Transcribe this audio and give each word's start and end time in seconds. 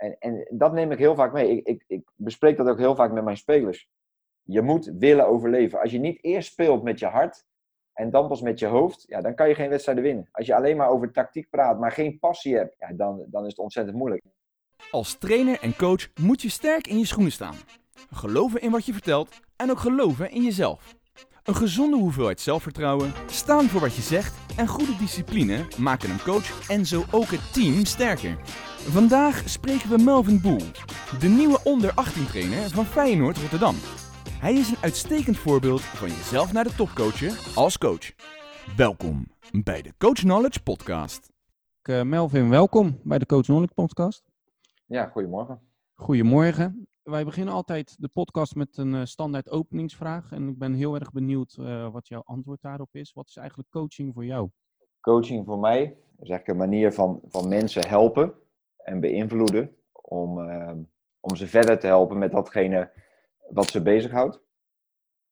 En, 0.00 0.16
en 0.18 0.46
dat 0.50 0.72
neem 0.72 0.92
ik 0.92 0.98
heel 0.98 1.14
vaak 1.14 1.32
mee. 1.32 1.56
Ik, 1.56 1.66
ik, 1.66 1.84
ik 1.86 2.10
bespreek 2.16 2.56
dat 2.56 2.68
ook 2.68 2.78
heel 2.78 2.94
vaak 2.94 3.12
met 3.12 3.24
mijn 3.24 3.36
spelers. 3.36 3.88
Je 4.42 4.62
moet 4.62 4.92
willen 4.98 5.26
overleven. 5.26 5.80
Als 5.80 5.90
je 5.90 5.98
niet 5.98 6.24
eerst 6.24 6.52
speelt 6.52 6.82
met 6.82 6.98
je 6.98 7.06
hart 7.06 7.44
en 7.92 8.10
dan 8.10 8.28
pas 8.28 8.40
met 8.40 8.58
je 8.58 8.66
hoofd, 8.66 9.04
ja, 9.08 9.20
dan 9.20 9.34
kan 9.34 9.48
je 9.48 9.54
geen 9.54 9.68
wedstrijden 9.68 10.04
winnen. 10.04 10.28
Als 10.32 10.46
je 10.46 10.54
alleen 10.54 10.76
maar 10.76 10.88
over 10.88 11.12
tactiek 11.12 11.50
praat, 11.50 11.78
maar 11.78 11.92
geen 11.92 12.18
passie 12.18 12.56
hebt, 12.56 12.76
ja, 12.78 12.92
dan, 12.92 13.24
dan 13.26 13.42
is 13.42 13.48
het 13.48 13.58
ontzettend 13.58 13.96
moeilijk. 13.96 14.22
Als 14.90 15.14
trainer 15.14 15.60
en 15.60 15.76
coach 15.76 16.08
moet 16.20 16.42
je 16.42 16.50
sterk 16.50 16.86
in 16.86 16.98
je 16.98 17.06
schoenen 17.06 17.32
staan. 17.32 17.56
Geloven 18.10 18.60
in 18.60 18.70
wat 18.70 18.86
je 18.86 18.92
vertelt 18.92 19.40
en 19.56 19.70
ook 19.70 19.78
geloven 19.78 20.30
in 20.30 20.42
jezelf. 20.42 20.98
Een 21.44 21.54
gezonde 21.54 21.96
hoeveelheid 21.96 22.40
zelfvertrouwen, 22.40 23.12
staan 23.26 23.64
voor 23.64 23.80
wat 23.80 23.94
je 23.94 24.02
zegt 24.02 24.56
en 24.56 24.66
goede 24.66 24.96
discipline 24.96 25.68
maken 25.78 26.10
een 26.10 26.22
coach 26.22 26.68
en 26.68 26.86
zo 26.86 27.04
ook 27.10 27.30
het 27.30 27.52
team 27.52 27.84
sterker. 27.84 28.36
Vandaag 28.88 29.42
spreken 29.48 29.88
we 29.90 30.02
Melvin 30.02 30.40
Boel, 30.40 30.60
de 31.20 31.28
nieuwe 31.28 31.60
onder 31.64 31.92
18 31.94 32.26
trainer 32.26 32.70
van 32.70 32.84
Feyenoord 32.84 33.38
Rotterdam. 33.38 33.74
Hij 34.40 34.54
is 34.54 34.70
een 34.70 34.82
uitstekend 34.82 35.36
voorbeeld 35.36 35.80
van 35.80 36.08
jezelf 36.08 36.52
naar 36.52 36.64
de 36.64 36.74
top 36.74 36.90
coachen 36.94 37.36
als 37.54 37.78
coach. 37.78 38.12
Welkom 38.76 39.26
bij 39.62 39.82
de 39.82 39.94
Coach 39.98 40.18
Knowledge 40.18 40.62
Podcast. 40.62 41.30
Uh, 41.82 42.02
Melvin, 42.02 42.48
welkom 42.48 43.00
bij 43.02 43.18
de 43.18 43.26
Coach 43.26 43.44
Knowledge 43.44 43.74
Podcast. 43.74 44.22
Ja, 44.86 45.06
goedemorgen. 45.06 45.60
Goedemorgen. 45.94 46.88
Wij 47.02 47.24
beginnen 47.24 47.54
altijd 47.54 47.96
de 47.98 48.08
podcast 48.08 48.54
met 48.54 48.76
een 48.76 48.94
uh, 48.94 49.04
standaard 49.04 49.50
openingsvraag. 49.50 50.32
En 50.32 50.48
ik 50.48 50.58
ben 50.58 50.74
heel 50.74 50.94
erg 50.94 51.12
benieuwd 51.12 51.56
uh, 51.60 51.92
wat 51.92 52.08
jouw 52.08 52.22
antwoord 52.24 52.62
daarop 52.62 52.94
is. 52.94 53.12
Wat 53.12 53.28
is 53.28 53.36
eigenlijk 53.36 53.70
coaching 53.70 54.14
voor 54.14 54.24
jou? 54.24 54.48
Coaching 55.00 55.46
voor 55.46 55.58
mij 55.58 55.82
is 56.18 56.28
eigenlijk 56.28 56.48
een 56.48 56.56
manier 56.56 56.92
van, 56.92 57.20
van 57.28 57.48
mensen 57.48 57.88
helpen 57.88 58.34
en 58.76 59.00
beïnvloeden. 59.00 59.76
Om, 59.92 60.38
om 61.20 61.36
ze 61.36 61.46
verder 61.46 61.78
te 61.78 61.86
helpen 61.86 62.18
met 62.18 62.32
datgene 62.32 62.90
wat 63.48 63.70
ze 63.70 63.82
bezighoudt. 63.82 64.40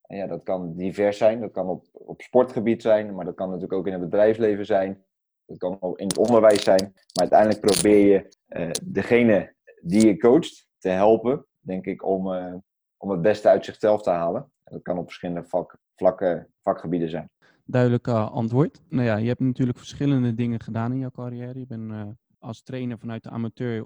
En 0.03 0.17
ja, 0.17 0.27
dat 0.27 0.43
kan 0.43 0.77
divers 0.77 1.19
zijn. 1.19 1.41
Dat 1.41 1.51
kan 1.53 1.69
op, 1.69 1.87
op 1.93 2.23
sportgebied 2.23 2.83
zijn, 2.83 3.15
maar 3.15 3.25
dat 3.25 3.35
kan 3.35 3.47
natuurlijk 3.47 3.79
ook 3.79 3.87
in 3.87 3.93
het 3.93 4.03
bedrijfsleven 4.03 4.67
zijn. 4.67 5.05
Dat 5.47 5.59
kan 5.59 5.77
ook 5.81 5.99
in 5.99 6.07
het 6.07 6.19
onderwijs 6.19 6.63
zijn. 6.63 6.93
Maar 6.93 7.31
uiteindelijk 7.31 7.61
probeer 7.61 8.07
je 8.07 8.29
uh, 8.49 8.71
degene 8.83 9.55
die 9.83 10.07
je 10.07 10.17
coacht 10.17 10.69
te 10.79 10.89
helpen, 10.89 11.47
denk 11.69 11.87
ik, 11.87 12.05
om, 12.05 12.33
uh, 12.33 12.55
om 12.97 13.11
het 13.11 13.23
beste 13.23 13.49
uit 13.49 13.65
zichzelf 13.65 14.03
te 14.03 14.11
halen. 14.11 14.43
En 14.65 14.73
dat 14.73 14.83
kan 14.83 14.99
op 14.99 15.05
verschillende 15.05 15.45
vak, 15.45 15.77
vlakken, 15.97 16.49
vakgebieden 16.63 17.11
zijn. 17.11 17.31
Duidelijk 17.65 18.07
uh, 18.07 18.31
antwoord. 18.31 18.83
Nou 18.89 19.05
ja, 19.05 19.17
je 19.17 19.29
hebt 19.29 19.41
natuurlijk 19.41 19.79
verschillende 19.79 20.35
dingen 20.35 20.61
gedaan 20.61 20.93
in 20.93 20.99
jouw 20.99 21.11
carrière. 21.11 21.59
Je 21.59 21.67
bent 21.67 22.17
als 22.39 22.63
trainer 22.63 22.99
vanuit 22.99 23.23
de 23.23 23.31
amateur 23.31 23.85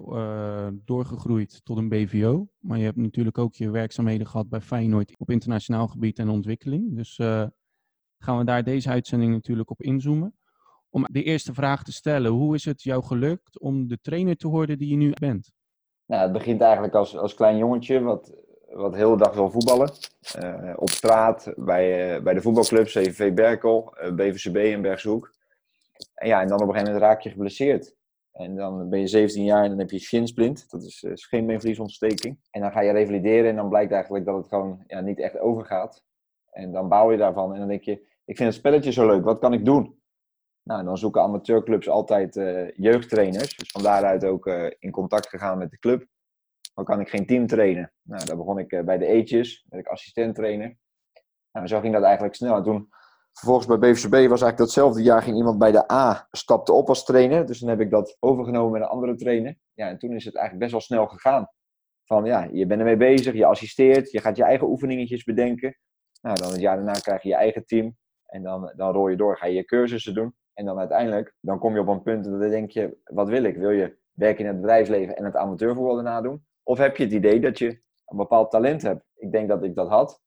doorgegroeid 0.85 1.61
tot 1.63 1.77
een 1.77 1.89
BVO. 1.89 2.47
Maar 2.59 2.77
je 2.77 2.83
hebt 2.83 2.97
natuurlijk 2.97 3.37
ook 3.37 3.55
je 3.55 3.69
werkzaamheden 3.69 4.27
gehad 4.27 4.49
bij 4.49 4.61
Feyenoord 4.61 5.19
op 5.19 5.29
internationaal 5.29 5.87
gebied 5.87 6.19
en 6.19 6.29
ontwikkeling. 6.29 6.95
Dus 6.95 7.15
gaan 8.17 8.37
we 8.37 8.43
daar 8.43 8.63
deze 8.63 8.89
uitzending 8.89 9.31
natuurlijk 9.31 9.69
op 9.69 9.81
inzoomen. 9.81 10.35
Om 10.89 11.05
de 11.11 11.23
eerste 11.23 11.53
vraag 11.53 11.83
te 11.83 11.91
stellen, 11.91 12.31
hoe 12.31 12.55
is 12.55 12.65
het 12.65 12.83
jou 12.83 13.03
gelukt 13.03 13.59
om 13.59 13.87
de 13.87 13.99
trainer 14.01 14.35
te 14.35 14.47
worden 14.47 14.77
die 14.77 14.89
je 14.89 14.95
nu 14.95 15.11
bent? 15.19 15.51
Nou, 16.05 16.21
het 16.21 16.31
begint 16.31 16.61
eigenlijk 16.61 16.93
als, 16.93 17.17
als 17.17 17.33
klein 17.33 17.57
jongetje 17.57 18.01
wat, 18.01 18.33
wat 18.69 18.91
de 18.91 18.97
hele 18.97 19.17
dag 19.17 19.33
wil 19.33 19.49
voetballen. 19.49 19.91
Uh, 20.39 20.73
op 20.75 20.89
straat, 20.89 21.53
bij, 21.55 22.21
bij 22.23 22.33
de 22.33 22.41
voetbalclub 22.41 22.85
CVV 22.85 23.33
Berkel, 23.33 23.93
BVCB 24.15 24.55
in 24.55 24.81
Bergshoek. 24.81 25.33
En 26.13 26.27
ja, 26.27 26.41
en 26.41 26.47
dan 26.47 26.61
op 26.61 26.67
een 26.67 26.73
gegeven 26.73 26.93
moment 26.93 27.11
raak 27.11 27.21
je 27.21 27.29
geblesseerd. 27.29 27.95
En 28.33 28.55
dan 28.55 28.89
ben 28.89 28.99
je 28.99 29.07
17 29.07 29.43
jaar 29.43 29.63
en 29.63 29.69
dan 29.69 29.79
heb 29.79 29.89
je 29.89 29.99
shinsplint. 29.99 30.69
Dat 30.69 30.83
is, 30.83 31.05
geen 31.29 31.45
beenvliesontsteking. 31.45 32.39
En 32.51 32.61
dan 32.61 32.71
ga 32.71 32.81
je 32.81 32.91
revalideren 32.91 33.49
en 33.49 33.55
dan 33.55 33.69
blijkt 33.69 33.91
eigenlijk 33.91 34.25
dat 34.25 34.35
het 34.35 34.47
gewoon 34.47 34.83
ja, 34.87 35.01
niet 35.01 35.19
echt 35.19 35.39
overgaat. 35.39 36.03
En 36.51 36.71
dan 36.71 36.89
bouw 36.89 37.11
je 37.11 37.17
daarvan 37.17 37.53
en 37.53 37.59
dan 37.59 37.67
denk 37.67 37.83
je, 37.83 37.91
ik 38.25 38.37
vind 38.37 38.49
het 38.49 38.57
spelletje 38.57 38.91
zo 38.91 39.07
leuk, 39.07 39.23
wat 39.23 39.39
kan 39.39 39.53
ik 39.53 39.65
doen? 39.65 40.01
Nou, 40.63 40.83
dan 40.83 40.97
zoeken 40.97 41.21
amateurclubs 41.21 41.89
altijd 41.89 42.35
uh, 42.35 42.69
jeugdtrainers. 42.71 43.55
Dus 43.55 43.71
van 43.71 43.83
daaruit 43.83 44.25
ook 44.25 44.45
uh, 44.45 44.71
in 44.79 44.91
contact 44.91 45.29
gegaan 45.29 45.57
met 45.57 45.71
de 45.71 45.79
club. 45.79 46.05
Dan 46.73 46.85
kan 46.85 46.99
ik 46.99 47.09
geen 47.09 47.25
team 47.25 47.47
trainen. 47.47 47.93
Nou, 48.01 48.25
daar 48.25 48.37
begon 48.37 48.59
ik 48.59 48.71
uh, 48.71 48.83
bij 48.83 48.97
de 48.97 49.05
Eetjes, 49.05 49.65
werd 49.69 49.85
ik 49.85 49.91
assistent 49.91 50.35
trainer. 50.35 50.77
Nou, 51.51 51.67
zo 51.67 51.79
ging 51.79 51.93
dat 51.93 52.03
eigenlijk 52.03 52.35
snel. 52.35 52.55
En 52.55 52.63
toen 52.63 52.89
Vervolgens 53.33 53.67
bij 53.67 53.77
BVCB 53.77 54.11
was 54.11 54.41
eigenlijk 54.41 54.57
datzelfde 54.57 55.01
jaar 55.01 55.21
ging 55.21 55.37
iemand 55.37 55.57
bij 55.57 55.71
de 55.71 55.91
A 55.91 56.27
stapte 56.31 56.73
op 56.73 56.87
als 56.87 57.05
trainer. 57.05 57.45
Dus 57.45 57.59
dan 57.59 57.69
heb 57.69 57.79
ik 57.79 57.89
dat 57.89 58.17
overgenomen 58.19 58.71
met 58.71 58.81
een 58.81 58.87
andere 58.87 59.15
trainer. 59.15 59.57
Ja, 59.73 59.87
en 59.87 59.97
toen 59.97 60.13
is 60.13 60.25
het 60.25 60.35
eigenlijk 60.35 60.59
best 60.59 60.71
wel 60.71 60.97
snel 60.97 61.07
gegaan. 61.07 61.47
Van 62.05 62.25
ja, 62.25 62.47
je 62.51 62.65
bent 62.65 62.79
ermee 62.79 62.97
bezig, 62.97 63.33
je 63.33 63.45
assisteert, 63.45 64.11
je 64.11 64.21
gaat 64.21 64.37
je 64.37 64.43
eigen 64.43 64.67
oefeningetjes 64.67 65.23
bedenken. 65.23 65.77
Nou, 66.21 66.35
dan 66.37 66.51
het 66.51 66.61
jaar 66.61 66.75
daarna 66.75 66.93
krijg 66.93 67.21
je 67.21 67.29
je 67.29 67.35
eigen 67.35 67.65
team. 67.65 67.97
En 68.25 68.43
dan, 68.43 68.73
dan 68.75 68.93
rol 68.93 69.07
je 69.07 69.15
door, 69.15 69.37
ga 69.37 69.45
je 69.45 69.53
je 69.53 69.65
cursussen 69.65 70.13
doen. 70.13 70.35
En 70.53 70.65
dan 70.65 70.79
uiteindelijk, 70.79 71.35
dan 71.39 71.59
kom 71.59 71.73
je 71.73 71.79
op 71.79 71.87
een 71.87 72.01
punt 72.01 72.23
dat 72.23 72.39
dan 72.39 72.49
denk 72.49 72.71
je, 72.71 72.97
wat 73.03 73.29
wil 73.29 73.43
ik? 73.43 73.57
Wil 73.57 73.69
je 73.69 73.97
werken 74.13 74.45
in 74.45 74.51
het 74.51 74.61
bedrijfsleven 74.61 75.17
en 75.17 75.25
het 75.25 75.35
amateurvoetbal 75.35 75.95
daarna 75.95 76.21
doen? 76.21 76.45
Of 76.63 76.77
heb 76.77 76.97
je 76.97 77.03
het 77.03 77.13
idee 77.13 77.39
dat 77.39 77.57
je 77.57 77.67
een 78.05 78.17
bepaald 78.17 78.51
talent 78.51 78.81
hebt? 78.81 79.05
Ik 79.15 79.31
denk 79.31 79.47
dat 79.47 79.63
ik 79.63 79.75
dat 79.75 79.87
had. 79.87 80.21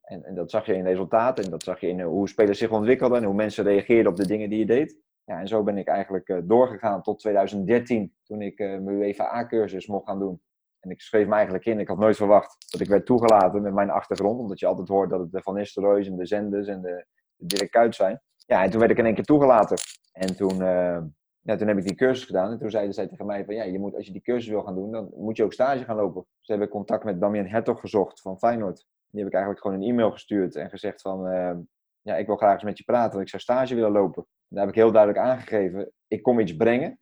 En, 0.00 0.24
en, 0.24 0.34
dat 0.34 0.50
zag 0.50 0.66
je 0.66 0.74
in 0.74 0.84
resultaten 0.84 1.44
en 1.44 1.50
dat 1.50 1.62
zag 1.62 1.80
je 1.80 1.88
in 1.88 2.00
hoe 2.00 2.28
spelers 2.28 2.58
zich 2.58 2.70
ontwikkelden 2.70 3.18
en 3.18 3.24
hoe 3.24 3.34
mensen 3.34 3.64
reageerden 3.64 4.12
op 4.12 4.18
de 4.18 4.26
dingen 4.26 4.50
die 4.50 4.58
je 4.58 4.66
deed. 4.66 5.00
Ja, 5.24 5.40
en 5.40 5.48
zo 5.48 5.62
ben 5.62 5.78
ik 5.78 5.88
eigenlijk 5.88 6.28
uh, 6.28 6.38
doorgegaan 6.44 7.02
tot 7.02 7.18
2013, 7.18 8.14
toen 8.24 8.42
ik 8.42 8.58
uh, 8.58 8.68
mijn 8.68 8.96
UEFA-cursus 8.96 9.86
mocht 9.86 10.06
gaan 10.06 10.18
doen. 10.18 10.40
En 10.80 10.90
ik 10.90 11.00
schreef 11.00 11.26
me 11.26 11.34
eigenlijk 11.34 11.64
in, 11.64 11.80
ik 11.80 11.88
had 11.88 11.98
nooit 11.98 12.16
verwacht 12.16 12.72
dat 12.72 12.80
ik 12.80 12.88
werd 12.88 13.06
toegelaten 13.06 13.62
met 13.62 13.74
mijn 13.74 13.90
achtergrond, 13.90 14.40
omdat 14.40 14.58
je 14.58 14.66
altijd 14.66 14.88
hoort 14.88 15.10
dat 15.10 15.20
het 15.20 15.32
de 15.32 15.42
Van 15.42 15.54
Nistelrooy's 15.54 16.06
en 16.06 16.16
de 16.16 16.26
Zenders 16.26 16.66
en 16.66 16.80
de, 16.80 17.06
de 17.36 17.46
Dirk 17.46 17.94
zijn. 17.94 18.20
Ja, 18.48 18.62
en 18.62 18.70
toen 18.70 18.80
werd 18.80 18.92
ik 18.92 18.98
in 18.98 19.04
één 19.04 19.14
keer 19.14 19.24
toegelaten. 19.24 19.76
En 20.12 20.36
toen, 20.36 20.52
uh, 20.52 20.98
ja, 21.40 21.56
toen 21.56 21.68
heb 21.68 21.76
ik 21.76 21.86
die 21.86 21.94
cursus 21.94 22.24
gedaan 22.24 22.50
en 22.50 22.58
toen 22.58 22.70
zeiden 22.70 22.94
zij 22.94 23.06
tegen 23.06 23.26
mij 23.26 23.44
van, 23.44 23.54
ja, 23.54 23.62
je 23.64 23.78
moet, 23.78 23.94
als 23.94 24.06
je 24.06 24.12
die 24.12 24.22
cursus 24.22 24.48
wil 24.48 24.62
gaan 24.62 24.74
doen, 24.74 24.92
dan 24.92 25.10
moet 25.16 25.36
je 25.36 25.44
ook 25.44 25.52
stage 25.52 25.84
gaan 25.84 25.96
lopen. 25.96 26.26
Dus 26.38 26.48
heb 26.48 26.62
ik 26.62 26.70
contact 26.70 27.04
met 27.04 27.20
Damian 27.20 27.46
Hertog 27.46 27.80
gezocht 27.80 28.20
van 28.20 28.38
Feyenoord. 28.38 28.86
Die 29.10 29.20
heb 29.20 29.28
ik 29.28 29.34
eigenlijk 29.34 29.62
gewoon 29.62 29.80
een 29.80 29.88
e-mail 29.88 30.10
gestuurd 30.10 30.56
en 30.56 30.70
gezegd 30.70 31.00
van, 31.00 31.26
uh, 31.26 31.56
ja, 32.02 32.16
ik 32.16 32.26
wil 32.26 32.36
graag 32.36 32.52
eens 32.52 32.62
met 32.62 32.78
je 32.78 32.84
praten, 32.84 33.10
want 33.10 33.22
ik 33.22 33.28
zou 33.28 33.42
stage 33.42 33.74
willen 33.74 33.92
lopen. 33.92 34.26
Daar 34.48 34.60
heb 34.60 34.74
ik 34.74 34.80
heel 34.80 34.92
duidelijk 34.92 35.24
aangegeven, 35.24 35.92
ik 36.06 36.22
kom 36.22 36.40
iets 36.40 36.56
brengen, 36.56 36.98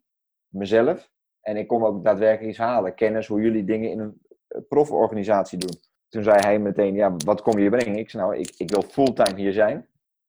mezelf, 0.49 1.11
en 1.41 1.57
ik 1.57 1.67
kom 1.69 1.85
ook 1.85 2.05
daadwerkelijk 2.05 2.51
iets 2.51 2.59
halen. 2.59 2.95
Kennis 2.95 3.27
hoe 3.27 3.41
jullie 3.41 3.65
dingen 3.65 3.91
in 3.91 3.99
een 3.99 4.21
proforganisatie 4.69 5.59
doen. 5.59 5.81
Toen 6.09 6.23
zei 6.23 6.39
hij 6.41 6.59
meteen, 6.59 6.95
ja, 6.95 7.17
wat 7.25 7.43
kom 7.43 7.59
je 7.59 7.71
brengen? 7.71 7.99
Ik 7.99 8.11
zei, 8.11 8.23
nou, 8.23 8.37
ik, 8.37 8.55
ik 8.57 8.71
wil 8.71 8.83
fulltime 8.83 9.41
hier 9.41 9.53
zijn. 9.53 9.89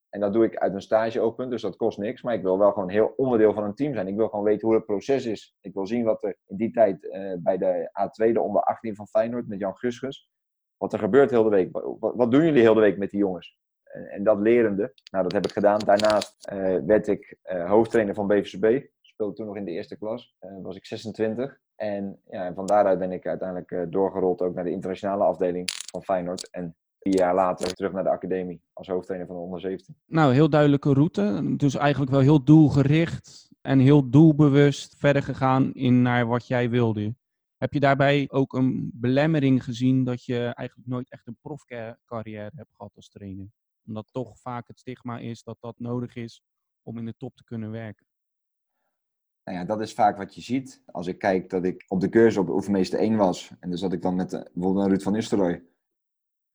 En 0.09 0.19
dat 0.19 0.33
doe 0.33 0.45
ik 0.45 0.55
uit 0.55 0.73
een 0.73 0.81
stageopen, 0.81 1.49
dus 1.49 1.61
dat 1.61 1.75
kost 1.75 1.97
niks. 1.97 2.21
Maar 2.21 2.33
ik 2.33 2.41
wil 2.41 2.57
wel 2.57 2.71
gewoon 2.71 2.89
heel 2.89 3.13
onderdeel 3.15 3.53
van 3.53 3.63
een 3.63 3.75
team 3.75 3.93
zijn. 3.93 4.07
Ik 4.07 4.15
wil 4.15 4.29
gewoon 4.29 4.45
weten 4.45 4.67
hoe 4.67 4.75
het 4.75 4.85
proces 4.85 5.25
is. 5.25 5.57
Ik 5.61 5.73
wil 5.73 5.87
zien 5.87 6.03
wat 6.03 6.23
er 6.23 6.37
in 6.45 6.57
die 6.57 6.71
tijd 6.71 7.03
uh, 7.03 7.33
bij 7.39 7.57
de 7.57 7.89
A2, 8.01 8.31
de 8.31 8.41
onder 8.41 8.61
18 8.61 8.95
van 8.95 9.07
Feyenoord, 9.07 9.47
met 9.47 9.59
Jan 9.59 9.77
Gusgus, 9.77 10.29
wat 10.77 10.93
er 10.93 10.99
gebeurt 10.99 11.29
heel 11.29 11.43
de 11.43 11.49
week. 11.49 11.69
Wat, 11.99 12.31
doen 12.31 12.43
jullie 12.45 12.61
heel 12.61 12.73
de 12.73 12.79
week 12.79 12.97
met 12.97 13.09
die 13.09 13.19
jongens? 13.19 13.57
En, 13.83 14.05
en 14.05 14.23
dat 14.23 14.39
lerende, 14.39 14.93
nou 15.11 15.23
dat 15.23 15.31
heb 15.31 15.45
ik 15.45 15.51
gedaan. 15.51 15.79
Daarnaast 15.79 16.51
uh, 16.53 16.77
werd 16.85 17.07
ik 17.07 17.37
uh, 17.43 17.69
hoofdtrainer 17.69 18.15
van 18.15 18.27
BVCB. 18.27 18.85
Speelde 19.01 19.33
toen 19.33 19.45
nog 19.45 19.55
in 19.55 19.65
de 19.65 19.71
eerste 19.71 19.97
klas. 19.97 20.35
Was 20.61 20.75
ik 20.75 20.85
26. 20.85 21.59
En, 21.75 22.21
ja, 22.29 22.45
en 22.45 22.53
van 22.53 22.65
daaruit 22.65 22.99
ben 22.99 23.11
ik 23.11 23.27
uiteindelijk 23.27 23.91
doorgerold 23.91 24.41
ook 24.41 24.53
naar 24.53 24.63
de 24.63 24.71
internationale 24.71 25.23
afdeling 25.23 25.69
van 25.91 26.03
Feyenoord. 26.03 26.49
En 26.49 26.75
vier 27.07 27.19
jaar 27.19 27.35
later 27.35 27.73
terug 27.73 27.91
naar 27.91 28.03
de 28.03 28.09
academie 28.09 28.61
als 28.73 28.87
hoofdtrainer 28.87 29.27
van 29.27 29.35
de 29.35 29.41
onder 29.41 29.59
17. 29.59 29.95
Nou, 30.05 30.33
heel 30.33 30.49
duidelijke 30.49 30.93
route. 30.93 31.53
Dus 31.57 31.75
eigenlijk 31.75 32.11
wel 32.11 32.19
heel 32.19 32.43
doelgericht 32.43 33.49
en 33.61 33.79
heel 33.79 34.09
doelbewust 34.09 34.95
verder 34.97 35.23
gegaan 35.23 35.73
in 35.73 36.01
naar 36.01 36.27
wat 36.27 36.47
jij 36.47 36.69
wilde. 36.69 37.15
Heb 37.57 37.73
je 37.73 37.79
daarbij 37.79 38.27
ook 38.31 38.53
een 38.53 38.91
belemmering 38.93 39.63
gezien 39.63 40.03
dat 40.03 40.25
je 40.25 40.37
eigenlijk 40.37 40.87
nooit 40.87 41.09
echt 41.09 41.27
een 41.27 41.37
profcarrière 41.41 42.51
hebt 42.55 42.73
gehad 42.75 42.95
als 42.95 43.09
trainer? 43.09 43.47
Omdat 43.85 44.07
toch 44.11 44.39
vaak 44.39 44.67
het 44.67 44.79
stigma 44.79 45.19
is 45.19 45.43
dat 45.43 45.57
dat 45.59 45.79
nodig 45.79 46.15
is 46.15 46.41
om 46.83 46.97
in 46.97 47.05
de 47.05 47.13
top 47.17 47.35
te 47.35 47.43
kunnen 47.43 47.71
werken. 47.71 48.05
Nou 49.43 49.57
ja, 49.57 49.65
dat 49.65 49.81
is 49.81 49.93
vaak 49.93 50.17
wat 50.17 50.35
je 50.35 50.41
ziet. 50.41 50.81
Als 50.85 51.07
ik 51.07 51.19
kijk 51.19 51.49
dat 51.49 51.63
ik 51.63 51.85
op 51.87 52.01
de 52.01 52.09
cursus 52.09 52.37
op 52.37 52.49
oefenmeester 52.49 52.99
1 52.99 53.15
was. 53.15 53.51
En 53.59 53.69
dan 53.69 53.77
zat 53.77 53.93
ik 53.93 54.01
dan 54.01 54.15
met 54.15 54.33
uh, 54.33 54.41
bijvoorbeeld 54.53 54.87
Ruud 54.87 55.01
van 55.01 55.13
Nistelrooy. 55.13 55.63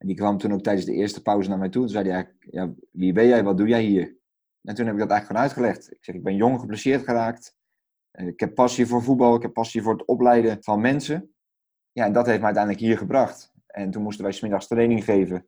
En 0.03 0.09
die 0.09 0.17
kwam 0.17 0.39
toen 0.39 0.53
ook 0.53 0.63
tijdens 0.63 0.87
de 0.87 0.93
eerste 0.93 1.23
pauze 1.23 1.49
naar 1.49 1.59
mij 1.59 1.69
toe. 1.69 1.83
Toen 1.83 1.91
zei 1.91 2.11
hij 2.11 2.35
ja, 2.41 2.73
wie 2.91 3.13
ben 3.13 3.27
jij, 3.27 3.45
wat 3.45 3.57
doe 3.57 3.69
jij 3.69 3.83
hier? 3.83 4.17
En 4.63 4.75
toen 4.75 4.87
heb 4.87 4.95
ik 4.95 5.01
dat 5.01 5.11
eigenlijk 5.11 5.27
gewoon 5.27 5.43
uitgelegd. 5.43 5.93
Ik 5.93 6.05
zeg, 6.05 6.15
ik 6.15 6.23
ben 6.23 6.37
jong 6.37 6.61
geblesseerd 6.61 7.05
geraakt. 7.05 7.57
Ik 8.13 8.41
heb 8.41 8.55
passie 8.55 8.87
voor 8.87 9.03
voetbal, 9.03 9.35
ik 9.35 9.43
heb 9.43 9.53
passie 9.53 9.83
voor 9.83 9.93
het 9.93 10.05
opleiden 10.05 10.57
van 10.61 10.81
mensen. 10.81 11.35
Ja, 11.93 12.05
en 12.05 12.13
dat 12.13 12.27
heeft 12.27 12.39
me 12.39 12.45
uiteindelijk 12.45 12.85
hier 12.85 12.99
gebracht. 12.99 13.53
En 13.67 13.91
toen 13.91 14.03
moesten 14.03 14.25
wij 14.25 14.33
smiddags 14.33 14.67
training 14.67 15.05
geven. 15.05 15.47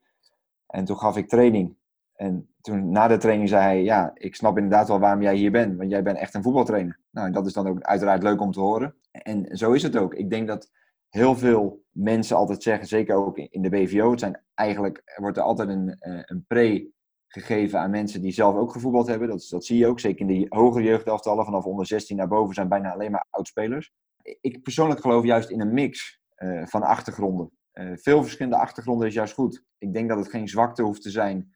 En 0.66 0.84
toen 0.84 0.98
gaf 0.98 1.16
ik 1.16 1.28
training. 1.28 1.76
En 2.14 2.54
toen 2.60 2.90
na 2.90 3.08
de 3.08 3.16
training 3.16 3.48
zei 3.48 3.62
hij, 3.62 3.82
ja, 3.82 4.10
ik 4.14 4.34
snap 4.34 4.56
inderdaad 4.56 4.88
wel 4.88 4.98
waarom 4.98 5.22
jij 5.22 5.36
hier 5.36 5.50
bent, 5.50 5.76
want 5.76 5.90
jij 5.90 6.02
bent 6.02 6.18
echt 6.18 6.34
een 6.34 6.42
voetbaltrainer. 6.42 7.00
Nou, 7.10 7.30
dat 7.30 7.46
is 7.46 7.52
dan 7.52 7.66
ook 7.66 7.80
uiteraard 7.80 8.22
leuk 8.22 8.40
om 8.40 8.52
te 8.52 8.60
horen. 8.60 8.94
En 9.10 9.56
zo 9.56 9.72
is 9.72 9.82
het 9.82 9.96
ook. 9.96 10.14
Ik 10.14 10.30
denk 10.30 10.48
dat 10.48 10.70
heel 11.08 11.36
veel 11.36 11.83
mensen 11.94 12.36
altijd 12.36 12.62
zeggen, 12.62 12.86
zeker 12.86 13.16
ook 13.16 13.38
in 13.38 13.62
de 13.62 13.68
BVO, 13.68 14.10
het 14.10 14.20
zijn 14.20 14.42
eigenlijk, 14.54 15.02
er 15.04 15.20
wordt 15.20 15.36
er 15.36 15.42
altijd 15.42 15.68
een, 15.68 15.96
eh, 15.98 16.20
een 16.24 16.44
pre 16.46 16.92
gegeven 17.28 17.80
aan 17.80 17.90
mensen 17.90 18.20
die 18.20 18.32
zelf 18.32 18.56
ook 18.56 18.72
gevoetbald 18.72 19.06
hebben. 19.06 19.28
Dat, 19.28 19.46
dat 19.50 19.64
zie 19.64 19.78
je 19.78 19.86
ook, 19.86 20.00
zeker 20.00 20.28
in 20.28 20.40
de 20.40 20.46
hogere 20.48 20.84
jeugdelftallen, 20.84 21.44
vanaf 21.44 21.64
onder 21.64 21.86
16 21.86 22.16
naar 22.16 22.28
boven 22.28 22.54
zijn 22.54 22.68
bijna 22.68 22.92
alleen 22.92 23.10
maar 23.10 23.26
oudspelers. 23.30 23.92
Ik 24.40 24.62
persoonlijk 24.62 25.00
geloof 25.00 25.24
juist 25.24 25.50
in 25.50 25.60
een 25.60 25.74
mix 25.74 26.20
uh, 26.36 26.66
van 26.66 26.82
achtergronden. 26.82 27.50
Uh, 27.72 27.96
veel 27.96 28.22
verschillende 28.22 28.58
achtergronden 28.58 29.06
is 29.06 29.14
juist 29.14 29.34
goed. 29.34 29.64
Ik 29.78 29.92
denk 29.92 30.08
dat 30.08 30.18
het 30.18 30.28
geen 30.28 30.48
zwakte 30.48 30.82
hoeft 30.82 31.02
te 31.02 31.10
zijn 31.10 31.52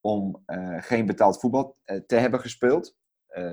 om 0.00 0.42
geen 0.76 1.06
betaald 1.06 1.40
voetbal 1.40 1.76
te 2.06 2.16
hebben 2.16 2.40
gespeeld. 2.40 2.96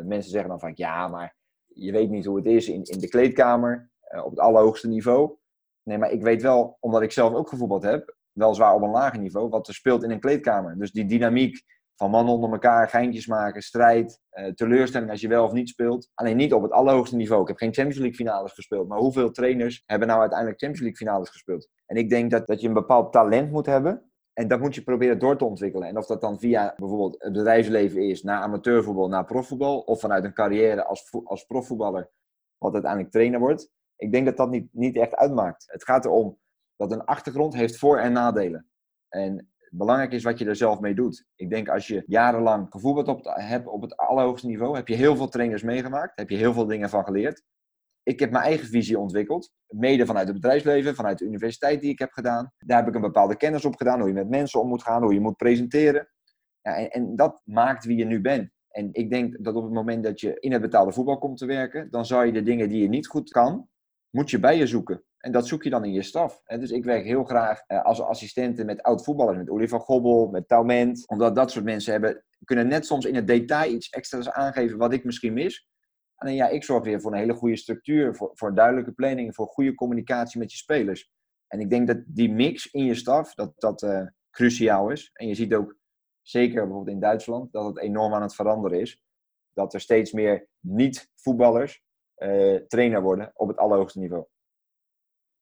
mensen 0.03 0.31
zeggen 0.31 0.49
dan 0.49 0.59
van 0.59 0.71
ja, 0.75 1.07
maar 1.07 1.35
je 1.65 1.91
weet 1.91 2.09
niet 2.09 2.25
hoe 2.25 2.37
het 2.37 2.45
is 2.45 2.67
in, 2.67 2.83
in 2.83 2.99
de 2.99 3.09
kleedkamer 3.09 3.91
op 4.23 4.29
het 4.29 4.39
allerhoogste 4.39 4.87
niveau. 4.87 5.38
Nee, 5.89 5.97
maar 5.97 6.11
ik 6.11 6.21
weet 6.21 6.41
wel, 6.41 6.77
omdat 6.79 7.01
ik 7.01 7.11
zelf 7.11 7.33
ook 7.33 7.49
gevoetbald 7.49 7.83
heb, 7.83 8.15
weliswaar 8.31 8.73
op 8.73 8.81
een 8.81 8.89
lager 8.89 9.19
niveau, 9.19 9.49
wat 9.49 9.67
er 9.67 9.73
speelt 9.73 10.03
in 10.03 10.11
een 10.11 10.19
kleedkamer. 10.19 10.77
Dus 10.77 10.91
die 10.91 11.05
dynamiek 11.05 11.63
van 11.95 12.09
mannen 12.09 12.33
onder 12.33 12.51
elkaar, 12.51 12.89
geintjes 12.89 13.27
maken, 13.27 13.61
strijd, 13.61 14.19
uh, 14.31 14.47
teleurstelling 14.47 15.11
als 15.11 15.21
je 15.21 15.27
wel 15.27 15.43
of 15.43 15.51
niet 15.51 15.69
speelt. 15.69 16.09
Alleen 16.13 16.37
niet 16.37 16.53
op 16.53 16.61
het 16.61 16.71
allerhoogste 16.71 17.15
niveau. 17.15 17.41
Ik 17.41 17.47
heb 17.47 17.57
geen 17.57 17.73
Champions 17.73 17.99
League 17.99 18.15
finales 18.15 18.51
gespeeld, 18.53 18.87
maar 18.87 18.99
hoeveel 18.99 19.31
trainers 19.31 19.83
hebben 19.85 20.07
nou 20.07 20.19
uiteindelijk 20.19 20.59
Champions 20.59 20.85
League 20.85 21.07
finales 21.07 21.29
gespeeld? 21.29 21.69
En 21.85 21.95
ik 21.95 22.09
denk 22.09 22.31
dat, 22.31 22.47
dat 22.47 22.61
je 22.61 22.67
een 22.67 22.73
bepaald 22.73 23.11
talent 23.11 23.51
moet 23.51 23.65
hebben. 23.65 24.11
En 24.33 24.47
dat 24.47 24.59
moet 24.59 24.75
je 24.75 24.83
proberen 24.83 25.19
door 25.19 25.37
te 25.37 25.45
ontwikkelen. 25.45 25.87
En 25.87 25.97
of 25.97 26.05
dat 26.05 26.21
dan 26.21 26.39
via 26.39 26.73
bijvoorbeeld 26.77 27.15
het 27.23 27.33
bedrijfsleven 27.33 28.01
is, 28.01 28.23
naar 28.23 28.41
amateurvoetbal, 28.41 29.07
naar 29.07 29.25
profvoetbal, 29.25 29.79
of 29.79 29.99
vanuit 29.99 30.23
een 30.23 30.33
carrière 30.33 30.85
als, 30.85 31.13
als 31.23 31.43
profvoetballer, 31.43 32.09
wat 32.57 32.73
uiteindelijk 32.73 33.11
trainer 33.11 33.39
wordt. 33.39 33.71
Ik 33.99 34.11
denk 34.11 34.25
dat 34.25 34.37
dat 34.37 34.49
niet, 34.49 34.67
niet 34.71 34.95
echt 34.95 35.15
uitmaakt. 35.15 35.63
Het 35.67 35.83
gaat 35.83 36.05
erom 36.05 36.39
dat 36.75 36.91
een 36.91 37.05
achtergrond 37.05 37.53
heeft 37.53 37.77
voor- 37.77 37.97
en 37.97 38.11
nadelen. 38.11 38.69
En 39.09 39.49
belangrijk 39.69 40.11
is 40.11 40.23
wat 40.23 40.39
je 40.39 40.45
er 40.45 40.55
zelf 40.55 40.79
mee 40.79 40.95
doet. 40.95 41.25
Ik 41.35 41.49
denk 41.49 41.69
als 41.69 41.87
je 41.87 42.03
jarenlang 42.05 42.67
gevoetbald 42.69 43.07
op 43.07 43.19
hebt 43.23 43.67
op 43.67 43.81
het 43.81 43.97
allerhoogste 43.97 44.47
niveau, 44.47 44.75
heb 44.75 44.87
je 44.87 44.95
heel 44.95 45.15
veel 45.15 45.29
trainers 45.29 45.63
meegemaakt, 45.63 46.17
heb 46.19 46.29
je 46.29 46.37
heel 46.37 46.53
veel 46.53 46.65
dingen 46.65 46.89
van 46.89 47.03
geleerd. 47.03 47.43
Ik 48.03 48.19
heb 48.19 48.31
mijn 48.31 48.43
eigen 48.43 48.67
visie 48.67 48.99
ontwikkeld, 48.99 49.51
mede 49.67 50.05
vanuit 50.05 50.27
het 50.27 50.35
bedrijfsleven, 50.35 50.95
vanuit 50.95 51.17
de 51.17 51.25
universiteit 51.25 51.81
die 51.81 51.91
ik 51.91 51.99
heb 51.99 52.11
gedaan. 52.11 52.51
Daar 52.57 52.77
heb 52.77 52.87
ik 52.87 52.95
een 52.95 53.01
bepaalde 53.01 53.37
kennis 53.37 53.65
op 53.65 53.75
gedaan, 53.75 53.99
hoe 53.99 54.07
je 54.07 54.13
met 54.13 54.29
mensen 54.29 54.61
om 54.61 54.67
moet 54.67 54.83
gaan, 54.83 55.03
hoe 55.03 55.13
je 55.13 55.19
moet 55.19 55.37
presenteren. 55.37 56.09
Ja, 56.61 56.75
en, 56.75 56.89
en 56.89 57.15
dat 57.15 57.41
maakt 57.45 57.85
wie 57.85 57.97
je 57.97 58.05
nu 58.05 58.21
bent. 58.21 58.51
En 58.69 58.89
ik 58.91 59.09
denk 59.09 59.43
dat 59.43 59.55
op 59.55 59.63
het 59.63 59.73
moment 59.73 60.03
dat 60.03 60.19
je 60.19 60.39
in 60.39 60.51
het 60.51 60.61
betaalde 60.61 60.91
voetbal 60.91 61.17
komt 61.17 61.37
te 61.37 61.45
werken, 61.45 61.91
dan 61.91 62.05
zou 62.05 62.25
je 62.25 62.31
de 62.31 62.43
dingen 62.43 62.69
die 62.69 62.81
je 62.81 62.89
niet 62.89 63.07
goed 63.07 63.31
kan, 63.31 63.67
moet 64.09 64.29
je 64.29 64.39
bij 64.39 64.57
je 64.57 64.67
zoeken. 64.67 65.03
En 65.17 65.31
dat 65.31 65.47
zoek 65.47 65.63
je 65.63 65.69
dan 65.69 65.85
in 65.85 65.91
je 65.91 66.01
staf. 66.01 66.41
Dus 66.45 66.71
ik 66.71 66.83
werk 66.83 67.05
heel 67.05 67.23
graag 67.23 67.61
eh, 67.67 67.83
als 67.83 68.01
assistenten 68.01 68.65
met 68.65 68.83
oud-voetballers, 68.83 69.37
met 69.37 69.49
Oliver 69.49 69.79
Gobbel, 69.79 70.27
met 70.27 70.47
Taument. 70.47 71.07
Omdat 71.07 71.35
dat 71.35 71.51
soort 71.51 71.65
mensen 71.65 71.91
hebben, 71.91 72.23
kunnen 72.43 72.67
net 72.67 72.85
soms 72.85 73.05
in 73.05 73.15
het 73.15 73.27
detail 73.27 73.73
iets 73.73 73.89
extra's 73.89 74.29
aangeven 74.29 74.77
wat 74.77 74.93
ik 74.93 75.03
misschien 75.03 75.33
mis. 75.33 75.67
Alleen 76.15 76.35
ja, 76.35 76.47
ik 76.47 76.63
zorg 76.63 76.83
weer 76.83 77.01
voor 77.01 77.11
een 77.11 77.17
hele 77.17 77.33
goede 77.33 77.57
structuur, 77.57 78.15
voor, 78.15 78.31
voor 78.33 78.55
duidelijke 78.55 78.91
planning, 78.91 79.35
voor 79.35 79.47
goede 79.47 79.75
communicatie 79.75 80.39
met 80.39 80.51
je 80.51 80.57
spelers. 80.57 81.11
En 81.47 81.59
ik 81.59 81.69
denk 81.69 81.87
dat 81.87 81.97
die 82.05 82.31
mix 82.31 82.71
in 82.71 82.85
je 82.85 82.95
staf, 82.95 83.33
dat 83.33 83.53
dat 83.57 83.81
uh, 83.81 84.01
cruciaal 84.31 84.89
is. 84.89 85.09
En 85.13 85.27
je 85.27 85.35
ziet 85.35 85.53
ook, 85.53 85.77
zeker 86.21 86.61
bijvoorbeeld 86.61 86.95
in 86.95 87.01
Duitsland, 87.01 87.51
dat 87.51 87.65
het 87.65 87.79
enorm 87.79 88.13
aan 88.13 88.21
het 88.21 88.35
veranderen 88.35 88.79
is. 88.79 89.03
Dat 89.53 89.73
er 89.73 89.79
steeds 89.79 90.11
meer 90.11 90.47
niet-voetballers 90.59 91.83
trainer 92.67 93.01
worden 93.01 93.31
op 93.35 93.47
het 93.47 93.57
allerhoogste 93.57 93.99
niveau. 93.99 94.25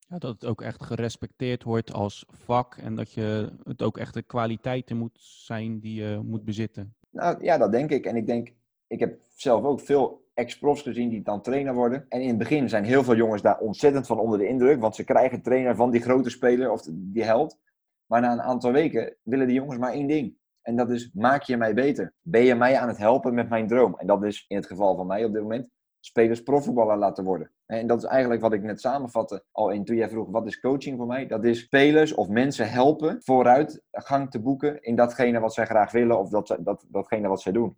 Ja, 0.09 0.17
dat 0.17 0.33
het 0.33 0.45
ook 0.45 0.61
echt 0.61 0.83
gerespecteerd 0.83 1.63
wordt 1.63 1.93
als 1.93 2.25
vak 2.27 2.75
en 2.75 2.95
dat 2.95 3.11
je 3.11 3.51
het 3.63 3.81
ook 3.81 3.97
echt 3.97 4.13
de 4.13 4.21
kwaliteiten 4.21 4.97
moet 4.97 5.17
zijn 5.21 5.79
die 5.79 6.01
je 6.01 6.21
moet 6.23 6.43
bezitten. 6.43 6.95
Nou 7.09 7.43
ja, 7.43 7.57
dat 7.57 7.71
denk 7.71 7.91
ik. 7.91 8.05
En 8.05 8.15
ik 8.15 8.25
denk, 8.25 8.53
ik 8.87 8.99
heb 8.99 9.21
zelf 9.35 9.63
ook 9.63 9.79
veel 9.79 10.25
ex-profs 10.33 10.81
gezien 10.81 11.09
die 11.09 11.21
dan 11.21 11.41
trainer 11.41 11.73
worden. 11.73 12.05
En 12.09 12.21
in 12.21 12.27
het 12.27 12.37
begin 12.37 12.69
zijn 12.69 12.83
heel 12.83 13.03
veel 13.03 13.15
jongens 13.15 13.41
daar 13.41 13.59
ontzettend 13.59 14.07
van 14.07 14.19
onder 14.19 14.39
de 14.39 14.47
indruk, 14.47 14.81
want 14.81 14.95
ze 14.95 15.03
krijgen 15.03 15.41
trainer 15.41 15.75
van 15.75 15.91
die 15.91 16.01
grote 16.01 16.29
speler 16.29 16.71
of 16.71 16.87
die 16.91 17.23
held. 17.23 17.59
Maar 18.05 18.21
na 18.21 18.31
een 18.31 18.41
aantal 18.41 18.71
weken 18.71 19.15
willen 19.23 19.47
die 19.47 19.55
jongens 19.55 19.77
maar 19.77 19.93
één 19.93 20.07
ding. 20.07 20.37
En 20.61 20.75
dat 20.75 20.89
is, 20.89 21.11
maak 21.13 21.43
je 21.43 21.57
mij 21.57 21.73
beter? 21.73 22.13
Ben 22.21 22.43
je 22.43 22.55
mij 22.55 22.77
aan 22.77 22.87
het 22.87 22.97
helpen 22.97 23.33
met 23.33 23.49
mijn 23.49 23.67
droom? 23.67 23.97
En 23.97 24.07
dat 24.07 24.23
is 24.23 24.45
in 24.47 24.55
het 24.55 24.65
geval 24.65 24.95
van 24.95 25.07
mij 25.07 25.25
op 25.25 25.33
dit 25.33 25.41
moment, 25.41 25.69
spelers 26.07 26.43
profvoetballer 26.43 26.97
laten 26.97 27.23
worden. 27.23 27.51
En 27.65 27.87
dat 27.87 27.97
is 27.97 28.03
eigenlijk 28.03 28.41
wat 28.41 28.53
ik 28.53 28.63
net 28.63 28.81
samenvatte 28.81 29.43
al 29.51 29.69
in 29.69 29.85
toen 29.85 29.95
jij 29.95 30.09
vroeg 30.09 30.29
wat 30.29 30.47
is 30.47 30.59
coaching 30.59 30.97
voor 30.97 31.07
mij. 31.07 31.27
Dat 31.27 31.45
is 31.45 31.59
spelers 31.59 32.13
of 32.13 32.27
mensen 32.27 32.69
helpen 32.69 33.23
vooruit 33.23 33.83
gang 33.91 34.31
te 34.31 34.41
boeken 34.41 34.81
in 34.81 34.95
datgene 34.95 35.39
wat 35.39 35.53
zij 35.53 35.65
graag 35.65 35.91
willen 35.91 36.19
of 36.19 36.29
dat, 36.29 36.57
dat, 36.59 36.85
datgene 36.87 37.27
wat 37.27 37.41
zij 37.41 37.51
doen. 37.51 37.77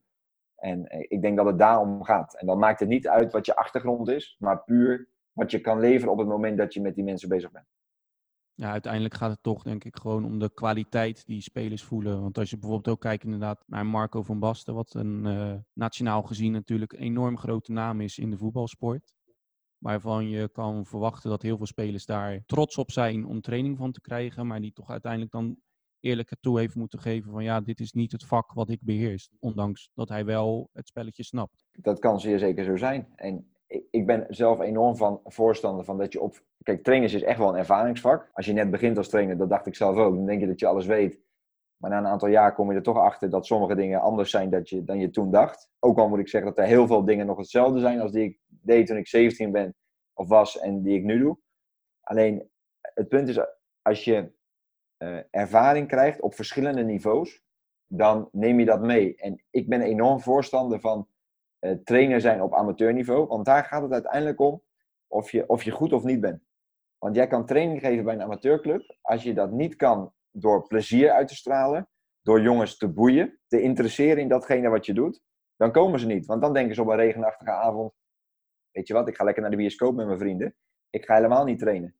En 0.55 0.87
eh, 0.87 1.05
ik 1.07 1.21
denk 1.21 1.37
dat 1.37 1.45
het 1.45 1.59
daarom 1.59 2.03
gaat. 2.03 2.35
En 2.35 2.47
dan 2.47 2.59
maakt 2.59 2.79
het 2.79 2.89
niet 2.89 3.07
uit 3.07 3.31
wat 3.31 3.45
je 3.45 3.55
achtergrond 3.55 4.09
is, 4.09 4.35
maar 4.39 4.63
puur 4.63 5.07
wat 5.31 5.51
je 5.51 5.59
kan 5.61 5.79
leveren 5.79 6.11
op 6.11 6.19
het 6.19 6.27
moment 6.27 6.57
dat 6.57 6.73
je 6.73 6.81
met 6.81 6.95
die 6.95 7.03
mensen 7.03 7.29
bezig 7.29 7.51
bent 7.51 7.65
ja, 8.59 8.71
uiteindelijk 8.71 9.13
gaat 9.13 9.29
het 9.29 9.44
toch 9.44 9.63
denk 9.63 9.83
ik 9.83 9.95
gewoon 9.95 10.25
om 10.25 10.39
de 10.39 10.53
kwaliteit 10.53 11.25
die 11.25 11.41
spelers 11.41 11.83
voelen. 11.83 12.21
Want 12.21 12.38
als 12.38 12.50
je 12.50 12.57
bijvoorbeeld 12.57 12.95
ook 12.95 13.01
kijkt 13.01 13.23
inderdaad 13.23 13.63
naar 13.67 13.85
Marco 13.85 14.23
van 14.23 14.39
Basten, 14.39 14.73
wat 14.73 14.94
een 14.94 15.25
uh, 15.25 15.53
nationaal 15.73 16.21
gezien 16.21 16.51
natuurlijk 16.51 16.94
een 16.94 17.00
enorm 17.00 17.38
grote 17.38 17.71
naam 17.71 18.01
is 18.01 18.17
in 18.17 18.29
de 18.29 18.38
voetbalsport. 18.38 19.13
Waarvan 19.77 20.29
je 20.29 20.50
kan 20.50 20.85
verwachten 20.85 21.29
dat 21.29 21.41
heel 21.41 21.57
veel 21.57 21.65
spelers 21.65 22.06
daar 22.06 22.44
trots 22.45 22.77
op 22.77 22.91
zijn 22.91 23.25
om 23.25 23.41
training 23.41 23.77
van 23.77 23.91
te 23.91 24.01
krijgen. 24.01 24.47
Maar 24.47 24.62
die 24.62 24.73
toch 24.73 24.89
uiteindelijk 24.89 25.31
dan 25.31 25.57
eerlijk 26.00 26.35
toe 26.39 26.59
heeft 26.59 26.75
moeten 26.75 27.00
geven 27.00 27.31
van 27.31 27.44
ja, 27.44 27.62
dit 27.62 27.79
is 27.79 27.91
niet 27.91 28.12
het 28.12 28.25
vak 28.25 28.53
wat 28.53 28.69
ik 28.69 28.81
beheers. 28.81 29.29
Ondanks 29.39 29.89
dat 29.94 30.09
hij 30.09 30.25
wel 30.25 30.69
het 30.73 30.88
spelletje 30.88 31.23
snapt. 31.23 31.65
Dat 31.71 32.00
kan 32.00 32.19
zeer 32.19 32.39
zeker 32.39 32.63
zo 32.63 32.75
zijn. 32.75 33.07
En 33.15 33.53
ik 33.69 34.06
ben 34.06 34.25
zelf 34.30 34.60
enorm 34.60 34.95
van 34.95 35.21
voorstander 35.24 35.86
van 35.86 35.98
dat 35.98 36.13
je 36.13 36.21
op. 36.21 36.42
Kijk, 36.63 36.83
trainers 36.83 37.13
is 37.13 37.24
echt 37.24 37.38
wel 37.38 37.50
een 37.50 37.56
ervaringsvak. 37.56 38.30
Als 38.33 38.45
je 38.45 38.54
net 38.54 38.71
begint 38.71 38.98
als 38.98 39.10
trainer, 39.10 39.38
dat 39.38 39.50
dacht 39.50 39.68
ik 39.68 39.75
zelf 39.75 39.98
ook. 39.98 40.16
Dan 40.16 40.25
denk 40.25 40.39
je 40.39 40.48
dat 40.48 40.60
je 40.60 40.68
alles 40.68 40.86
weet. 40.86 41.21
Maar 41.77 41.89
na 41.89 41.98
een 41.98 42.07
aantal 42.07 42.27
jaar 42.27 42.54
kom 42.54 42.69
je 42.69 42.77
er 42.77 42.83
toch 42.83 42.98
achter 42.98 43.30
dat 43.30 43.45
sommige 43.45 43.75
dingen 43.75 44.01
anders 44.01 44.30
zijn 44.30 44.50
dat 44.50 44.69
je, 44.69 44.83
dan 44.83 45.00
je 45.00 45.10
toen 45.10 45.31
dacht. 45.31 45.69
Ook 45.80 45.98
al 45.98 46.10
moet 46.10 46.19
ik 46.19 46.27
zeggen 46.27 46.50
dat 46.50 46.60
er 46.60 46.69
heel 46.69 46.88
veel 46.88 47.06
dingen 47.06 47.25
nog 47.25 47.38
hetzelfde 47.38 47.80
zijn 47.80 48.00
als 48.01 48.12
die 48.12 48.24
ik 48.24 48.39
deed 48.48 48.88
toen 48.88 48.98
ik 48.98 49.07
17 49.07 49.51
ben 49.51 49.75
of 50.13 50.27
was 50.27 50.60
en 50.60 50.81
die 50.81 50.98
ik 50.98 51.04
nu 51.04 51.19
doe. 51.19 51.38
Alleen 52.01 52.50
het 52.81 53.07
punt 53.07 53.27
is, 53.27 53.39
als 53.81 54.03
je 54.03 54.32
uh, 54.98 55.20
ervaring 55.32 55.88
krijgt 55.88 56.22
op 56.22 56.34
verschillende 56.34 56.84
niveaus, 56.84 57.43
dan 57.88 58.29
neem 58.32 58.60
je 58.60 58.65
dat 58.65 58.82
mee. 58.82 59.15
En 59.15 59.43
ik 59.50 59.70
ben 59.70 59.82
enorm 59.82 60.20
voorstander 60.20 60.79
van 60.79 61.08
trainer 61.84 62.22
zijn 62.22 62.42
op 62.42 62.56
amateurniveau. 62.56 63.28
Want 63.28 63.46
daar 63.46 63.63
gaat 63.63 63.82
het 63.82 63.92
uiteindelijk 63.92 64.39
om 64.39 64.63
of 65.08 65.32
je, 65.32 65.50
of 65.50 65.63
je 65.63 65.72
goed 65.72 65.94
of 65.94 66.04
niet 66.04 66.20
bent. 66.22 66.44
Want 66.98 67.16
jij 67.16 67.28
kan 67.28 67.46
training 67.46 67.80
geven 67.80 68.04
bij 68.04 68.13
een 68.13 68.22
amateurclub. 68.22 68.98
Als 69.01 69.24
je 69.24 69.34
dat 69.34 69.51
niet 69.51 69.75
kan 69.75 70.13
door 70.32 70.68
plezier 70.68 71.12
uit 71.12 71.28
te 71.28 71.36
stralen, 71.36 71.89
door 72.22 72.42
jongens 72.42 72.78
te 72.78 72.88
boeien, 72.88 73.39
te 73.48 73.62
interesseren 73.62 74.22
in 74.22 74.28
datgene 74.28 74.70
wat 74.70 74.86
je 74.86 74.94
doet, 74.94 75.22
dan 75.56 75.72
komen 75.72 76.00
ze 76.00 76.06
niet. 76.06 76.25
Want 76.25 76.42
dan 76.42 76.54
denken 76.54 76.75
ze 76.75 76.82
op 76.82 76.88
een 76.88 76.96
regenachtige 76.96 77.51
avond, 77.51 77.94
weet 78.72 78.88
je 78.88 78.94
wat, 78.94 79.08
ik 79.08 79.16
ga 79.16 79.24
lekker 79.24 79.42
naar 79.42 79.51
de 79.51 79.58
bioscoop 79.58 79.96
met 79.96 80.06
mijn 80.06 80.20
vrienden. 80.20 80.56
Ik 80.89 81.06
ga 81.06 81.16
helemaal 81.16 81.44
niet 81.44 81.60
trainen. 81.60 81.96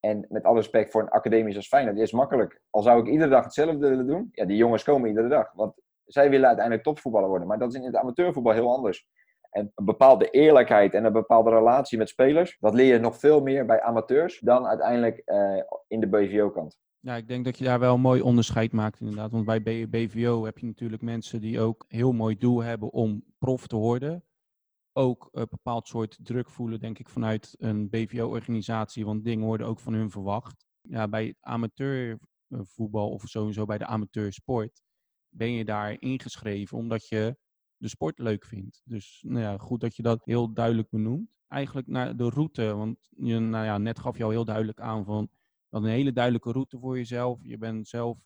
En 0.00 0.26
met 0.28 0.44
alle 0.44 0.56
respect 0.56 0.90
voor 0.90 1.02
een 1.02 1.08
academisch 1.08 1.56
als 1.56 1.68
Feyenoord, 1.68 1.98
is 1.98 2.12
makkelijk. 2.12 2.60
Al 2.70 2.82
zou 2.82 3.00
ik 3.00 3.06
iedere 3.06 3.30
dag 3.30 3.44
hetzelfde 3.44 3.88
willen 3.88 4.06
doen, 4.06 4.28
ja, 4.32 4.44
die 4.44 4.56
jongens 4.56 4.82
komen 4.82 5.08
iedere 5.08 5.28
dag. 5.28 5.52
Want 5.52 5.74
zij 6.08 6.30
willen 6.30 6.46
uiteindelijk 6.46 6.84
topvoetballer 6.84 7.28
worden. 7.28 7.48
Maar 7.48 7.58
dat 7.58 7.68
is 7.68 7.80
in 7.80 7.86
het 7.86 7.96
amateurvoetbal 7.96 8.52
heel 8.52 8.74
anders. 8.74 9.06
En 9.50 9.72
een 9.74 9.84
bepaalde 9.84 10.30
eerlijkheid 10.30 10.94
en 10.94 11.04
een 11.04 11.12
bepaalde 11.12 11.50
relatie 11.50 11.98
met 11.98 12.08
spelers, 12.08 12.56
dat 12.60 12.74
leer 12.74 12.92
je 12.92 12.98
nog 12.98 13.18
veel 13.18 13.40
meer 13.40 13.66
bij 13.66 13.82
amateurs 13.82 14.38
dan 14.38 14.66
uiteindelijk 14.66 15.22
uh, 15.26 15.62
in 15.86 16.00
de 16.00 16.08
BVO-kant. 16.08 16.78
Ja, 17.00 17.16
ik 17.16 17.28
denk 17.28 17.44
dat 17.44 17.58
je 17.58 17.64
daar 17.64 17.78
wel 17.78 17.94
een 17.94 18.00
mooi 18.00 18.20
onderscheid 18.20 18.72
maakt 18.72 19.00
inderdaad. 19.00 19.30
Want 19.30 19.44
bij 19.44 19.88
BVO 19.88 20.44
heb 20.44 20.58
je 20.58 20.66
natuurlijk 20.66 21.02
mensen 21.02 21.40
die 21.40 21.60
ook 21.60 21.84
heel 21.88 22.12
mooi 22.12 22.38
doel 22.38 22.62
hebben 22.62 22.90
om 22.90 23.24
prof 23.38 23.66
te 23.66 23.76
worden. 23.76 24.24
Ook 24.92 25.28
een 25.32 25.46
bepaald 25.50 25.88
soort 25.88 26.18
druk 26.22 26.50
voelen, 26.50 26.80
denk 26.80 26.98
ik, 26.98 27.08
vanuit 27.08 27.54
een 27.58 27.88
BVO-organisatie. 27.88 29.04
Want 29.04 29.24
dingen 29.24 29.46
worden 29.46 29.66
ook 29.66 29.80
van 29.80 29.92
hun 29.92 30.10
verwacht. 30.10 30.66
Ja, 30.80 31.08
bij 31.08 31.34
amateurvoetbal 31.40 33.10
of 33.10 33.22
sowieso 33.22 33.64
bij 33.64 33.78
de 33.78 33.86
amateursport 33.86 34.82
ben 35.28 35.50
je 35.50 35.64
daar 35.64 35.96
ingeschreven 36.00 36.78
omdat 36.78 37.08
je 37.08 37.36
de 37.76 37.88
sport 37.88 38.18
leuk 38.18 38.44
vindt. 38.44 38.82
Dus 38.84 39.22
nou 39.26 39.40
ja, 39.40 39.58
goed 39.58 39.80
dat 39.80 39.96
je 39.96 40.02
dat 40.02 40.24
heel 40.24 40.52
duidelijk 40.52 40.90
benoemt. 40.90 41.36
Eigenlijk 41.48 41.86
naar 41.86 42.16
de 42.16 42.28
route, 42.28 42.74
want 42.74 43.08
je, 43.16 43.38
nou 43.38 43.64
ja, 43.64 43.78
net 43.78 43.98
gaf 43.98 44.16
je 44.16 44.24
al 44.24 44.30
heel 44.30 44.44
duidelijk 44.44 44.80
aan 44.80 45.04
van 45.04 45.30
dat 45.68 45.82
een 45.82 45.88
hele 45.88 46.12
duidelijke 46.12 46.52
route 46.52 46.78
voor 46.78 46.96
jezelf. 46.96 47.38
Je 47.42 47.58
bent 47.58 47.88
zelf 47.88 48.18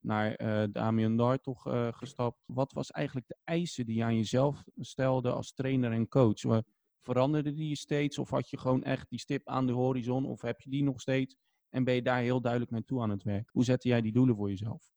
naar 0.00 0.40
uh, 0.72 1.16
Dar 1.16 1.40
toch 1.40 1.66
uh, 1.66 1.88
gestapt. 1.92 2.42
Wat 2.46 2.72
was 2.72 2.90
eigenlijk 2.90 3.28
de 3.28 3.36
eisen 3.44 3.86
die 3.86 3.96
je 3.96 4.04
aan 4.04 4.16
jezelf 4.16 4.64
stelde 4.76 5.32
als 5.32 5.52
trainer 5.52 5.92
en 5.92 6.08
coach? 6.08 6.62
Veranderde 7.00 7.52
die 7.52 7.68
je 7.68 7.76
steeds 7.76 8.18
of 8.18 8.30
had 8.30 8.50
je 8.50 8.58
gewoon 8.58 8.82
echt 8.82 9.08
die 9.08 9.18
stip 9.18 9.48
aan 9.48 9.66
de 9.66 9.72
horizon 9.72 10.24
of 10.24 10.40
heb 10.40 10.60
je 10.60 10.70
die 10.70 10.82
nog 10.82 11.00
steeds 11.00 11.36
en 11.68 11.84
ben 11.84 11.94
je 11.94 12.02
daar 12.02 12.20
heel 12.20 12.40
duidelijk 12.40 12.72
naartoe 12.72 13.02
aan 13.02 13.10
het 13.10 13.22
werk? 13.22 13.50
Hoe 13.52 13.64
zette 13.64 13.88
jij 13.88 14.00
die 14.00 14.12
doelen 14.12 14.36
voor 14.36 14.48
jezelf? 14.48 14.90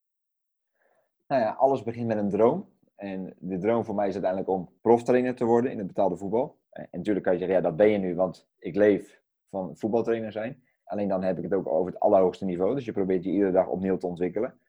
Nou 1.27 1.41
ja, 1.41 1.51
alles 1.51 1.84
begint 1.84 2.08
met 2.08 2.17
een 2.17 2.29
droom. 2.29 2.74
En 2.96 3.36
de 3.39 3.58
droom 3.58 3.86
voor 3.86 3.96
mij 3.96 4.08
is 4.08 4.13
uiteindelijk 4.13 4.51
om 4.51 4.70
proftrainer 4.82 5.36
te 5.36 5.46
worden 5.46 5.72
in 5.72 5.77
het 5.77 5.88
betaalde 5.88 6.17
voetbal. 6.17 6.58
En 6.70 6.88
natuurlijk 6.91 7.25
kan 7.25 7.34
je 7.34 7.39
zeggen, 7.39 7.58
ja, 7.58 7.63
dat 7.63 7.75
ben 7.75 7.89
je 7.89 7.98
nu, 7.98 8.15
want 8.15 8.48
ik 8.60 8.75
leef 8.75 9.22
van 9.50 9.77
voetbaltrainer 9.77 10.32
zijn. 10.32 10.63
Alleen 10.84 11.08
dan 11.08 11.24
heb 11.24 11.38
ik 11.38 11.44
het 11.44 11.53
ook 11.53 11.67
over 11.67 11.91
het 11.91 12.01
allerhoogste 12.01 12.46
niveau. 12.46 12.75
Dus 12.75 12.86
je 12.86 12.91
probeert 12.91 13.24
je 13.24 13.32
iedere 13.32 13.51
dag 13.51 13.67
opnieuw 13.67 13.98
te 13.98 14.08
ontwikkelen. 14.08 14.60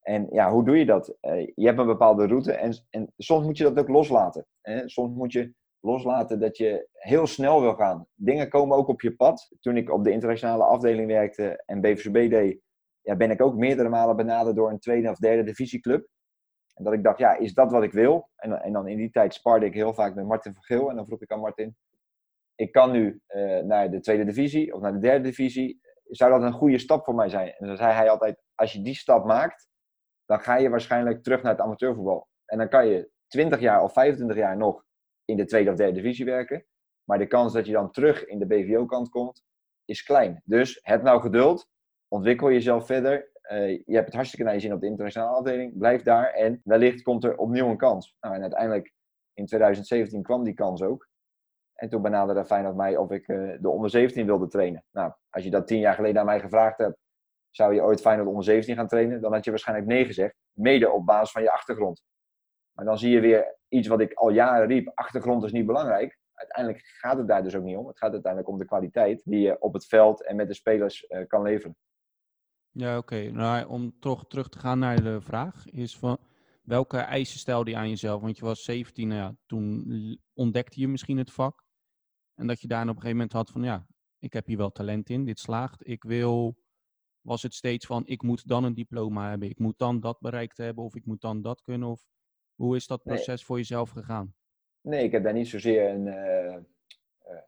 En 0.00 0.26
ja, 0.30 0.50
hoe 0.50 0.64
doe 0.64 0.78
je 0.78 0.86
dat? 0.86 1.16
Uh, 1.22 1.46
je 1.54 1.66
hebt 1.66 1.78
een 1.78 1.86
bepaalde 1.86 2.26
route 2.26 2.52
en, 2.52 2.74
en 2.90 3.12
soms 3.16 3.44
moet 3.44 3.56
je 3.56 3.64
dat 3.64 3.78
ook 3.78 3.88
loslaten. 3.88 4.46
Soms 4.84 5.16
moet 5.16 5.32
je 5.32 5.54
loslaten 5.80 6.40
dat 6.40 6.56
je 6.56 6.88
heel 6.92 7.26
snel 7.26 7.60
wil 7.60 7.74
gaan. 7.74 8.06
Dingen 8.14 8.48
komen 8.48 8.76
ook 8.76 8.88
op 8.88 9.00
je 9.00 9.16
pad. 9.16 9.48
Toen 9.60 9.76
ik 9.76 9.90
op 9.90 10.04
de 10.04 10.10
internationale 10.10 10.64
afdeling 10.64 11.06
werkte 11.06 11.62
en 11.66 11.80
BVCB 11.80 12.30
deed, 12.30 12.60
ja, 13.02 13.16
ben 13.16 13.30
ik 13.30 13.42
ook 13.42 13.54
meerdere 13.54 13.88
malen 13.88 14.16
benaderd 14.16 14.56
door 14.56 14.70
een 14.70 14.78
tweede 14.78 15.10
of 15.10 15.18
derde 15.18 15.44
divisieclub. 15.44 16.06
En 16.74 16.84
dat 16.84 16.92
ik 16.92 17.02
dacht, 17.02 17.18
ja, 17.18 17.36
is 17.36 17.54
dat 17.54 17.70
wat 17.70 17.82
ik 17.82 17.92
wil? 17.92 18.28
En, 18.36 18.62
en 18.62 18.72
dan 18.72 18.88
in 18.88 18.96
die 18.96 19.10
tijd 19.10 19.34
sparde 19.34 19.66
ik 19.66 19.74
heel 19.74 19.94
vaak 19.94 20.14
met 20.14 20.26
Martin 20.26 20.54
van 20.54 20.62
Geel. 20.62 20.90
En 20.90 20.96
dan 20.96 21.06
vroeg 21.06 21.20
ik 21.20 21.32
aan 21.32 21.40
Martin, 21.40 21.76
ik 22.54 22.72
kan 22.72 22.90
nu 22.90 23.20
uh, 23.28 23.58
naar 23.58 23.90
de 23.90 24.00
tweede 24.00 24.24
divisie 24.24 24.74
of 24.74 24.80
naar 24.80 24.92
de 24.92 24.98
derde 24.98 25.28
divisie. 25.28 25.80
Zou 26.04 26.30
dat 26.30 26.42
een 26.42 26.52
goede 26.52 26.78
stap 26.78 27.04
voor 27.04 27.14
mij 27.14 27.28
zijn? 27.28 27.52
En 27.52 27.66
dan 27.66 27.76
zei 27.76 27.92
hij 27.92 28.10
altijd, 28.10 28.42
als 28.54 28.72
je 28.72 28.82
die 28.82 28.94
stap 28.94 29.24
maakt, 29.24 29.68
dan 30.24 30.40
ga 30.40 30.56
je 30.56 30.68
waarschijnlijk 30.68 31.22
terug 31.22 31.42
naar 31.42 31.52
het 31.52 31.60
amateurvoetbal. 31.60 32.28
En 32.44 32.58
dan 32.58 32.68
kan 32.68 32.86
je 32.86 33.10
20 33.26 33.60
jaar 33.60 33.82
of 33.82 33.92
25 33.92 34.36
jaar 34.36 34.56
nog 34.56 34.84
in 35.24 35.36
de 35.36 35.44
tweede 35.44 35.70
of 35.70 35.76
derde 35.76 35.92
divisie 35.92 36.24
werken. 36.24 36.66
Maar 37.04 37.18
de 37.18 37.26
kans 37.26 37.52
dat 37.52 37.66
je 37.66 37.72
dan 37.72 37.90
terug 37.90 38.24
in 38.24 38.38
de 38.38 38.46
BVO-kant 38.46 39.08
komt, 39.08 39.42
is 39.84 40.02
klein. 40.02 40.42
Dus 40.44 40.78
heb 40.82 41.02
nou 41.02 41.20
geduld, 41.20 41.68
ontwikkel 42.12 42.50
jezelf 42.50 42.86
verder. 42.86 43.30
Uh, 43.52 43.68
je 43.68 43.94
hebt 43.94 44.06
het 44.06 44.14
hartstikke 44.14 44.44
naar 44.44 44.54
je 44.54 44.60
zin 44.60 44.72
op 44.72 44.80
de 44.80 44.86
internationale 44.86 45.36
afdeling. 45.36 45.78
Blijf 45.78 46.02
daar 46.02 46.30
en 46.32 46.60
wellicht 46.64 47.02
komt 47.02 47.24
er 47.24 47.36
opnieuw 47.36 47.68
een 47.68 47.76
kans. 47.76 48.16
Nou, 48.20 48.34
en 48.34 48.40
uiteindelijk 48.40 48.92
in 49.34 49.46
2017 49.46 50.22
kwam 50.22 50.44
die 50.44 50.54
kans 50.54 50.82
ook. 50.82 51.08
En 51.74 51.88
toen 51.88 52.02
benaderde 52.02 52.44
Feyenoord 52.44 52.76
mij 52.76 52.96
of 52.96 53.10
ik 53.10 53.28
uh, 53.28 53.56
de 53.60 53.68
onder 53.68 53.90
17 53.90 54.26
wilde 54.26 54.48
trainen. 54.48 54.84
Nou, 54.90 55.12
als 55.30 55.44
je 55.44 55.50
dat 55.50 55.66
tien 55.66 55.78
jaar 55.78 55.94
geleden 55.94 56.20
aan 56.20 56.26
mij 56.26 56.40
gevraagd 56.40 56.78
hebt, 56.78 56.96
zou 57.50 57.74
je 57.74 57.82
ooit 57.82 58.00
Feyenoord 58.00 58.28
onder 58.28 58.44
17 58.44 58.74
gaan 58.74 58.88
trainen? 58.88 59.20
Dan 59.20 59.32
had 59.32 59.44
je 59.44 59.50
waarschijnlijk 59.50 59.88
nee 59.88 60.04
gezegd. 60.04 60.34
Mede 60.52 60.90
op 60.90 61.06
basis 61.06 61.30
van 61.30 61.42
je 61.42 61.50
achtergrond. 61.50 62.02
Maar 62.72 62.84
dan 62.84 62.98
zie 62.98 63.10
je 63.10 63.20
weer 63.20 63.56
iets 63.68 63.88
wat 63.88 64.00
ik 64.00 64.12
al 64.12 64.30
jaren 64.30 64.66
riep. 64.66 64.90
Achtergrond 64.94 65.44
is 65.44 65.52
niet 65.52 65.66
belangrijk. 65.66 66.18
Uiteindelijk 66.32 66.84
gaat 66.84 67.18
het 67.18 67.28
daar 67.28 67.42
dus 67.42 67.56
ook 67.56 67.64
niet 67.64 67.76
om. 67.76 67.86
Het 67.86 67.98
gaat 67.98 68.12
uiteindelijk 68.12 68.52
om 68.52 68.58
de 68.58 68.64
kwaliteit 68.64 69.22
die 69.24 69.40
je 69.40 69.60
op 69.60 69.72
het 69.72 69.86
veld 69.86 70.24
en 70.24 70.36
met 70.36 70.48
de 70.48 70.54
spelers 70.54 71.04
uh, 71.08 71.26
kan 71.26 71.42
leveren. 71.42 71.76
Ja, 72.72 72.98
oké. 72.98 73.30
Nou, 73.30 73.66
om 73.66 73.98
toch 74.00 74.26
terug 74.26 74.48
te 74.48 74.58
gaan 74.58 74.78
naar 74.78 75.02
de 75.02 75.20
vraag, 75.20 75.66
is 75.70 75.98
van 75.98 76.18
welke 76.62 76.98
eisen 76.98 77.38
stelde 77.38 77.70
je 77.70 77.76
aan 77.76 77.88
jezelf? 77.88 78.20
Want 78.20 78.36
je 78.36 78.44
was 78.44 78.64
17, 78.64 79.08
nou 79.08 79.20
ja, 79.20 79.36
toen 79.46 80.18
ontdekte 80.34 80.80
je 80.80 80.88
misschien 80.88 81.18
het 81.18 81.32
vak. 81.32 81.64
En 82.34 82.46
dat 82.46 82.60
je 82.60 82.68
daar 82.68 82.82
op 82.82 82.88
een 82.88 82.94
gegeven 82.94 83.16
moment 83.16 83.32
had 83.32 83.50
van, 83.50 83.62
ja, 83.62 83.86
ik 84.18 84.32
heb 84.32 84.46
hier 84.46 84.56
wel 84.56 84.70
talent 84.70 85.10
in, 85.10 85.24
dit 85.24 85.38
slaagt. 85.38 85.88
Ik 85.88 86.02
wil, 86.02 86.56
was 87.20 87.42
het 87.42 87.54
steeds 87.54 87.86
van, 87.86 88.02
ik 88.06 88.22
moet 88.22 88.48
dan 88.48 88.64
een 88.64 88.74
diploma 88.74 89.28
hebben, 89.28 89.48
ik 89.48 89.58
moet 89.58 89.78
dan 89.78 90.00
dat 90.00 90.20
bereikt 90.20 90.56
hebben, 90.56 90.84
of 90.84 90.94
ik 90.94 91.06
moet 91.06 91.20
dan 91.20 91.42
dat 91.42 91.62
kunnen? 91.62 91.88
Of 91.88 92.06
hoe 92.54 92.76
is 92.76 92.86
dat 92.86 93.02
proces 93.02 93.44
voor 93.44 93.56
jezelf 93.56 93.90
gegaan? 93.90 94.34
Nee, 94.80 95.04
ik 95.04 95.12
heb 95.12 95.24
daar 95.24 95.32
niet 95.32 95.48
zozeer 95.48 95.90
een, 95.90 96.06
uh, 96.06 96.56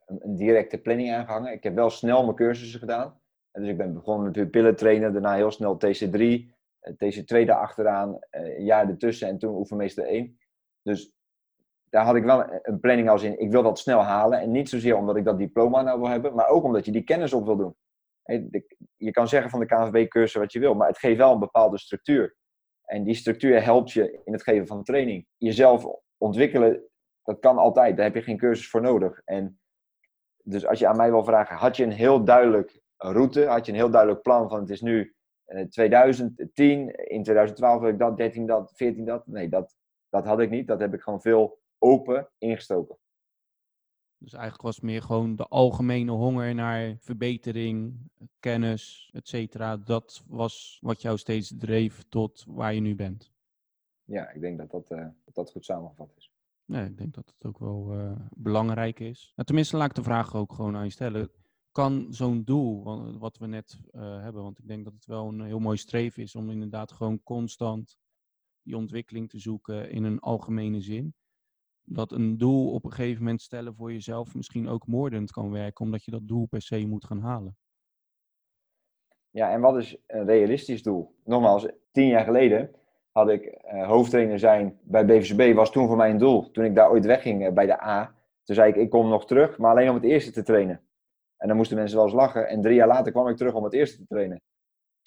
een, 0.07 0.25
een, 0.25 0.37
directe 0.37 0.79
planning 0.79 1.13
aangehangen. 1.13 1.53
Ik 1.53 1.63
heb 1.63 1.75
wel 1.75 1.91
snel 1.91 2.25
mijn 2.25 2.37
cursussen 2.37 2.81
gedaan. 2.81 3.21
Dus 3.55 3.69
ik 3.69 3.77
ben 3.77 3.95
begonnen 3.95 4.27
natuurlijk 4.27 4.53
pillen 4.53 4.77
trainen, 4.77 5.13
daarna 5.13 5.35
heel 5.35 5.51
snel 5.51 5.77
TC3, 5.77 6.51
eh, 6.79 6.93
TC2 6.93 7.45
daarachteraan, 7.45 8.19
een 8.31 8.65
jaar 8.65 8.89
ertussen 8.89 9.29
en 9.29 9.39
toen 9.39 9.57
oefenmeester 9.57 10.07
1. 10.07 10.39
Dus 10.83 11.13
daar 11.91 12.05
had 12.05 12.17
ik 12.17 12.25
wel 12.25 12.45
een 12.63 12.81
planning 12.81 13.09
als 13.09 13.23
in, 13.23 13.41
ik 13.41 13.51
wil 13.51 13.63
dat 13.63 13.79
snel 13.79 14.03
halen. 14.03 14.41
En 14.41 14.51
niet 14.51 14.69
zozeer 14.69 14.97
omdat 14.97 15.17
ik 15.17 15.25
dat 15.25 15.39
diploma 15.39 15.83
nou 15.83 16.01
wil 16.01 16.09
hebben, 16.09 16.35
maar 16.35 16.49
ook 16.49 16.65
omdat 16.65 16.85
je 16.85 16.93
die 16.93 17.05
kennis 17.05 17.33
op 17.33 17.45
wil 17.45 17.57
doen. 17.57 17.77
Je 18.97 19.11
kan 19.11 19.29
zeggen 19.29 19.51
van 19.51 19.61
de 19.61 19.67
KNVB-cursus 19.67 20.41
wat 20.41 20.53
je 20.53 20.59
wil, 20.59 20.75
maar 20.75 20.89
het 20.89 20.99
geeft 20.99 21.17
wel 21.17 21.33
een 21.33 21.39
bepaalde 21.39 21.79
structuur. 21.79 22.37
En 22.85 23.05
die 23.05 23.15
structuur 23.15 23.65
helpt 23.65 23.93
je 23.93 24.21
in 24.25 24.33
het 24.33 24.43
geven 24.43 24.67
van 24.67 24.83
training. 24.83 25.27
Jezelf 25.37 25.87
ontwikkelen, 26.19 26.83
dat 27.23 27.39
kan 27.39 27.59
altijd. 27.59 27.97
Daar 27.97 28.07
heb 28.07 28.15
je 28.15 28.23
geen 28.23 28.39
cursus 28.39 28.71
voor 28.71 28.81
nodig. 28.81 29.21
En 29.25 29.61
dus 30.43 30.67
als 30.67 30.79
je 30.79 30.87
aan 30.87 30.97
mij 30.97 31.11
wil 31.11 31.25
vragen, 31.25 31.57
had 31.57 31.77
je 31.77 31.85
een 31.85 31.93
heel 31.93 32.25
duidelijk 32.25 32.83
route? 33.13 33.47
Had 33.47 33.67
je 33.67 33.73
een 33.73 33.79
heel 33.79 33.91
duidelijk 33.91 34.23
plan 34.23 34.49
van 34.49 34.61
het 34.61 34.71
is 34.71 34.81
nu 34.81 35.15
2010, 35.69 36.95
eh, 36.95 37.17
in 37.17 37.23
2012 37.23 37.83
heb 37.83 37.93
ik 37.93 37.99
dat, 37.99 38.17
13 38.17 38.47
dat, 38.47 38.73
14 38.75 39.05
dat? 39.05 39.27
Nee, 39.27 39.49
dat, 39.49 39.77
dat 40.09 40.25
had 40.25 40.41
ik 40.41 40.51
niet. 40.51 40.67
Dat 40.67 40.81
heb 40.81 40.95
ik 40.95 41.01
gewoon 41.01 41.21
veel 41.21 41.59
open 41.79 42.29
ingestoken. 42.39 42.99
Dus 44.19 44.33
eigenlijk 44.33 44.63
was 44.63 44.75
het 44.75 44.85
meer 44.85 45.03
gewoon 45.03 45.37
de 45.37 45.47
algemene 45.47 46.11
honger 46.11 46.55
naar 46.55 46.97
verbetering, 46.99 47.97
kennis, 48.41 49.11
et 49.13 49.29
cetera. 49.29 49.77
Dat 49.77 50.25
was 50.27 50.79
wat 50.81 51.03
jou 51.03 51.19
steeds 51.19 51.55
dreef 51.59 52.05
tot 52.09 52.45
waar 52.49 52.75
je 52.75 52.81
nu 52.81 52.95
bent. 52.95 53.33
Ja, 54.05 54.31
ik 54.31 54.41
denk 54.41 54.59
dat 54.59 54.71
dat, 54.71 54.91
uh, 54.91 55.07
dat, 55.33 55.51
goed 55.51 55.65
samengevat 55.65 56.13
is. 56.17 56.33
Nee, 56.65 56.87
ik 56.87 56.99
denk 56.99 57.15
dat 57.15 57.33
het 57.37 57.47
ook 57.47 57.59
wel 57.59 57.95
uh, 57.95 58.13
belangrijk 58.37 59.01
is. 59.01 59.33
Nou, 59.35 59.47
tenminste, 59.47 59.77
laat 59.77 59.89
ik 59.89 59.95
de 59.95 60.03
vraag 60.03 60.35
ook 60.35 60.53
gewoon 60.53 60.77
aan 60.77 60.85
je 60.85 60.91
stellen. 60.91 61.31
Kan 61.75 62.07
zo'n 62.11 62.45
doel, 62.45 63.19
wat 63.19 63.39
we 63.39 63.47
net 63.47 63.79
uh, 63.93 64.23
hebben, 64.23 64.43
want 64.43 64.59
ik 64.59 64.69
denk 64.69 64.85
dat 64.85 64.93
het 64.93 65.07
wel 65.07 65.29
een 65.29 65.41
heel 65.41 65.59
mooi 65.59 65.77
streven 65.77 66.23
is 66.23 66.35
om 66.35 66.51
inderdaad 66.51 66.93
gewoon 66.93 67.23
constant 67.23 67.97
die 68.63 68.77
ontwikkeling 68.77 69.31
te 69.31 69.39
zoeken 69.39 69.91
in 69.91 70.05
een 70.05 70.21
algemene 70.21 70.81
zin 70.81 71.15
dat 71.85 72.13
een 72.13 72.39
doel 72.39 72.73
op 72.73 72.85
een 72.85 72.93
gegeven 72.93 73.23
moment 73.23 73.43
stellen 73.43 73.75
voor 73.75 73.93
jezelf 73.93 74.35
misschien 74.35 74.69
ook 74.69 74.87
moordend 74.87 75.31
kan 75.31 75.51
werken, 75.51 75.85
omdat 75.85 76.05
je 76.05 76.11
dat 76.11 76.29
doel 76.29 76.47
per 76.47 76.63
se 76.63 76.87
moet 76.87 77.05
gaan 77.05 77.21
halen. 77.21 77.57
Ja, 79.31 79.51
en 79.51 79.61
wat 79.61 79.77
is 79.77 79.97
een 80.07 80.25
realistisch 80.25 80.83
doel? 80.83 81.15
Nogmaals, 81.25 81.69
tien 81.93 82.07
jaar 82.07 82.25
geleden 82.25 82.71
had 83.11 83.29
ik 83.29 83.65
uh, 83.65 83.87
hoofdtrainer 83.87 84.39
zijn 84.39 84.79
bij 84.83 85.07
BVCB, 85.07 85.55
was 85.55 85.71
toen 85.71 85.87
voor 85.87 85.97
mij 85.97 86.11
een 86.11 86.19
doel. 86.19 86.51
Toen 86.51 86.65
ik 86.65 86.75
daar 86.75 86.91
ooit 86.91 87.07
wegging 87.07 87.47
uh, 87.47 87.53
bij 87.53 87.67
de 87.67 87.83
A, 87.83 88.15
toen 88.45 88.55
zei 88.55 88.71
ik, 88.71 88.77
ik 88.77 88.91
kom 88.91 89.09
nog 89.09 89.27
terug, 89.27 89.59
maar 89.59 89.71
alleen 89.71 89.89
om 89.89 89.95
het 89.95 90.05
eerste 90.05 90.31
te 90.31 90.43
trainen. 90.43 90.84
En 91.45 91.51
dan 91.51 91.59
moesten 91.59 91.77
mensen 91.77 91.97
wel 91.97 92.07
eens 92.07 92.15
lachen. 92.15 92.49
En 92.49 92.61
drie 92.61 92.75
jaar 92.75 92.87
later 92.87 93.13
kwam 93.13 93.29
ik 93.29 93.37
terug 93.37 93.55
om 93.55 93.65
het 93.65 93.73
eerste 93.73 93.97
te 93.97 94.07
trainen. 94.07 94.41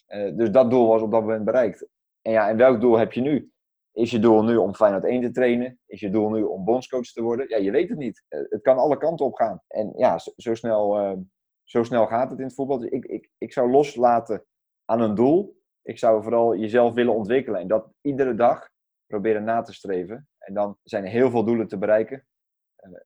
Uh, 0.08 0.38
dus 0.38 0.52
dat 0.52 0.70
doel 0.70 0.88
was 0.88 1.02
op 1.02 1.12
dat 1.12 1.22
moment 1.22 1.46
bereikt. 1.46 1.88
En 2.22 2.32
ja, 2.32 2.50
en 2.50 2.58
welk 2.58 2.82
doel 2.82 2.98
heb 2.98 3.14
je 3.14 3.22
nu? 3.22 3.52
Is 3.92 4.12
je 4.12 4.20
doel 4.20 4.44
nu 4.44 4.56
om 4.56 4.76
Feyenoord 4.76 5.04
1 5.04 5.22
te 5.22 5.32
trainen? 5.32 5.80
Is 5.86 6.00
je 6.00 6.10
doel 6.10 6.30
nu 6.30 6.44
om 6.44 6.66
bondscoach 6.66 7.12
te 7.12 7.22
worden? 7.22 7.50
Ja, 7.50 7.58
je 7.58 7.72
weet 7.72 7.90
het 7.90 7.98
niet. 7.98 8.24
Eh, 8.28 8.40
het 8.50 8.62
kan 8.62 8.78
alle 8.78 8.98
kanten 8.98 9.26
op 9.26 9.34
gaan. 9.34 9.62
En 9.68 9.94
ja, 9.96 10.18
zo, 10.36 10.56
snel, 10.56 11.02
uh, 11.02 11.18
zo 11.64 11.84
snel 11.84 12.08
gaat 12.08 12.30
het 12.30 12.40
in 12.40 12.46
het 12.46 12.56
voetbal. 12.56 12.80
Dus 12.80 12.90
ik, 12.90 13.06
ik, 13.06 13.30
ik 13.38 13.54
zou 13.54 13.72
loslaten 13.72 14.46
aan 14.86 15.02
een 15.02 15.16
doel. 15.16 15.62
Ik 15.82 15.98
zou 15.98 16.24
vooral 16.24 16.56
jezelf 16.56 16.94
willen 16.94 17.16
ontwikkelen. 17.16 17.62
En 17.62 17.68
dat 17.68 17.90
iedere 18.02 18.36
dag 18.36 18.70
proberen 19.08 19.44
na 19.44 19.62
te 19.62 19.74
streven. 19.74 20.28
En 20.38 20.54
dan 20.54 20.78
zijn 20.84 21.04
er 21.04 21.10
heel 21.10 21.30
veel 21.30 21.44
doelen 21.44 21.68
te 21.68 21.78
bereiken. 21.78 22.28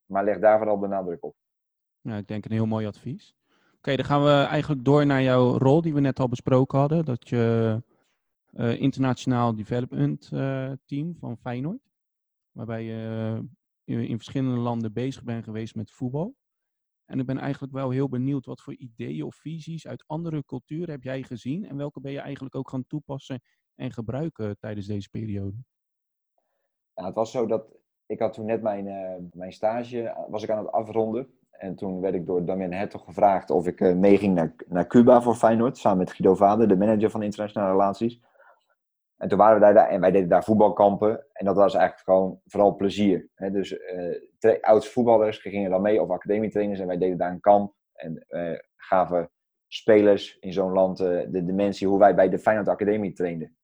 Maar 0.05 0.23
leg 0.23 0.39
daar 0.39 0.57
vooral 0.57 0.79
de 0.79 0.87
nadruk 0.87 1.23
op. 1.23 1.35
Ja, 2.01 2.17
ik 2.17 2.27
denk 2.27 2.45
een 2.45 2.51
heel 2.51 2.65
mooi 2.65 2.87
advies. 2.87 3.35
Oké, 3.77 3.95
dan 3.95 4.05
gaan 4.05 4.23
we 4.23 4.29
eigenlijk 4.29 4.85
door 4.85 5.05
naar 5.05 5.21
jouw 5.21 5.57
rol 5.57 5.81
die 5.81 5.93
we 5.93 5.99
net 5.99 6.19
al 6.19 6.27
besproken 6.27 6.79
hadden. 6.79 7.05
Dat 7.05 7.29
je 7.29 7.83
uh, 8.51 8.81
internationaal 8.81 9.55
development 9.55 10.29
uh, 10.33 10.71
team 10.85 11.15
van 11.15 11.37
Feyenoord. 11.37 11.91
Waarbij 12.51 12.83
je 12.83 13.41
uh, 13.85 14.09
in 14.09 14.15
verschillende 14.15 14.59
landen 14.59 14.93
bezig 14.93 15.23
bent 15.23 15.43
geweest 15.43 15.75
met 15.75 15.91
voetbal. 15.91 16.35
En 17.05 17.19
ik 17.19 17.25
ben 17.25 17.37
eigenlijk 17.37 17.73
wel 17.73 17.89
heel 17.89 18.09
benieuwd 18.09 18.45
wat 18.45 18.61
voor 18.61 18.75
ideeën 18.75 19.23
of 19.23 19.35
visies 19.35 19.87
uit 19.87 20.03
andere 20.07 20.45
culturen 20.45 20.89
heb 20.89 21.03
jij 21.03 21.23
gezien 21.23 21.65
en 21.65 21.77
welke 21.77 21.99
ben 21.99 22.11
je 22.11 22.19
eigenlijk 22.19 22.55
ook 22.55 22.69
gaan 22.69 22.87
toepassen 22.87 23.41
en 23.75 23.91
gebruiken 23.91 24.57
tijdens 24.59 24.87
deze 24.87 25.09
periode? 25.09 25.57
Nou, 26.95 27.07
het 27.07 27.15
was 27.15 27.31
zo 27.31 27.45
dat 27.45 27.63
ik 28.05 28.19
had 28.19 28.33
toen 28.33 28.45
net 28.45 28.61
mijn, 28.61 28.85
mijn 29.33 29.53
stage 29.53 30.25
was 30.29 30.43
ik 30.43 30.49
aan 30.49 30.63
het 30.63 30.71
afronden. 30.71 31.39
En 31.61 31.75
toen 31.75 32.01
werd 32.01 32.13
ik 32.13 32.25
door 32.25 32.45
Damien 32.45 32.73
Hertog 32.73 33.03
gevraagd 33.03 33.49
of 33.49 33.67
ik 33.67 33.95
meeging 33.95 34.35
naar, 34.35 34.53
naar 34.67 34.87
Cuba 34.87 35.21
voor 35.21 35.35
Feyenoord. 35.35 35.77
Samen 35.77 35.97
met 35.97 36.11
Guido 36.11 36.35
Vader, 36.35 36.67
de 36.67 36.77
manager 36.77 37.09
van 37.09 37.23
internationale 37.23 37.71
relaties. 37.71 38.21
En 39.17 39.29
toen 39.29 39.37
waren 39.37 39.59
we 39.59 39.73
daar 39.73 39.87
en 39.87 40.01
wij 40.01 40.11
deden 40.11 40.29
daar 40.29 40.43
voetbalkampen. 40.43 41.25
En 41.33 41.45
dat 41.45 41.55
was 41.55 41.73
eigenlijk 41.73 42.03
gewoon 42.03 42.41
vooral 42.45 42.75
plezier. 42.75 43.29
Hè? 43.35 43.51
Dus 43.51 43.71
uh, 44.41 44.61
oud 44.61 44.87
voetballers 44.87 45.37
gingen 45.37 45.69
dan 45.69 45.81
mee, 45.81 46.01
of 46.01 46.09
academietrainers. 46.09 46.79
En 46.79 46.87
wij 46.87 46.97
deden 46.97 47.17
daar 47.17 47.31
een 47.31 47.39
kamp. 47.39 47.73
En 47.93 48.25
uh, 48.29 48.57
gaven 48.75 49.31
spelers 49.67 50.37
in 50.39 50.53
zo'n 50.53 50.71
land 50.71 50.97
de 50.97 51.43
dimensie 51.45 51.87
hoe 51.87 51.99
wij 51.99 52.15
bij 52.15 52.29
de 52.29 52.39
Feyenoord 52.39 52.67
Academie 52.67 53.13
trainden. 53.13 53.57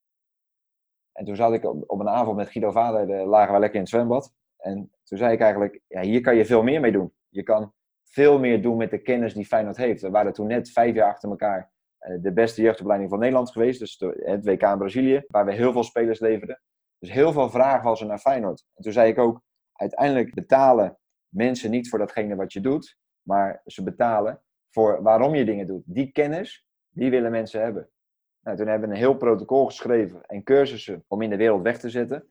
En 1.12 1.26
toen 1.26 1.36
zat 1.36 1.54
ik 1.54 1.64
op, 1.90 2.00
een 2.00 2.10
avond 2.10 2.38
met 2.38 2.50
Guido 2.50 2.72
Vader, 2.72 3.08
de, 3.08 3.26
lagen 3.26 3.54
we 3.54 3.60
lekker 3.60 3.76
in 3.76 3.82
het 3.82 3.94
zwembad. 3.94 4.34
En 4.58 4.92
toen 5.04 5.18
zei 5.18 5.34
ik 5.34 5.42
eigenlijk, 5.42 5.82
ja, 5.88 6.02
hier 6.02 6.22
kan 6.22 6.36
je 6.36 6.46
veel 6.46 6.64
meer 6.64 6.82
mee 6.82 6.92
doen. 6.92 7.14
Je 7.30 7.44
kan 7.44 7.74
veel 8.10 8.40
meer 8.40 8.62
doen 8.62 8.78
met 8.78 8.90
de 8.90 9.02
kennis 9.02 9.34
die 9.34 9.46
Feyenoord 9.46 9.78
heeft. 9.78 10.02
We 10.02 10.10
waren 10.10 10.34
toen 10.34 10.48
net 10.48 10.72
vijf 10.72 10.96
jaar 10.96 11.10
achter 11.10 11.30
elkaar 11.30 11.72
eh, 11.98 12.16
de 12.22 12.34
beste 12.34 12.62
jeugdopleiding 12.62 13.10
van 13.10 13.20
Nederland 13.20 13.52
geweest. 13.52 13.80
Dus 13.80 14.04
het 14.16 14.46
WK 14.46 14.62
in 14.62 14.78
Brazilië, 14.78 15.24
waar 15.28 15.46
we 15.46 15.54
heel 15.54 15.72
veel 15.72 15.84
spelers 15.84 16.20
leverden. 16.20 16.62
Dus 17.00 17.12
heel 17.12 17.32
veel 17.32 17.50
vragen 17.50 17.84
was 17.84 18.02
er 18.02 18.08
naar 18.08 18.20
Feyenoord. 18.20 18.66
En 18.74 18.84
toen 18.84 18.94
zei 18.94 19.10
ik 19.10 19.18
ook, 19.18 19.42
uiteindelijk 19.74 20.34
betalen 20.34 20.98
mensen 21.28 21.72
niet 21.72 21.90
voor 21.90 22.00
datgene 22.00 22.36
wat 22.36 22.54
je 22.54 22.62
doet. 22.62 22.98
Maar 23.22 23.62
ze 23.66 23.84
betalen 23.84 24.42
voor 24.70 25.02
waarom 25.04 25.36
je 25.36 25.46
dingen 25.46 25.68
doet. 25.68 25.84
Die 25.86 26.12
kennis, 26.12 26.66
die 26.90 27.10
willen 27.10 27.32
mensen 27.32 27.62
hebben. 27.62 27.90
Nou, 28.42 28.58
toen 28.58 28.68
hebben 28.68 28.90
we 28.90 28.96
een 28.96 29.02
heel 29.02 29.18
protocol 29.18 29.66
geschreven 29.66 30.26
en 30.26 30.44
cursussen 30.44 31.04
om 31.08 31.22
in 31.22 31.30
de 31.30 31.38
wereld 31.38 31.62
weg 31.62 31.80
te 31.80 31.90
zetten. 31.90 32.28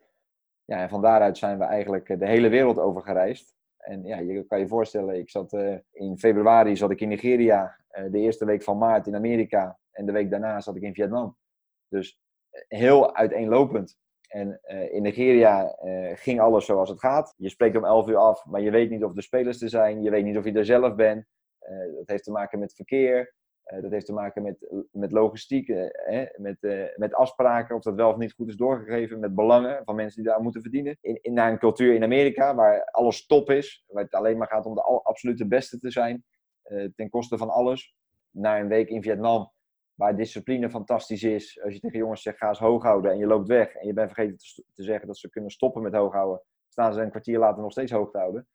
Ja, 0.65 0.81
en 0.81 0.89
van 0.89 1.03
daaruit 1.03 1.39
zijn 1.39 1.59
we 1.59 1.65
eigenlijk 1.65 2.19
de 2.19 2.27
hele 2.27 2.49
wereld 2.49 2.79
over 2.79 3.03
gereisd. 3.03 3.55
En 3.87 4.05
ja, 4.05 4.19
je 4.19 4.45
kan 4.47 4.59
je 4.59 4.69
voorstellen, 4.69 5.19
ik 5.19 5.31
zat 5.31 5.53
uh, 5.53 5.77
in 5.93 6.19
februari 6.19 6.77
zat 6.77 6.91
ik 6.91 7.01
in 7.01 7.09
Nigeria, 7.09 7.77
uh, 7.99 8.13
de 8.13 8.19
eerste 8.19 8.45
week 8.45 8.63
van 8.63 8.79
maart 8.79 9.07
in 9.07 9.15
Amerika 9.15 9.79
en 9.91 10.07
de 10.07 10.13
week 10.13 10.31
daarna 10.31 10.61
zat 10.61 10.77
ik 10.77 10.83
in 10.83 10.95
Vietnam. 10.95 11.37
Dus 11.89 12.21
uh, 12.53 12.79
heel 12.79 13.15
uiteenlopend. 13.15 13.97
En 14.27 14.61
in 14.91 15.03
Nigeria 15.03 15.77
ging 16.15 16.41
alles 16.41 16.67
zoals 16.67 16.89
het 16.89 17.01
gaat. 17.01 17.35
Je 17.37 17.49
spreekt 17.49 17.77
om 17.77 17.85
11 17.85 18.09
uur 18.09 18.17
af, 18.17 18.45
maar 18.45 18.61
je 18.61 18.71
weet 18.71 18.91
niet 18.91 19.05
of 19.05 19.13
de 19.13 19.23
spelers 19.23 19.63
er 19.63 19.69
zijn. 19.69 20.03
Je 20.03 20.11
weet 20.11 20.25
niet 20.25 20.37
of 20.37 20.45
je 20.45 20.53
er 20.53 20.65
zelf 20.65 20.95
bent. 20.95 21.27
dat 21.97 22.09
heeft 22.09 22.25
te 22.25 22.31
maken 22.31 22.59
met 22.59 22.75
verkeer. 22.75 23.35
Uh, 23.67 23.83
dat 23.83 23.91
heeft 23.91 24.07
te 24.07 24.13
maken 24.13 24.43
met, 24.43 24.57
met 24.91 25.13
logistiek, 25.13 25.67
hè, 25.67 26.27
met, 26.37 26.57
uh, 26.61 26.85
met 26.97 27.15
afspraken, 27.15 27.77
of 27.77 27.83
dat 27.83 27.95
wel 27.95 28.11
of 28.11 28.17
niet 28.17 28.33
goed 28.33 28.49
is 28.49 28.57
doorgegeven, 28.57 29.21
met 29.21 29.35
belangen 29.35 29.85
van 29.85 29.95
mensen 29.95 30.23
die 30.23 30.31
daar 30.31 30.43
moeten 30.43 30.63
verdienen. 30.63 30.99
In, 31.01 31.35
naar 31.35 31.51
een 31.51 31.59
cultuur 31.59 31.95
in 31.95 32.03
Amerika 32.03 32.55
waar 32.55 32.85
alles 32.85 33.27
top 33.27 33.51
is, 33.51 33.85
waar 33.87 34.03
het 34.03 34.15
alleen 34.15 34.39
maar 34.39 34.49
gaat 34.49 34.67
om 34.67 34.75
de 34.75 34.83
absolute 34.83 35.47
beste 35.47 35.79
te 35.79 35.91
zijn, 35.91 36.25
ten 36.95 37.09
koste 37.11 37.39
van 37.39 37.51
alles. 37.51 37.95
Naar 38.31 38.61
een 38.61 38.69
week 38.69 38.89
in 38.89 39.03
Vietnam, 39.03 39.53
waar 39.95 40.17
discipline 40.17 40.71
fantastisch 40.71 41.23
is. 41.23 41.61
Als 41.63 41.75
je 41.75 41.81
tegen 41.81 41.99
jongens 41.99 42.23
zegt, 42.23 42.39
ga 42.39 42.49
eens 42.49 42.59
hoog 42.59 42.83
houden 42.83 43.11
en 43.11 43.19
je 43.19 43.27
loopt 43.27 43.49
weg 43.49 43.75
en 43.75 43.87
je 43.87 43.93
bent 43.93 44.13
vergeten 44.13 44.37
te, 44.37 44.65
te 44.75 44.83
zeggen 44.83 45.07
dat 45.07 45.19
ze 45.19 45.31
kunnen 45.31 45.51
stoppen 45.51 45.83
met 45.83 45.95
hoog 45.95 46.13
houden, 46.13 46.43
staan 46.69 46.93
ze 46.93 47.01
een 47.01 47.11
kwartier 47.11 47.39
later 47.39 47.63
nog 47.63 47.73
steeds 47.73 47.93
hoog 47.93 48.11
te 48.11 48.19
houden. 48.19 48.49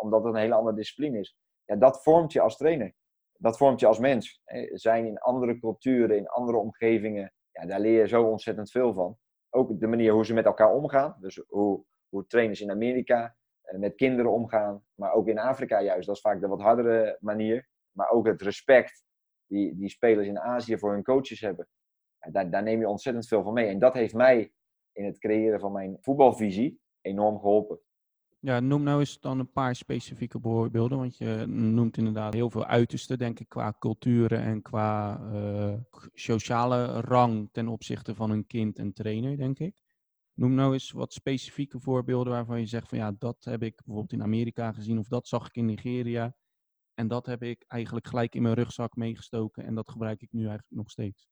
omdat 0.00 0.24
het 0.24 0.34
een 0.34 0.40
hele 0.40 0.54
andere 0.54 0.76
discipline 0.76 1.18
is. 1.18 1.36
Ja, 1.64 1.76
dat 1.76 2.02
vormt 2.02 2.32
je 2.32 2.40
als 2.40 2.56
trainer 2.56 2.94
dat 3.42 3.56
vormt 3.56 3.80
je 3.80 3.86
als 3.86 3.98
mens. 3.98 4.42
Zijn 4.72 5.06
in 5.06 5.18
andere 5.18 5.58
culturen, 5.58 6.16
in 6.16 6.28
andere 6.28 6.58
omgevingen, 6.58 7.32
ja, 7.50 7.66
daar 7.66 7.80
leer 7.80 7.98
je 7.98 8.08
zo 8.08 8.24
ontzettend 8.24 8.70
veel 8.70 8.94
van. 8.94 9.18
Ook 9.50 9.80
de 9.80 9.86
manier 9.86 10.12
hoe 10.12 10.24
ze 10.24 10.34
met 10.34 10.44
elkaar 10.44 10.74
omgaan. 10.74 11.16
Dus 11.20 11.42
hoe, 11.48 11.84
hoe 12.08 12.26
trainers 12.26 12.60
in 12.60 12.70
Amerika 12.70 13.36
eh, 13.62 13.78
met 13.78 13.94
kinderen 13.94 14.32
omgaan, 14.32 14.84
maar 14.94 15.12
ook 15.12 15.28
in 15.28 15.38
Afrika 15.38 15.80
juist. 15.80 16.06
Dat 16.06 16.16
is 16.16 16.20
vaak 16.22 16.40
de 16.40 16.46
wat 16.46 16.60
hardere 16.60 17.16
manier. 17.20 17.68
Maar 17.96 18.10
ook 18.10 18.26
het 18.26 18.42
respect 18.42 19.04
die, 19.46 19.76
die 19.76 19.88
spelers 19.88 20.26
in 20.26 20.40
Azië 20.40 20.78
voor 20.78 20.92
hun 20.92 21.02
coaches 21.02 21.40
hebben. 21.40 21.68
Daar, 22.30 22.50
daar 22.50 22.62
neem 22.62 22.80
je 22.80 22.88
ontzettend 22.88 23.26
veel 23.26 23.42
van 23.42 23.52
mee. 23.52 23.68
En 23.68 23.78
dat 23.78 23.94
heeft 23.94 24.14
mij 24.14 24.52
in 24.92 25.04
het 25.04 25.18
creëren 25.18 25.60
van 25.60 25.72
mijn 25.72 25.96
voetbalvisie 26.00 26.80
enorm 27.00 27.38
geholpen. 27.38 27.80
Ja, 28.44 28.60
noem 28.60 28.82
nou 28.82 29.00
eens 29.00 29.20
dan 29.20 29.38
een 29.38 29.52
paar 29.52 29.74
specifieke 29.74 30.40
voorbeelden, 30.40 30.98
want 30.98 31.16
je 31.16 31.44
noemt 31.46 31.96
inderdaad 31.96 32.32
heel 32.32 32.50
veel 32.50 32.66
uitersten, 32.66 33.18
denk 33.18 33.40
ik, 33.40 33.48
qua 33.48 33.74
culturen 33.78 34.42
en 34.42 34.62
qua 34.62 35.20
uh, 35.32 35.74
sociale 36.14 37.00
rang 37.00 37.48
ten 37.52 37.68
opzichte 37.68 38.14
van 38.14 38.30
een 38.30 38.46
kind 38.46 38.78
en 38.78 38.92
trainer, 38.92 39.36
denk 39.36 39.58
ik. 39.58 39.82
Noem 40.34 40.54
nou 40.54 40.72
eens 40.72 40.90
wat 40.90 41.12
specifieke 41.12 41.80
voorbeelden 41.80 42.32
waarvan 42.32 42.60
je 42.60 42.66
zegt 42.66 42.88
van 42.88 42.98
ja, 42.98 43.12
dat 43.18 43.36
heb 43.40 43.62
ik 43.62 43.76
bijvoorbeeld 43.76 44.12
in 44.12 44.22
Amerika 44.22 44.72
gezien 44.72 44.98
of 44.98 45.08
dat 45.08 45.28
zag 45.28 45.46
ik 45.46 45.56
in 45.56 45.66
Nigeria. 45.66 46.34
En 46.94 47.08
dat 47.08 47.26
heb 47.26 47.42
ik 47.42 47.64
eigenlijk 47.68 48.06
gelijk 48.06 48.34
in 48.34 48.42
mijn 48.42 48.54
rugzak 48.54 48.96
meegestoken 48.96 49.64
en 49.64 49.74
dat 49.74 49.90
gebruik 49.90 50.22
ik 50.22 50.32
nu 50.32 50.40
eigenlijk 50.40 50.70
nog 50.70 50.90
steeds. 50.90 51.28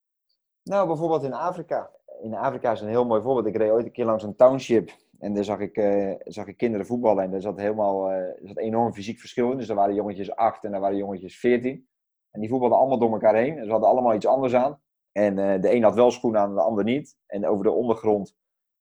Nou, 0.63 0.87
bijvoorbeeld 0.87 1.23
in 1.23 1.33
Afrika. 1.33 1.91
In 2.23 2.35
Afrika 2.35 2.73
is 2.73 2.81
een 2.81 2.89
heel 2.89 3.07
mooi 3.07 3.23
voorbeeld. 3.23 3.47
Ik 3.47 3.57
reed 3.57 3.71
ooit 3.71 3.87
een 3.87 3.93
keer 3.93 4.05
langs 4.05 4.25
een 4.25 4.37
township 4.37 4.91
en 5.21 5.35
daar 5.35 5.45
zag 5.45 5.59
ik, 5.59 5.77
uh, 5.77 6.15
zag 6.19 6.47
ik 6.47 6.57
kinderen 6.57 6.87
voetballen 6.87 7.25
en 7.25 7.31
daar 7.31 7.41
zat 7.41 7.59
helemaal 7.59 8.11
er 8.11 8.41
zat 8.43 8.59
enorm 8.59 8.93
fysiek 8.93 9.19
verschil 9.19 9.51
in. 9.51 9.59
Dus 9.59 9.69
er 9.69 9.75
waren 9.75 9.95
jongetjes 9.95 10.35
8 10.35 10.65
en 10.65 10.75
er 10.75 10.81
waren 10.81 10.97
jongetjes 10.97 11.39
14. 11.39 11.89
En 12.31 12.41
die 12.41 12.49
voetbalden 12.49 12.79
allemaal 12.79 12.99
door 12.99 13.13
elkaar 13.13 13.35
heen. 13.35 13.59
En 13.59 13.65
ze 13.65 13.71
hadden 13.71 13.89
allemaal 13.89 14.15
iets 14.15 14.27
anders 14.27 14.55
aan. 14.55 14.83
En 15.13 15.39
uh, 15.39 15.61
de 15.61 15.75
een 15.75 15.83
had 15.83 15.95
wel 15.95 16.11
schoenen 16.11 16.41
aan, 16.41 16.55
de 16.55 16.61
ander 16.61 16.85
niet. 16.85 17.17
En 17.27 17.47
over 17.47 17.65
de 17.65 17.71
ondergrond, 17.71 18.37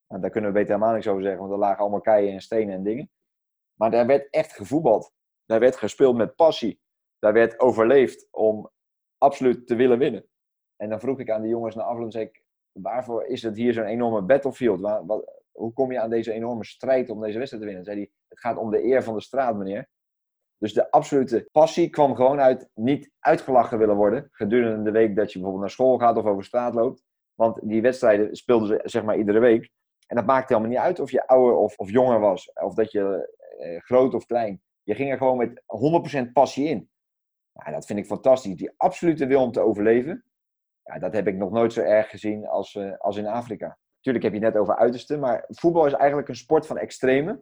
nou, 0.08 0.22
daar 0.22 0.32
kunnen 0.32 0.50
we 0.50 0.56
beter 0.56 0.74
helemaal 0.74 0.94
niks 0.94 1.08
over 1.08 1.22
zeggen, 1.22 1.40
want 1.40 1.52
er 1.52 1.60
lagen 1.60 1.80
allemaal 1.80 2.02
keien 2.02 2.34
en 2.34 2.42
stenen 2.42 2.74
en 2.74 2.84
dingen. 2.84 3.12
Maar 3.80 3.92
daar 3.92 4.06
werd 4.06 4.30
echt 4.30 4.54
gevoetbald. 4.54 5.14
Daar 5.46 5.60
werd 5.60 5.76
gespeeld 5.76 6.16
met 6.16 6.36
passie. 6.36 6.82
Daar 7.20 7.34
werd 7.34 7.60
overleefd 7.60 8.28
om 8.32 8.70
absoluut 9.18 9.68
te 9.68 9.76
willen 9.76 9.98
winnen. 9.98 10.26
En 10.76 10.90
dan 10.90 11.00
vroeg 11.00 11.20
ik 11.20 11.30
aan 11.30 11.42
de 11.42 11.48
jongens 11.48 11.76
na 11.76 11.84
afloop, 11.84 12.12
zei 12.12 12.26
ik, 12.26 12.44
waarvoor 12.72 13.26
is 13.26 13.42
het 13.42 13.56
hier 13.56 13.74
zo'n 13.74 13.86
enorme 13.86 14.22
battlefield? 14.22 14.82
Waar, 14.82 15.06
wat, 15.06 15.39
hoe 15.60 15.74
kom 15.74 15.92
je 15.92 16.00
aan 16.00 16.10
deze 16.10 16.32
enorme 16.32 16.66
strijd 16.66 17.10
om 17.10 17.22
deze 17.22 17.38
wedstrijd 17.38 17.64
te 17.64 17.70
winnen? 17.70 17.86
Zei 17.86 18.10
het 18.28 18.40
gaat 18.40 18.58
om 18.58 18.72
de 18.72 18.84
eer 18.84 19.04
van 19.04 19.14
de 19.14 19.22
straat, 19.22 19.56
meneer. 19.56 19.90
Dus 20.58 20.74
de 20.74 20.92
absolute 20.92 21.48
passie 21.52 21.90
kwam 21.90 22.16
gewoon 22.16 22.40
uit 22.40 22.70
niet 22.74 23.12
uitgelachen 23.20 23.78
willen 23.78 23.96
worden 23.96 24.28
gedurende 24.32 24.84
de 24.84 24.92
week 24.92 25.16
dat 25.16 25.28
je 25.28 25.40
bijvoorbeeld 25.40 25.62
naar 25.62 25.70
school 25.70 25.98
gaat 25.98 26.18
of 26.18 26.26
over 26.26 26.44
straat 26.44 26.74
loopt. 26.74 27.04
Want 27.34 27.60
die 27.64 27.82
wedstrijden 27.82 28.36
speelden 28.36 28.68
ze 28.68 28.82
zeg 28.84 29.04
maar 29.04 29.18
iedere 29.18 29.40
week. 29.40 29.70
En 30.08 30.16
dat 30.16 30.26
maakte 30.26 30.54
helemaal 30.54 30.76
niet 30.76 30.86
uit 30.86 31.00
of 31.00 31.12
je 31.12 31.28
ouder 31.28 31.56
of, 31.56 31.78
of 31.78 31.90
jonger 31.90 32.20
was, 32.20 32.52
of 32.54 32.74
dat 32.74 32.92
je 32.92 33.34
eh, 33.58 33.82
groot 33.82 34.14
of 34.14 34.26
klein. 34.26 34.62
Je 34.84 34.96
ging 34.96 35.12
er 35.12 35.18
gewoon 35.18 35.38
met 35.38 35.64
100% 36.28 36.32
passie 36.32 36.68
in. 36.68 36.90
Dat 37.72 37.86
vind 37.86 38.00
ik 38.00 38.06
fantastisch. 38.06 38.56
Die 38.56 38.74
absolute 38.78 39.26
wil 39.28 39.42
om 39.42 39.52
te 39.52 39.60
overleven, 39.60 40.26
ja, 40.84 41.00
dat 41.00 41.14
heb 41.14 41.28
ik 41.28 41.36
nog 41.36 41.52
nooit 41.52 41.74
zo 41.74 41.82
erg 41.82 42.10
gezien 42.10 42.48
als, 42.48 42.76
uh, 42.76 42.98
als 42.98 43.18
in 43.18 43.28
Afrika. 43.28 43.78
Tuurlijk 44.10 44.30
heb 44.30 44.40
je 44.40 44.46
het 44.46 44.54
net 44.54 44.64
over 44.64 44.78
uitersten, 44.78 45.20
maar 45.20 45.46
voetbal 45.48 45.86
is 45.86 45.94
eigenlijk 45.94 46.30
een 46.30 46.36
sport 46.36 46.66
van 46.66 46.78
extreme. 46.78 47.42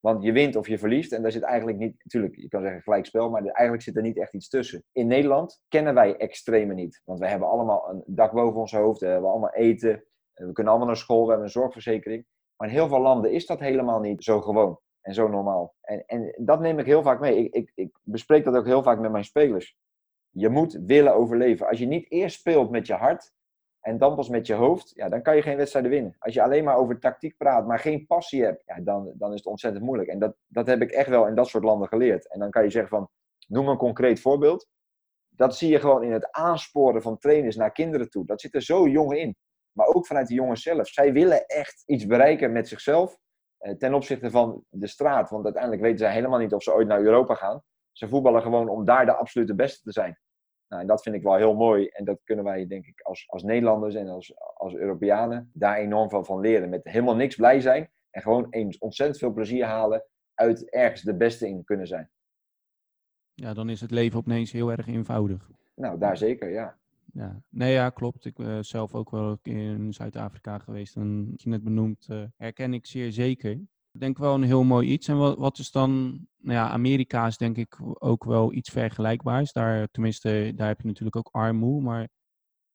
Want 0.00 0.22
je 0.22 0.32
wint 0.32 0.56
of 0.56 0.68
je 0.68 0.78
verliest 0.78 1.12
en 1.12 1.22
daar 1.22 1.32
zit 1.32 1.42
eigenlijk 1.42 1.78
niet, 1.78 1.94
natuurlijk, 2.02 2.36
je 2.36 2.48
kan 2.48 2.62
zeggen 2.62 2.82
gelijkspel, 2.82 3.30
maar 3.30 3.42
eigenlijk 3.42 3.82
zit 3.82 3.96
er 3.96 4.02
niet 4.02 4.18
echt 4.18 4.34
iets 4.34 4.48
tussen. 4.48 4.84
In 4.92 5.06
Nederland 5.06 5.62
kennen 5.68 5.94
wij 5.94 6.16
extreme 6.16 6.74
niet, 6.74 7.02
want 7.04 7.18
wij 7.18 7.30
hebben 7.30 7.48
allemaal 7.48 7.88
een 7.90 8.02
dak 8.06 8.32
boven 8.32 8.60
ons 8.60 8.72
hoofd, 8.72 9.00
we 9.00 9.06
hebben 9.06 9.30
allemaal 9.30 9.52
eten, 9.52 10.04
we 10.32 10.52
kunnen 10.52 10.72
allemaal 10.72 10.86
naar 10.86 10.96
school, 10.96 11.22
we 11.22 11.28
hebben 11.28 11.46
een 11.46 11.52
zorgverzekering. 11.52 12.26
Maar 12.56 12.68
in 12.68 12.74
heel 12.74 12.88
veel 12.88 13.00
landen 13.00 13.32
is 13.32 13.46
dat 13.46 13.60
helemaal 13.60 14.00
niet 14.00 14.24
zo 14.24 14.40
gewoon 14.40 14.78
en 15.00 15.14
zo 15.14 15.28
normaal. 15.28 15.74
En, 15.80 16.04
en 16.06 16.34
dat 16.38 16.60
neem 16.60 16.78
ik 16.78 16.86
heel 16.86 17.02
vaak 17.02 17.20
mee. 17.20 17.36
Ik, 17.36 17.54
ik, 17.54 17.72
ik 17.74 17.98
bespreek 18.02 18.44
dat 18.44 18.56
ook 18.56 18.66
heel 18.66 18.82
vaak 18.82 18.98
met 18.98 19.12
mijn 19.12 19.24
spelers. 19.24 19.76
Je 20.30 20.48
moet 20.48 20.78
willen 20.86 21.14
overleven. 21.14 21.68
Als 21.68 21.78
je 21.78 21.86
niet 21.86 22.10
eerst 22.10 22.38
speelt 22.38 22.70
met 22.70 22.86
je 22.86 22.94
hart, 22.94 23.32
en 23.86 23.98
dan 23.98 24.14
pas 24.14 24.28
met 24.28 24.46
je 24.46 24.54
hoofd, 24.54 24.92
ja, 24.94 25.08
dan 25.08 25.22
kan 25.22 25.36
je 25.36 25.42
geen 25.42 25.56
wedstrijden 25.56 25.90
winnen. 25.90 26.16
Als 26.18 26.34
je 26.34 26.42
alleen 26.42 26.64
maar 26.64 26.76
over 26.76 26.98
tactiek 26.98 27.36
praat, 27.36 27.66
maar 27.66 27.78
geen 27.78 28.06
passie 28.06 28.44
hebt, 28.44 28.62
ja, 28.66 28.80
dan, 28.80 29.12
dan 29.14 29.30
is 29.30 29.38
het 29.38 29.46
ontzettend 29.46 29.84
moeilijk. 29.84 30.08
En 30.08 30.18
dat, 30.18 30.36
dat 30.46 30.66
heb 30.66 30.82
ik 30.82 30.90
echt 30.90 31.08
wel 31.08 31.26
in 31.26 31.34
dat 31.34 31.48
soort 31.48 31.64
landen 31.64 31.88
geleerd. 31.88 32.32
En 32.32 32.38
dan 32.38 32.50
kan 32.50 32.62
je 32.62 32.70
zeggen 32.70 32.90
van, 32.90 33.08
noem 33.48 33.68
een 33.68 33.76
concreet 33.76 34.20
voorbeeld. 34.20 34.68
Dat 35.28 35.56
zie 35.56 35.70
je 35.70 35.80
gewoon 35.80 36.02
in 36.02 36.12
het 36.12 36.30
aansporen 36.30 37.02
van 37.02 37.18
trainers 37.18 37.56
naar 37.56 37.72
kinderen 37.72 38.10
toe. 38.10 38.26
Dat 38.26 38.40
zit 38.40 38.54
er 38.54 38.62
zo 38.62 38.88
jong 38.88 39.16
in. 39.16 39.36
Maar 39.72 39.86
ook 39.86 40.06
vanuit 40.06 40.28
de 40.28 40.34
jongens 40.34 40.62
zelf. 40.62 40.88
Zij 40.88 41.12
willen 41.12 41.46
echt 41.46 41.82
iets 41.86 42.06
bereiken 42.06 42.52
met 42.52 42.68
zichzelf 42.68 43.18
eh, 43.58 43.74
ten 43.74 43.94
opzichte 43.94 44.30
van 44.30 44.64
de 44.68 44.86
straat. 44.86 45.30
Want 45.30 45.44
uiteindelijk 45.44 45.82
weten 45.82 45.98
zij 45.98 46.12
helemaal 46.12 46.38
niet 46.38 46.54
of 46.54 46.62
ze 46.62 46.74
ooit 46.74 46.88
naar 46.88 47.00
Europa 47.00 47.34
gaan. 47.34 47.62
Ze 47.92 48.08
voetballen 48.08 48.42
gewoon 48.42 48.68
om 48.68 48.84
daar 48.84 49.06
de 49.06 49.16
absolute 49.16 49.54
beste 49.54 49.82
te 49.82 49.92
zijn. 49.92 50.18
Nou, 50.68 50.82
en 50.82 50.88
dat 50.88 51.02
vind 51.02 51.14
ik 51.14 51.22
wel 51.22 51.36
heel 51.36 51.54
mooi. 51.54 51.86
En 51.86 52.04
dat 52.04 52.20
kunnen 52.24 52.44
wij, 52.44 52.66
denk 52.66 52.86
ik, 52.86 53.00
als, 53.00 53.24
als 53.28 53.42
Nederlanders 53.42 53.94
en 53.94 54.08
als, 54.08 54.34
als 54.54 54.74
Europeanen 54.74 55.50
daar 55.52 55.76
enorm 55.76 56.10
van, 56.10 56.24
van 56.24 56.40
leren. 56.40 56.68
Met 56.68 56.84
helemaal 56.84 57.16
niks 57.16 57.36
blij 57.36 57.60
zijn 57.60 57.90
en 58.10 58.22
gewoon 58.22 58.46
eens 58.50 58.78
ontzettend 58.78 59.18
veel 59.18 59.32
plezier 59.32 59.64
halen 59.64 60.04
uit 60.34 60.70
ergens 60.70 61.02
de 61.02 61.16
beste 61.16 61.48
in 61.48 61.64
kunnen 61.64 61.86
zijn. 61.86 62.10
Ja, 63.34 63.54
dan 63.54 63.68
is 63.68 63.80
het 63.80 63.90
leven 63.90 64.18
opeens 64.18 64.52
heel 64.52 64.70
erg 64.70 64.86
eenvoudig. 64.86 65.50
Nou, 65.74 65.98
daar 65.98 66.16
zeker, 66.16 66.50
ja. 66.50 66.78
Ja, 67.12 67.40
nee, 67.48 67.72
ja, 67.72 67.90
klopt. 67.90 68.24
Ik 68.24 68.34
ben 68.34 68.64
zelf 68.64 68.94
ook 68.94 69.10
wel 69.10 69.38
in 69.42 69.92
Zuid-Afrika 69.92 70.58
geweest. 70.58 70.96
En 70.96 71.30
wat 71.30 71.42
je 71.42 71.48
net 71.48 71.64
benoemt, 71.64 72.06
uh, 72.10 72.22
herken 72.36 72.74
ik 72.74 72.86
zeer 72.86 73.12
zeker 73.12 73.60
denk 74.00 74.18
wel 74.18 74.34
een 74.34 74.42
heel 74.42 74.64
mooi 74.64 74.88
iets. 74.88 75.08
En 75.08 75.18
wat, 75.18 75.38
wat 75.38 75.58
is 75.58 75.70
dan, 75.70 76.20
nou 76.36 76.58
ja, 76.58 76.68
Amerika 76.68 77.26
is 77.26 77.36
denk 77.36 77.56
ik 77.56 77.78
ook 78.02 78.24
wel 78.24 78.52
iets 78.52 78.70
vergelijkbaars. 78.70 79.52
Daar, 79.52 79.88
tenminste, 79.90 80.52
daar 80.54 80.68
heb 80.68 80.80
je 80.80 80.86
natuurlijk 80.86 81.16
ook 81.16 81.28
armoe, 81.32 81.82
maar 81.82 82.08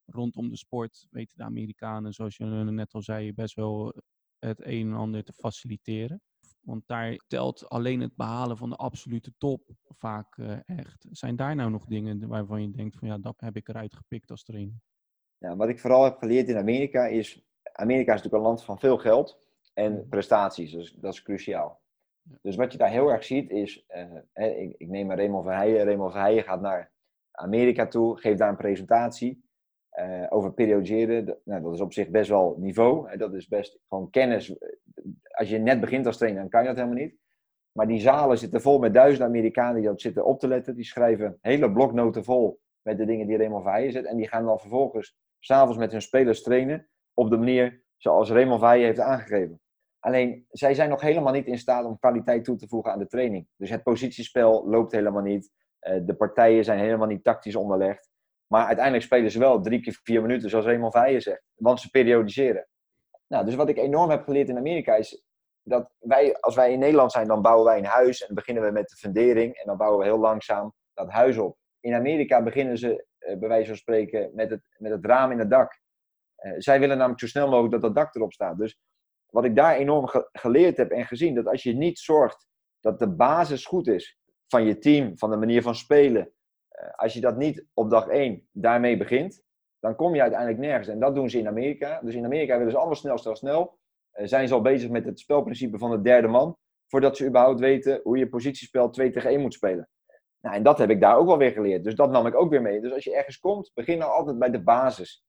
rondom 0.05 0.49
de 0.49 0.57
sport 0.57 1.07
weten 1.09 1.37
de 1.37 1.43
Amerikanen, 1.43 2.13
zoals 2.13 2.37
je 2.37 2.45
net 2.45 2.93
al 2.93 3.01
zei, 3.01 3.33
best 3.33 3.55
wel 3.55 3.93
het 4.39 4.65
een 4.65 4.87
en 4.87 4.93
ander 4.93 5.23
te 5.23 5.33
faciliteren. 5.33 6.21
Want 6.61 6.83
daar 6.87 7.19
telt 7.27 7.69
alleen 7.69 7.99
het 7.99 8.15
behalen 8.15 8.57
van 8.57 8.69
de 8.69 8.75
absolute 8.75 9.33
top 9.37 9.61
vaak 9.83 10.37
uh, 10.37 10.57
echt. 10.65 11.05
Zijn 11.11 11.35
daar 11.35 11.55
nou 11.55 11.69
nog 11.69 11.85
dingen 11.85 12.27
waarvan 12.27 12.61
je 12.61 12.71
denkt 12.71 12.95
van 12.97 13.07
ja, 13.07 13.17
dat 13.17 13.39
heb 13.39 13.55
ik 13.55 13.67
eruit 13.67 13.95
gepikt 13.95 14.31
als 14.31 14.43
trainer? 14.43 14.81
Ja, 15.37 15.55
wat 15.55 15.69
ik 15.69 15.79
vooral 15.79 16.03
heb 16.03 16.17
geleerd 16.17 16.47
in 16.47 16.57
Amerika 16.57 17.05
is 17.05 17.45
Amerika 17.73 18.13
is 18.13 18.17
natuurlijk 18.17 18.43
een 18.43 18.49
land 18.49 18.63
van 18.63 18.79
veel 18.79 18.97
geld 18.97 19.50
en 19.73 20.07
prestaties. 20.09 20.71
Dus 20.71 20.91
dat 20.93 21.13
is 21.13 21.23
cruciaal. 21.23 21.81
Dus 22.41 22.55
wat 22.55 22.71
je 22.71 22.77
daar 22.77 22.89
heel 22.89 23.11
erg 23.11 23.23
ziet 23.23 23.49
is, 23.49 23.85
eh, 23.87 24.61
ik, 24.61 24.75
ik 24.77 24.87
neem 24.87 25.07
maar 25.07 25.17
Raymond 25.17 25.43
Verheijen. 25.43 25.85
Raymond 25.85 26.11
Verheijen 26.11 26.43
gaat 26.43 26.61
naar 26.61 26.91
Amerika 27.31 27.87
toe, 27.87 28.19
geeft 28.19 28.37
daar 28.37 28.49
een 28.49 28.55
presentatie 28.55 29.43
eh, 29.89 30.25
over 30.29 30.53
periodiseren. 30.53 31.25
Dat, 31.25 31.39
nou, 31.45 31.61
dat 31.61 31.73
is 31.73 31.81
op 31.81 31.93
zich 31.93 32.09
best 32.09 32.29
wel 32.29 32.55
niveau. 32.59 33.09
Hè, 33.09 33.17
dat 33.17 33.33
is 33.33 33.47
best 33.47 33.79
gewoon 33.87 34.09
kennis. 34.09 34.55
Als 35.31 35.49
je 35.49 35.57
net 35.57 35.79
begint 35.79 36.05
als 36.05 36.17
trainer, 36.17 36.41
dan 36.41 36.49
kan 36.49 36.61
je 36.61 36.67
dat 36.67 36.75
helemaal 36.75 37.03
niet. 37.03 37.19
Maar 37.71 37.87
die 37.87 37.99
zalen 37.99 38.37
zitten 38.37 38.61
vol 38.61 38.79
met 38.79 38.93
duizenden 38.93 39.27
Amerikanen 39.27 39.75
die 39.75 39.89
dat 39.89 40.01
zitten 40.01 40.25
op 40.25 40.39
te 40.39 40.47
letten. 40.47 40.75
Die 40.75 40.85
schrijven 40.85 41.37
hele 41.41 41.71
bloknoten 41.71 42.23
vol 42.23 42.59
met 42.81 42.97
de 42.97 43.05
dingen 43.05 43.27
die 43.27 43.37
Raymond 43.37 43.63
Verheijen 43.63 43.91
zet. 43.91 44.05
En 44.05 44.17
die 44.17 44.27
gaan 44.27 44.45
dan 44.45 44.59
vervolgens 44.59 45.17
s'avonds 45.39 45.77
met 45.77 45.91
hun 45.91 46.01
spelers 46.01 46.41
trainen 46.41 46.87
op 47.13 47.29
de 47.29 47.37
manier 47.37 47.80
zoals 48.01 48.29
Raymond 48.29 48.59
Verheijen 48.59 48.85
heeft 48.85 48.99
aangegeven. 48.99 49.59
Alleen, 49.99 50.45
zij 50.49 50.73
zijn 50.73 50.89
nog 50.89 51.01
helemaal 51.01 51.33
niet 51.33 51.45
in 51.45 51.57
staat 51.57 51.85
om 51.85 51.99
kwaliteit 51.99 52.43
toe 52.43 52.55
te 52.55 52.67
voegen 52.67 52.91
aan 52.91 52.99
de 52.99 53.07
training. 53.07 53.47
Dus 53.55 53.69
het 53.69 53.83
positiespel 53.83 54.69
loopt 54.69 54.91
helemaal 54.91 55.21
niet. 55.21 55.51
Eh, 55.79 55.99
de 56.05 56.15
partijen 56.15 56.63
zijn 56.63 56.79
helemaal 56.79 57.07
niet 57.07 57.23
tactisch 57.23 57.55
onderlegd. 57.55 58.09
Maar 58.47 58.65
uiteindelijk 58.65 59.05
spelen 59.05 59.31
ze 59.31 59.39
wel 59.39 59.61
drie 59.61 59.81
keer 59.81 59.99
vier 60.03 60.21
minuten, 60.21 60.49
zoals 60.49 60.65
Raymond 60.65 60.91
Verheijen 60.91 61.21
zegt. 61.21 61.43
Want 61.55 61.79
ze 61.79 61.89
periodiseren. 61.89 62.67
Nou, 63.27 63.45
dus 63.45 63.55
wat 63.55 63.69
ik 63.69 63.77
enorm 63.77 64.09
heb 64.09 64.23
geleerd 64.23 64.49
in 64.49 64.57
Amerika 64.57 64.95
is 64.95 65.23
dat 65.63 65.91
wij, 65.99 66.37
als 66.39 66.55
wij 66.55 66.71
in 66.71 66.79
Nederland 66.79 67.11
zijn, 67.11 67.27
dan 67.27 67.41
bouwen 67.41 67.65
wij 67.65 67.77
een 67.77 67.85
huis 67.85 68.25
en 68.25 68.35
beginnen 68.35 68.63
we 68.63 68.71
met 68.71 68.89
de 68.89 68.95
fundering 68.95 69.55
en 69.55 69.65
dan 69.65 69.77
bouwen 69.77 69.99
we 69.99 70.05
heel 70.05 70.19
langzaam 70.19 70.73
dat 70.93 71.09
huis 71.09 71.37
op. 71.37 71.57
In 71.79 71.93
Amerika 71.93 72.43
beginnen 72.43 72.77
ze, 72.77 73.05
eh, 73.17 73.37
bij 73.37 73.49
wijze 73.49 73.67
van 73.67 73.77
spreken, 73.77 74.31
met 74.33 74.49
het, 74.49 74.61
met 74.77 74.91
het 74.91 75.05
raam 75.05 75.31
in 75.31 75.39
het 75.39 75.49
dak. 75.49 75.80
Eh, 76.41 76.51
zij 76.57 76.79
willen 76.79 76.97
namelijk 76.97 77.19
zo 77.19 77.27
snel 77.27 77.47
mogelijk 77.49 77.71
dat 77.71 77.81
dat 77.81 77.95
dak 77.95 78.15
erop 78.15 78.33
staat. 78.33 78.57
Dus 78.57 78.79
wat 79.29 79.45
ik 79.45 79.55
daar 79.55 79.75
enorm 79.75 80.07
ge- 80.07 80.29
geleerd 80.31 80.77
heb 80.77 80.91
en 80.91 81.05
gezien, 81.05 81.35
dat 81.35 81.47
als 81.47 81.63
je 81.63 81.73
niet 81.73 81.99
zorgt 81.99 82.47
dat 82.79 82.99
de 82.99 83.09
basis 83.09 83.65
goed 83.65 83.87
is 83.87 84.19
van 84.47 84.63
je 84.65 84.77
team, 84.77 85.17
van 85.17 85.29
de 85.29 85.35
manier 85.35 85.61
van 85.61 85.75
spelen, 85.75 86.31
eh, 86.67 86.89
als 86.95 87.13
je 87.13 87.21
dat 87.21 87.37
niet 87.37 87.65
op 87.73 87.89
dag 87.89 88.07
één 88.07 88.47
daarmee 88.51 88.97
begint, 88.97 89.41
dan 89.79 89.95
kom 89.95 90.15
je 90.15 90.21
uiteindelijk 90.21 90.59
nergens. 90.59 90.87
En 90.87 90.99
dat 90.99 91.15
doen 91.15 91.29
ze 91.29 91.37
in 91.39 91.47
Amerika. 91.47 91.99
Dus 92.03 92.15
in 92.15 92.25
Amerika 92.25 92.57
willen 92.57 92.71
ze 92.71 92.77
allemaal 92.77 92.95
snel, 92.95 93.17
snel, 93.17 93.35
snel. 93.35 93.79
Eh, 94.11 94.27
zijn 94.27 94.47
ze 94.47 94.53
al 94.53 94.61
bezig 94.61 94.89
met 94.89 95.05
het 95.05 95.19
spelprincipe 95.19 95.77
van 95.77 95.91
de 95.91 96.01
derde 96.01 96.27
man, 96.27 96.57
voordat 96.87 97.17
ze 97.17 97.25
überhaupt 97.27 97.59
weten 97.59 97.99
hoe 98.03 98.17
je 98.17 98.29
positiespel 98.29 98.89
2 98.89 99.11
tegen 99.11 99.29
1 99.29 99.41
moet 99.41 99.53
spelen. 99.53 99.89
Nou, 100.41 100.55
en 100.55 100.63
dat 100.63 100.77
heb 100.77 100.89
ik 100.89 101.01
daar 101.01 101.17
ook 101.17 101.27
wel 101.27 101.37
weer 101.37 101.51
geleerd. 101.51 101.83
Dus 101.83 101.95
dat 101.95 102.11
nam 102.11 102.27
ik 102.27 102.35
ook 102.35 102.49
weer 102.49 102.61
mee. 102.61 102.81
Dus 102.81 102.93
als 102.93 103.03
je 103.03 103.15
ergens 103.15 103.39
komt, 103.39 103.71
begin 103.73 103.99
dan 103.99 104.11
altijd 104.11 104.39
bij 104.39 104.49
de 104.49 104.63
basis. 104.63 105.23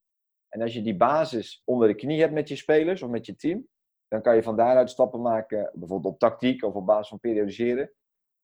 En 0.52 0.62
als 0.62 0.74
je 0.74 0.82
die 0.82 0.96
basis 0.96 1.62
onder 1.64 1.88
de 1.88 1.94
knie 1.94 2.20
hebt 2.20 2.32
met 2.32 2.48
je 2.48 2.56
spelers 2.56 3.02
of 3.02 3.10
met 3.10 3.26
je 3.26 3.36
team, 3.36 3.66
dan 4.08 4.22
kan 4.22 4.34
je 4.34 4.42
van 4.42 4.56
daaruit 4.56 4.90
stappen 4.90 5.20
maken, 5.20 5.70
bijvoorbeeld 5.74 6.14
op 6.14 6.18
tactiek 6.18 6.64
of 6.64 6.74
op 6.74 6.86
basis 6.86 7.08
van 7.08 7.20
periodiseren. 7.20 7.92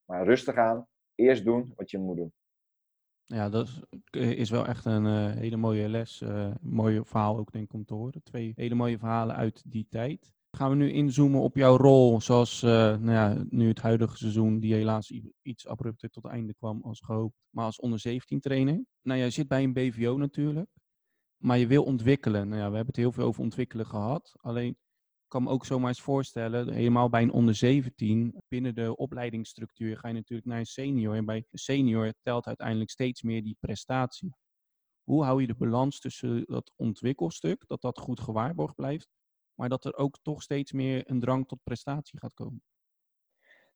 Maar 0.04 0.24
rustig 0.24 0.56
aan, 0.56 0.86
eerst 1.14 1.44
doen 1.44 1.72
wat 1.76 1.90
je 1.90 1.98
moet 1.98 2.16
doen. 2.16 2.32
Ja, 3.24 3.48
dat 3.48 3.68
is, 4.10 4.50
wel 4.50 4.66
echt 4.66 4.84
een 4.84 5.06
eh, 5.06 5.30
hele 5.30 5.56
mooie 5.56 5.88
les. 5.88 6.20
eh 6.20 6.54
mooi 6.60 7.00
verhaal 7.04 7.38
ook 7.38 7.52
denk 7.52 7.64
ik 7.64 7.72
om 7.72 7.84
te 7.84 7.94
horen. 7.94 8.22
Twee 8.22 8.52
hele 8.56 8.74
mooie 8.74 8.98
verhalen 8.98 9.36
uit 9.36 9.62
die 9.66 9.86
tijd. 9.88 10.32
Gaan 10.56 10.70
we 10.70 10.76
nu 10.76 10.92
inzoomen 10.92 11.40
op 11.40 11.56
jouw 11.56 11.76
rol, 11.76 12.20
zoals 12.20 12.62
eh, 12.62 12.70
nou 12.70 13.10
ja, 13.10 13.44
nu 13.48 13.68
het 13.68 13.80
huidige 13.80 14.16
seizoen, 14.16 14.60
die 14.60 14.74
helaas 14.74 15.12
iets 15.42 15.66
abrupter 15.66 16.10
tot 16.10 16.24
einde 16.24 16.54
kwam 16.54 16.82
als 16.82 17.00
gehoopt, 17.00 17.36
maar 17.50 17.64
als 17.64 17.80
onder 17.80 17.98
17 17.98 18.40
trainer. 18.40 18.84
Nou, 19.02 19.18
jij 19.18 19.30
zit 19.30 19.48
bij 19.48 19.62
een 19.62 19.72
BVO 19.72 20.16
natuurlijk, 20.16 20.70
maar 21.38 21.58
je 21.58 21.66
wil 21.66 21.84
ontwikkelen. 21.84 22.48
Nou 22.48 22.60
ja, 22.60 22.70
we 22.70 22.76
hebben 22.76 22.94
het 22.94 22.96
heel 22.96 23.12
veel 23.12 23.24
over 23.24 23.42
ontwikkelen 23.42 23.86
gehad. 23.86 24.32
Alleen, 24.40 24.70
ik 24.70 25.28
kan 25.28 25.42
me 25.42 25.50
ook 25.50 25.64
zomaar 25.64 25.88
eens 25.88 26.00
voorstellen, 26.00 26.72
helemaal 26.72 27.08
bij 27.08 27.22
een 27.22 27.32
onder 27.32 27.54
17, 27.54 28.42
binnen 28.48 28.74
de 28.74 28.96
opleidingsstructuur 28.96 29.96
ga 29.96 30.08
je 30.08 30.14
natuurlijk 30.14 30.48
naar 30.48 30.58
een 30.58 30.66
senior. 30.66 31.14
En 31.14 31.24
bij 31.24 31.36
een 31.36 31.58
senior 31.58 32.12
telt 32.22 32.46
uiteindelijk 32.46 32.90
steeds 32.90 33.22
meer 33.22 33.42
die 33.42 33.56
prestatie. 33.60 34.36
Hoe 35.02 35.24
hou 35.24 35.40
je 35.40 35.46
de 35.46 35.54
balans 35.54 36.00
tussen 36.00 36.44
dat 36.46 36.72
ontwikkelstuk, 36.76 37.64
dat 37.66 37.80
dat 37.80 37.98
goed 37.98 38.20
gewaarborgd 38.20 38.74
blijft, 38.74 39.08
maar 39.54 39.68
dat 39.68 39.84
er 39.84 39.96
ook 39.96 40.18
toch 40.22 40.42
steeds 40.42 40.72
meer 40.72 41.10
een 41.10 41.20
drang 41.20 41.48
tot 41.48 41.62
prestatie 41.62 42.18
gaat 42.18 42.34
komen? 42.34 42.62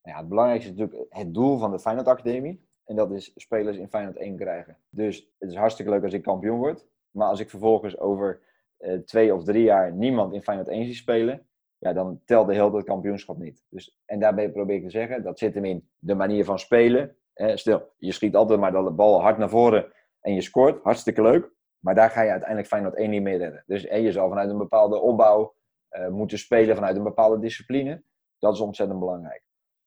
Nou 0.02 0.14
ja, 0.16 0.20
het 0.20 0.28
belangrijkste 0.28 0.70
is 0.70 0.76
natuurlijk 0.76 1.14
het 1.14 1.34
doel 1.34 1.58
van 1.58 1.70
de 1.70 1.78
Feyenoord 1.78 2.08
Academie. 2.08 2.70
En 2.84 2.96
dat 2.96 3.10
is 3.10 3.32
spelers 3.34 3.76
in 3.76 3.88
Feyenoord 3.88 4.16
1 4.16 4.36
krijgen. 4.36 4.78
Dus 4.90 5.28
het 5.38 5.50
is 5.50 5.56
hartstikke 5.56 5.90
leuk 5.90 6.02
als 6.02 6.12
ik 6.12 6.22
kampioen 6.22 6.58
word. 6.58 6.86
Maar 7.12 7.28
als 7.28 7.40
ik 7.40 7.50
vervolgens 7.50 7.98
over 7.98 8.40
eh, 8.76 8.98
twee 8.98 9.34
of 9.34 9.44
drie 9.44 9.62
jaar 9.62 9.92
niemand 9.92 10.32
in 10.32 10.42
Feyenoord 10.42 10.68
1 10.68 10.84
zie 10.84 10.94
spelen, 10.94 11.46
ja, 11.78 11.92
dan 11.92 12.20
telt 12.24 12.46
de 12.46 12.54
hele 12.54 12.76
het 12.76 12.84
kampioenschap 12.84 13.38
niet. 13.38 13.64
Dus, 13.68 14.00
en 14.04 14.20
daarbij 14.20 14.50
probeer 14.50 14.76
ik 14.76 14.82
te 14.82 14.90
zeggen, 14.90 15.22
dat 15.22 15.38
zit 15.38 15.54
hem 15.54 15.64
in 15.64 15.88
de 15.98 16.14
manier 16.14 16.44
van 16.44 16.58
spelen. 16.58 17.16
Eh, 17.32 17.56
stil, 17.56 17.92
je 17.96 18.12
schiet 18.12 18.36
altijd 18.36 18.60
maar 18.60 18.72
de 18.72 18.90
bal 18.90 19.20
hard 19.20 19.38
naar 19.38 19.48
voren 19.48 19.92
en 20.20 20.34
je 20.34 20.40
scoort. 20.40 20.82
Hartstikke 20.82 21.22
leuk. 21.22 21.50
Maar 21.78 21.94
daar 21.94 22.10
ga 22.10 22.22
je 22.22 22.30
uiteindelijk 22.30 22.68
Feyenoord 22.68 22.94
1 22.94 23.10
niet 23.10 23.22
meer 23.22 23.38
redden. 23.38 23.62
Dus 23.66 23.86
en 23.86 24.02
je 24.02 24.12
zal 24.12 24.28
vanuit 24.28 24.50
een 24.50 24.58
bepaalde 24.58 25.00
opbouw 25.00 25.54
eh, 25.88 26.08
moeten 26.08 26.38
spelen, 26.38 26.74
vanuit 26.74 26.96
een 26.96 27.02
bepaalde 27.02 27.38
discipline. 27.38 28.02
Dat 28.38 28.54
is 28.54 28.60
ontzettend 28.60 28.98
belangrijk. 28.98 29.42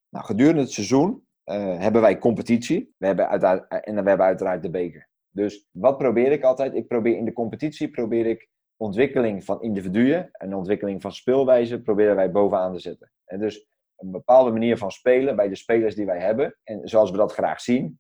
Nou, 0.10 0.26
gedurende 0.26 0.62
het 0.62 0.72
seizoen 0.72 1.28
eh, 1.44 1.80
hebben 1.80 2.02
wij 2.02 2.18
competitie. 2.18 2.96
We 2.98 3.06
hebben 3.06 3.30
en 3.30 4.04
we 4.04 4.10
hebben 4.10 4.26
uiteraard 4.26 4.62
de 4.62 4.70
beker. 4.70 5.10
Dus 5.36 5.68
wat 5.72 5.98
probeer 5.98 6.32
ik 6.32 6.44
altijd? 6.44 6.74
Ik 6.74 6.88
probeer 6.88 7.18
in 7.18 7.26
de 7.26 7.34
competitie 7.34 7.90
probeer 7.90 8.26
ik 8.26 8.50
ontwikkeling 8.78 9.44
van 9.44 9.62
individuen 9.62 10.30
en 10.32 10.56
ontwikkeling 10.56 11.02
van 11.02 11.12
speelwijze 11.12 11.82
proberen 11.82 12.16
wij 12.16 12.32
bovenaan 12.32 12.74
te 12.74 12.80
zetten. 12.80 13.12
En 13.26 13.40
dus 13.40 13.68
een 13.96 14.12
bepaalde 14.12 14.52
manier 14.52 14.78
van 14.78 14.92
spelen 14.92 15.36
bij 15.36 15.48
de 15.48 15.56
spelers 15.56 15.96
die 15.96 16.06
wij 16.06 16.20
hebben. 16.20 16.58
En 16.64 16.88
zoals 16.88 17.12
we 17.12 17.18
dat 17.18 17.34
graag 17.34 17.62
zien 17.62 18.00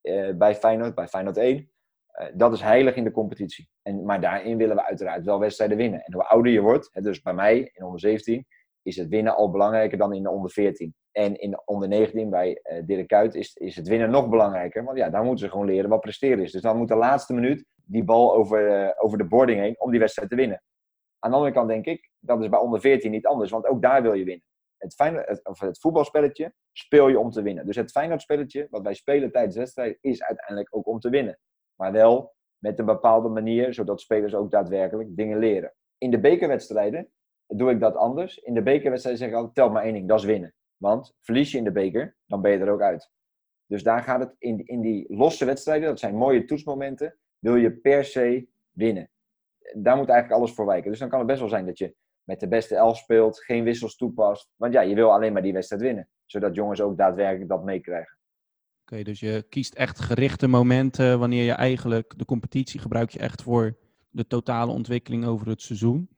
eh, 0.00 0.36
bij 0.36 0.54
Feyenoord, 0.54 0.94
bij 0.94 1.08
Feyenoord 1.08 1.36
1. 1.36 1.70
eh, 2.06 2.26
dat 2.34 2.52
is 2.52 2.60
heilig 2.60 2.94
in 2.94 3.04
de 3.04 3.10
competitie. 3.10 3.68
En, 3.82 4.04
maar 4.04 4.20
daarin 4.20 4.56
willen 4.56 4.76
we 4.76 4.84
uiteraard 4.84 5.24
wel 5.24 5.38
wedstrijden 5.38 5.76
winnen. 5.76 6.02
En 6.02 6.12
hoe 6.12 6.24
ouder 6.24 6.52
je 6.52 6.60
wordt, 6.60 6.88
hè, 6.92 7.00
dus 7.00 7.22
bij 7.22 7.34
mij 7.34 7.70
in 7.72 7.84
onder 7.84 8.00
17, 8.00 8.46
is 8.82 8.96
het 8.96 9.08
winnen 9.08 9.36
al 9.36 9.50
belangrijker 9.50 9.98
dan 9.98 10.14
in 10.14 10.22
de 10.22 10.30
onder 10.30 10.50
14. 10.50 10.94
En 11.16 11.40
in 11.40 11.50
de 11.50 11.62
onder 11.64 11.88
19 11.88 12.30
bij 12.30 12.60
eh 12.62 12.86
Dirk 12.86 13.06
Kuyt 13.06 13.34
is, 13.34 13.54
is 13.54 13.76
het 13.76 13.88
winnen 13.88 14.10
nog 14.10 14.28
belangrijker. 14.28 14.84
Want 14.84 14.98
ja, 14.98 15.10
daar 15.10 15.22
moeten 15.22 15.44
ze 15.44 15.50
gewoon 15.50 15.66
leren 15.66 15.90
wat 15.90 16.00
presteren 16.00 16.42
is. 16.42 16.52
Dus 16.52 16.62
dan 16.62 16.76
moet 16.76 16.88
de 16.88 16.96
laatste 16.96 17.34
minuut 17.34 17.64
die 17.84 18.04
bal 18.04 18.34
over, 18.34 18.68
eh, 18.68 19.04
over 19.04 19.18
de 19.18 19.24
boarding 19.24 19.60
heen 19.60 19.80
om 19.80 19.90
die 19.90 20.00
wedstrijd 20.00 20.30
te 20.30 20.36
winnen. 20.36 20.62
Aan 21.18 21.30
de 21.30 21.36
andere 21.36 21.54
kant 21.54 21.68
denk 21.68 21.86
ik, 21.86 22.10
dat 22.18 22.42
is 22.42 22.48
bij 22.48 22.58
onder 22.58 22.80
14 22.80 23.10
niet 23.10 23.26
anders. 23.26 23.50
Want 23.50 23.66
ook 23.66 23.82
daar 23.82 24.02
wil 24.02 24.12
je 24.12 24.24
winnen. 24.24 24.44
Het, 24.76 24.94
Feyenoord, 24.94 25.44
of 25.44 25.60
het 25.60 25.80
voetbalspelletje 25.80 26.54
speel 26.72 27.08
je 27.08 27.18
om 27.18 27.30
te 27.30 27.42
winnen. 27.42 27.66
Dus 27.66 27.76
het 27.76 27.90
Feyenoordspelletje, 27.90 28.66
wat 28.70 28.82
wij 28.82 28.94
spelen 28.94 29.32
tijdens 29.32 29.54
de 29.54 29.60
wedstrijd, 29.60 29.98
is 30.00 30.22
uiteindelijk 30.22 30.76
ook 30.76 30.86
om 30.86 30.98
te 30.98 31.10
winnen. 31.10 31.38
Maar 31.74 31.92
wel 31.92 32.34
met 32.58 32.78
een 32.78 32.84
bepaalde 32.84 33.28
manier, 33.28 33.74
zodat 33.74 34.00
spelers 34.00 34.34
ook 34.34 34.50
daadwerkelijk 34.50 35.16
dingen 35.16 35.38
leren. 35.38 35.74
In 35.98 36.10
de 36.10 36.20
bekerwedstrijden 36.20 37.10
doe 37.46 37.70
ik 37.70 37.80
dat 37.80 37.94
anders. 37.94 38.38
In 38.38 38.54
de 38.54 38.62
bekerwedstrijden 38.62 39.22
zeg 39.22 39.30
ik 39.30 39.36
altijd, 39.36 39.54
tel 39.54 39.70
maar 39.70 39.82
één 39.82 39.92
ding, 39.92 40.08
dat 40.08 40.18
is 40.18 40.24
winnen. 40.24 40.54
Want 40.76 41.14
verlies 41.20 41.50
je 41.52 41.58
in 41.58 41.64
de 41.64 41.72
beker, 41.72 42.16
dan 42.26 42.40
ben 42.40 42.52
je 42.52 42.58
er 42.58 42.70
ook 42.70 42.80
uit. 42.80 43.10
Dus 43.66 43.82
daar 43.82 44.02
gaat 44.02 44.20
het 44.20 44.34
in, 44.38 44.66
in 44.66 44.80
die 44.80 45.16
losse 45.16 45.44
wedstrijden, 45.44 45.88
dat 45.88 45.98
zijn 45.98 46.16
mooie 46.16 46.44
toetsmomenten, 46.44 47.16
wil 47.38 47.56
je 47.56 47.72
per 47.72 48.04
se 48.04 48.48
winnen. 48.70 49.10
Daar 49.74 49.96
moet 49.96 50.08
eigenlijk 50.08 50.40
alles 50.40 50.52
voor 50.52 50.66
wijken. 50.66 50.90
Dus 50.90 51.00
dan 51.00 51.08
kan 51.08 51.18
het 51.18 51.28
best 51.28 51.40
wel 51.40 51.48
zijn 51.48 51.66
dat 51.66 51.78
je 51.78 51.94
met 52.22 52.40
de 52.40 52.48
beste 52.48 52.74
elf 52.74 52.96
speelt, 52.96 53.44
geen 53.44 53.64
wissels 53.64 53.96
toepast. 53.96 54.50
Want 54.56 54.72
ja, 54.72 54.80
je 54.80 54.94
wil 54.94 55.12
alleen 55.12 55.32
maar 55.32 55.42
die 55.42 55.52
wedstrijd 55.52 55.82
winnen. 55.82 56.08
Zodat 56.24 56.54
jongens 56.54 56.80
ook 56.80 56.96
daadwerkelijk 56.96 57.48
dat 57.48 57.64
meekrijgen. 57.64 58.18
Oké, 58.82 59.02
dus 59.02 59.20
je 59.20 59.46
kiest 59.48 59.74
echt 59.74 60.00
gerichte 60.00 60.46
momenten 60.46 61.18
wanneer 61.18 61.44
je 61.44 61.52
eigenlijk 61.52 62.18
de 62.18 62.24
competitie 62.24 62.80
gebruik 62.80 63.10
je 63.10 63.18
echt 63.18 63.42
voor 63.42 63.76
de 64.10 64.26
totale 64.26 64.72
ontwikkeling 64.72 65.24
over 65.24 65.48
het 65.48 65.62
seizoen. 65.62 66.08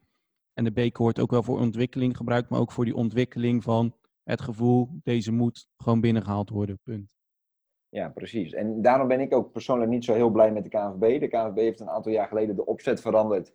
En 0.54 0.64
de 0.64 0.72
beker 0.72 1.02
wordt 1.02 1.20
ook 1.20 1.30
wel 1.30 1.42
voor 1.42 1.58
ontwikkeling 1.58 2.16
gebruikt, 2.16 2.48
maar 2.48 2.60
ook 2.60 2.72
voor 2.72 2.84
die 2.84 2.94
ontwikkeling 2.94 3.62
van 3.62 3.94
het 4.28 4.40
gevoel, 4.40 4.88
deze 5.02 5.32
moet 5.32 5.68
gewoon 5.76 6.00
binnengehaald 6.00 6.50
worden, 6.50 6.78
punt. 6.84 7.10
Ja, 7.88 8.08
precies. 8.08 8.52
En 8.52 8.82
daarom 8.82 9.08
ben 9.08 9.20
ik 9.20 9.34
ook 9.34 9.52
persoonlijk 9.52 9.90
niet 9.90 10.04
zo 10.04 10.14
heel 10.14 10.30
blij 10.30 10.52
met 10.52 10.62
de 10.62 10.68
KNVB. 10.68 11.20
De 11.20 11.28
KNVB 11.28 11.56
heeft 11.56 11.80
een 11.80 11.90
aantal 11.90 12.12
jaar 12.12 12.28
geleden 12.28 12.56
de 12.56 12.66
opzet 12.66 13.00
veranderd. 13.00 13.52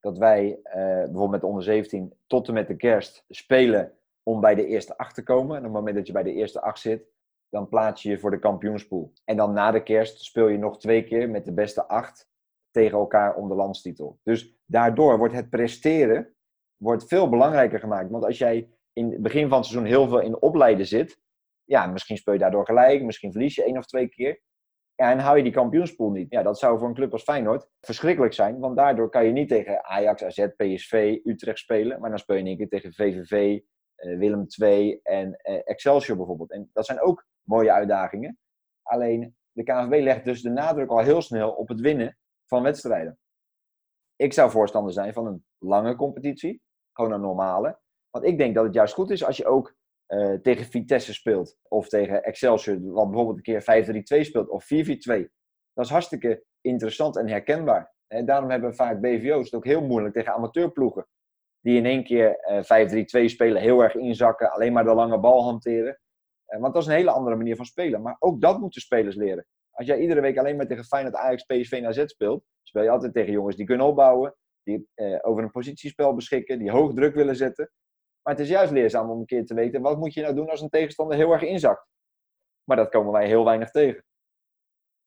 Dat 0.00 0.18
wij 0.18 0.60
eh, 0.62 0.82
bijvoorbeeld 0.82 1.30
met 1.30 1.40
de 1.40 1.46
onder 1.46 1.62
17 1.62 2.12
tot 2.26 2.48
en 2.48 2.54
met 2.54 2.66
de 2.66 2.76
kerst 2.76 3.24
spelen 3.28 3.92
om 4.22 4.40
bij 4.40 4.54
de 4.54 4.66
eerste 4.66 4.96
acht 4.96 5.14
te 5.14 5.22
komen. 5.22 5.50
En 5.50 5.58
op 5.58 5.64
het 5.64 5.72
moment 5.72 5.96
dat 5.96 6.06
je 6.06 6.12
bij 6.12 6.22
de 6.22 6.32
eerste 6.32 6.60
acht 6.60 6.80
zit, 6.80 7.06
dan 7.48 7.68
plaats 7.68 8.02
je 8.02 8.10
je 8.10 8.18
voor 8.18 8.30
de 8.30 8.38
kampioenspool. 8.38 9.12
En 9.24 9.36
dan 9.36 9.52
na 9.52 9.70
de 9.70 9.82
kerst 9.82 10.24
speel 10.24 10.48
je 10.48 10.58
nog 10.58 10.78
twee 10.78 11.04
keer 11.04 11.30
met 11.30 11.44
de 11.44 11.52
beste 11.52 11.88
acht 11.88 12.28
tegen 12.70 12.98
elkaar 12.98 13.34
om 13.34 13.48
de 13.48 13.54
landstitel. 13.54 14.18
Dus 14.22 14.56
daardoor 14.66 15.18
wordt 15.18 15.34
het 15.34 15.50
presteren 15.50 16.32
wordt 16.76 17.04
veel 17.08 17.28
belangrijker 17.28 17.78
gemaakt. 17.78 18.10
Want 18.10 18.24
als 18.24 18.38
jij 18.38 18.68
in 18.98 19.12
het 19.12 19.22
begin 19.22 19.48
van 19.48 19.58
het 19.58 19.66
seizoen 19.66 19.88
heel 19.88 20.08
veel 20.08 20.20
in 20.20 20.42
opleiden 20.42 20.86
zit, 20.86 21.18
ja, 21.64 21.86
misschien 21.86 22.16
speel 22.16 22.34
je 22.34 22.40
daardoor 22.40 22.64
gelijk, 22.64 23.02
misschien 23.02 23.32
verlies 23.32 23.54
je 23.54 23.64
één 23.64 23.76
of 23.76 23.86
twee 23.86 24.08
keer. 24.08 24.40
Ja, 24.94 25.10
en 25.10 25.18
hou 25.18 25.36
je 25.36 25.42
die 25.42 25.52
kampioenspool 25.52 26.10
niet. 26.10 26.30
Ja, 26.30 26.42
dat 26.42 26.58
zou 26.58 26.78
voor 26.78 26.88
een 26.88 26.94
club 26.94 27.12
als 27.12 27.22
Feyenoord 27.22 27.68
verschrikkelijk 27.80 28.32
zijn. 28.32 28.58
Want 28.58 28.76
daardoor 28.76 29.10
kan 29.10 29.24
je 29.24 29.32
niet 29.32 29.48
tegen 29.48 29.84
Ajax, 29.84 30.24
AZ, 30.24 30.46
PSV, 30.56 31.18
Utrecht 31.24 31.58
spelen. 31.58 32.00
Maar 32.00 32.10
dan 32.10 32.18
speel 32.18 32.36
je 32.36 32.42
in 32.42 32.48
één 32.48 32.56
keer 32.56 32.68
tegen 32.68 32.92
VVV, 32.92 33.60
uh, 33.96 34.18
Willem 34.18 34.46
II 34.58 35.00
en 35.02 35.28
uh, 35.28 35.60
Excelsior 35.64 36.16
bijvoorbeeld. 36.16 36.50
En 36.50 36.70
dat 36.72 36.86
zijn 36.86 37.00
ook 37.00 37.26
mooie 37.42 37.72
uitdagingen. 37.72 38.38
Alleen 38.82 39.36
de 39.52 39.62
KNVB 39.62 40.02
legt 40.02 40.24
dus 40.24 40.42
de 40.42 40.50
nadruk 40.50 40.90
al 40.90 40.98
heel 40.98 41.22
snel 41.22 41.50
op 41.50 41.68
het 41.68 41.80
winnen 41.80 42.18
van 42.46 42.62
wedstrijden. 42.62 43.18
Ik 44.16 44.32
zou 44.32 44.50
voorstander 44.50 44.92
zijn 44.92 45.12
van 45.12 45.26
een 45.26 45.44
lange 45.58 45.96
competitie. 45.96 46.62
Gewoon 46.92 47.12
een 47.12 47.20
normale. 47.20 47.78
Want 48.10 48.24
ik 48.24 48.38
denk 48.38 48.54
dat 48.54 48.64
het 48.64 48.74
juist 48.74 48.94
goed 48.94 49.10
is 49.10 49.24
als 49.24 49.36
je 49.36 49.46
ook 49.46 49.76
uh, 50.08 50.34
tegen 50.34 50.64
Vitesse 50.64 51.14
speelt. 51.14 51.58
Of 51.68 51.88
tegen 51.88 52.22
Excelsior, 52.22 52.92
wat 52.92 53.10
bijvoorbeeld 53.10 53.36
een 53.36 53.62
keer 53.62 54.22
5-3-2 54.22 54.26
speelt. 54.26 54.48
Of 54.48 54.64
4-4-2. 54.64 54.66
Dat 55.72 55.84
is 55.84 55.90
hartstikke 55.90 56.44
interessant 56.60 57.16
en 57.16 57.28
herkenbaar. 57.28 57.94
En 58.06 58.26
daarom 58.26 58.50
hebben 58.50 58.74
vaak 58.74 59.00
BVO's 59.00 59.44
het 59.44 59.54
ook 59.54 59.64
heel 59.64 59.86
moeilijk 59.86 60.14
tegen 60.14 60.32
amateurploegen. 60.32 61.06
Die 61.60 61.76
in 61.76 61.86
één 61.86 62.04
keer 62.04 62.38
uh, 62.70 63.22
5-3-2 63.22 63.24
spelen, 63.24 63.62
heel 63.62 63.82
erg 63.82 63.94
inzakken, 63.94 64.50
alleen 64.50 64.72
maar 64.72 64.84
de 64.84 64.94
lange 64.94 65.20
bal 65.20 65.42
hanteren. 65.42 66.00
Uh, 66.48 66.60
want 66.60 66.74
dat 66.74 66.82
is 66.82 66.88
een 66.88 66.94
hele 66.94 67.10
andere 67.10 67.36
manier 67.36 67.56
van 67.56 67.64
spelen. 67.64 68.02
Maar 68.02 68.16
ook 68.18 68.40
dat 68.40 68.58
moeten 68.58 68.80
spelers 68.80 69.16
leren. 69.16 69.46
Als 69.70 69.86
jij 69.86 70.00
iedere 70.00 70.20
week 70.20 70.38
alleen 70.38 70.56
maar 70.56 70.66
tegen 70.66 70.84
Feyenoord, 70.84 71.14
Ajax, 71.14 71.42
PSV 71.42 71.72
en 71.72 71.86
AZ 71.86 72.02
speelt, 72.04 72.44
speel 72.62 72.82
je 72.82 72.90
altijd 72.90 73.12
tegen 73.12 73.32
jongens 73.32 73.56
die 73.56 73.66
kunnen 73.66 73.86
opbouwen, 73.86 74.34
die 74.62 74.88
over 75.20 75.42
een 75.42 75.50
positiespel 75.50 76.14
beschikken, 76.14 76.58
die 76.58 76.70
hoog 76.70 76.94
druk 76.94 77.14
willen 77.14 77.36
zetten. 77.36 77.70
Maar 78.28 78.36
het 78.36 78.46
is 78.46 78.52
juist 78.52 78.72
leerzaam 78.72 79.10
om 79.10 79.18
een 79.18 79.26
keer 79.26 79.46
te 79.46 79.54
weten, 79.54 79.82
wat 79.82 79.98
moet 79.98 80.14
je 80.14 80.22
nou 80.22 80.34
doen 80.34 80.48
als 80.48 80.60
een 80.60 80.68
tegenstander 80.68 81.16
heel 81.16 81.32
erg 81.32 81.42
inzakt? 81.42 81.86
Maar 82.64 82.76
dat 82.76 82.88
komen 82.88 83.12
wij 83.12 83.26
heel 83.26 83.44
weinig 83.44 83.70
tegen. 83.70 84.04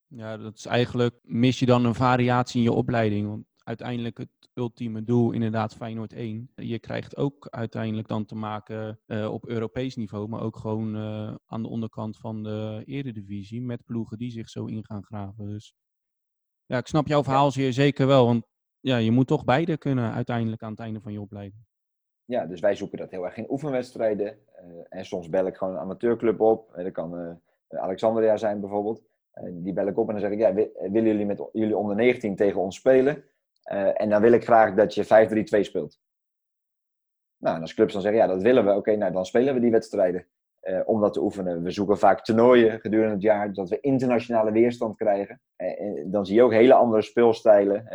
Ja, 0.08 0.38
dat 0.38 0.58
is 0.58 0.66
eigenlijk, 0.66 1.20
mis 1.22 1.60
je 1.60 1.66
dan 1.66 1.86
een 1.86 1.96
variatie 1.96 2.58
in 2.58 2.64
je 2.64 2.72
opleiding. 2.72 3.28
Want 3.28 3.46
uiteindelijk 3.64 4.18
het 4.18 4.50
ultieme 4.54 5.04
doel, 5.04 5.32
inderdaad 5.32 5.76
Feyenoord 5.76 6.14
1. 6.14 6.52
Je 6.56 6.80
krijgt 6.80 7.18
ook 7.18 7.48
uiteindelijk 7.50 8.08
dan 8.08 8.26
te 8.26 8.36
maken 8.36 9.00
uh, 9.06 9.32
op 9.32 9.48
Europees 9.48 9.96
niveau, 9.96 10.28
maar 10.28 10.42
ook 10.42 10.58
gewoon 10.58 10.96
uh, 10.96 11.36
aan 11.46 11.62
de 11.62 11.70
onderkant 11.70 12.18
van 12.18 12.44
de 12.44 12.82
eredivisie 12.86 13.62
met 13.62 13.86
ploegen 13.86 14.18
die 14.18 14.32
zich 14.32 14.50
zo 14.50 14.66
in 14.66 14.86
gaan 14.86 15.04
graven. 15.04 15.48
Dus 15.48 15.74
ja, 16.66 16.78
ik 16.78 16.88
snap 16.88 17.08
jouw 17.08 17.24
verhaal 17.24 17.52
zeer 17.52 17.74
zeker 17.74 18.08
wel, 18.08 18.26
want 18.26 18.46
ja, 18.80 18.98
je 18.98 19.12
moet 19.12 19.28
toch 19.28 19.44
beide 19.44 19.78
kunnen 19.78 20.12
uiteindelijk 20.12 20.62
aan 20.62 20.72
het 20.72 20.80
einde 20.80 21.02
van 21.02 21.12
je 21.12 21.22
opleiding. 21.22 21.70
Ja, 22.26 22.46
dus 22.46 22.60
wij 22.60 22.76
zoeken 22.76 22.98
dat 22.98 23.12
heel 23.12 23.26
erg 23.26 23.38
in 23.38 23.52
oefenwedstrijden. 23.52 24.28
Uh, 24.28 24.86
en 24.90 25.06
soms 25.06 25.30
bel 25.30 25.46
ik 25.46 25.56
gewoon 25.56 25.74
een 25.74 25.80
amateurclub 25.80 26.40
op. 26.40 26.74
dat 26.76 26.92
kan 26.92 27.42
Alexandria 27.70 28.38
zijn 28.38 28.60
bijvoorbeeld. 28.60 29.04
die 29.52 29.74
bel 29.74 29.88
ik 29.88 29.98
op 29.98 30.08
en 30.08 30.14
dan 30.14 30.22
zeg 30.22 30.32
ik, 30.32 30.40
ja, 30.40 30.54
willen 30.92 31.12
jullie 31.12 31.26
met 31.26 31.50
jullie 31.52 31.78
onder 31.78 31.96
19 31.96 32.36
tegen 32.36 32.62
ons 32.62 32.76
spelen? 32.76 33.24
En 33.94 34.10
dan 34.10 34.22
wil 34.22 34.32
ik 34.32 34.44
graag 34.44 34.74
dat 34.74 34.94
je 34.94 35.06
5-3-2 35.06 35.60
speelt. 35.60 36.00
Nou, 37.42 37.56
en 37.56 37.62
als 37.62 37.74
clubs 37.74 37.94
dan 37.94 38.02
zeggen, 38.02 38.22
ja, 38.22 38.28
dat 38.28 38.42
willen 38.42 38.66
we. 38.66 38.76
Oké, 38.76 38.96
nou, 38.96 39.12
dan 39.12 39.26
spelen 39.26 39.54
we 39.54 39.60
die 39.60 39.72
wedstrijden. 39.72 40.26
Uh, 40.62 40.80
om 40.86 41.02
dat 41.02 41.14
te 41.14 41.22
oefenen. 41.22 41.64
We 41.64 41.72
zoeken 41.72 41.98
vaak 41.98 42.24
toernooien 42.24 42.80
gedurende 42.80 43.14
het 43.14 43.22
jaar, 43.22 43.54
dat 43.54 43.70
we 43.70 43.80
internationale 43.80 44.52
weerstand 44.52 44.96
krijgen. 44.98 45.42
Uh, 45.58 46.04
dan 46.06 46.26
zie 46.26 46.36
je 46.36 46.44
ook 46.44 46.52
hele 46.52 46.74
andere 46.74 47.02
speelstijlen. 47.02 47.90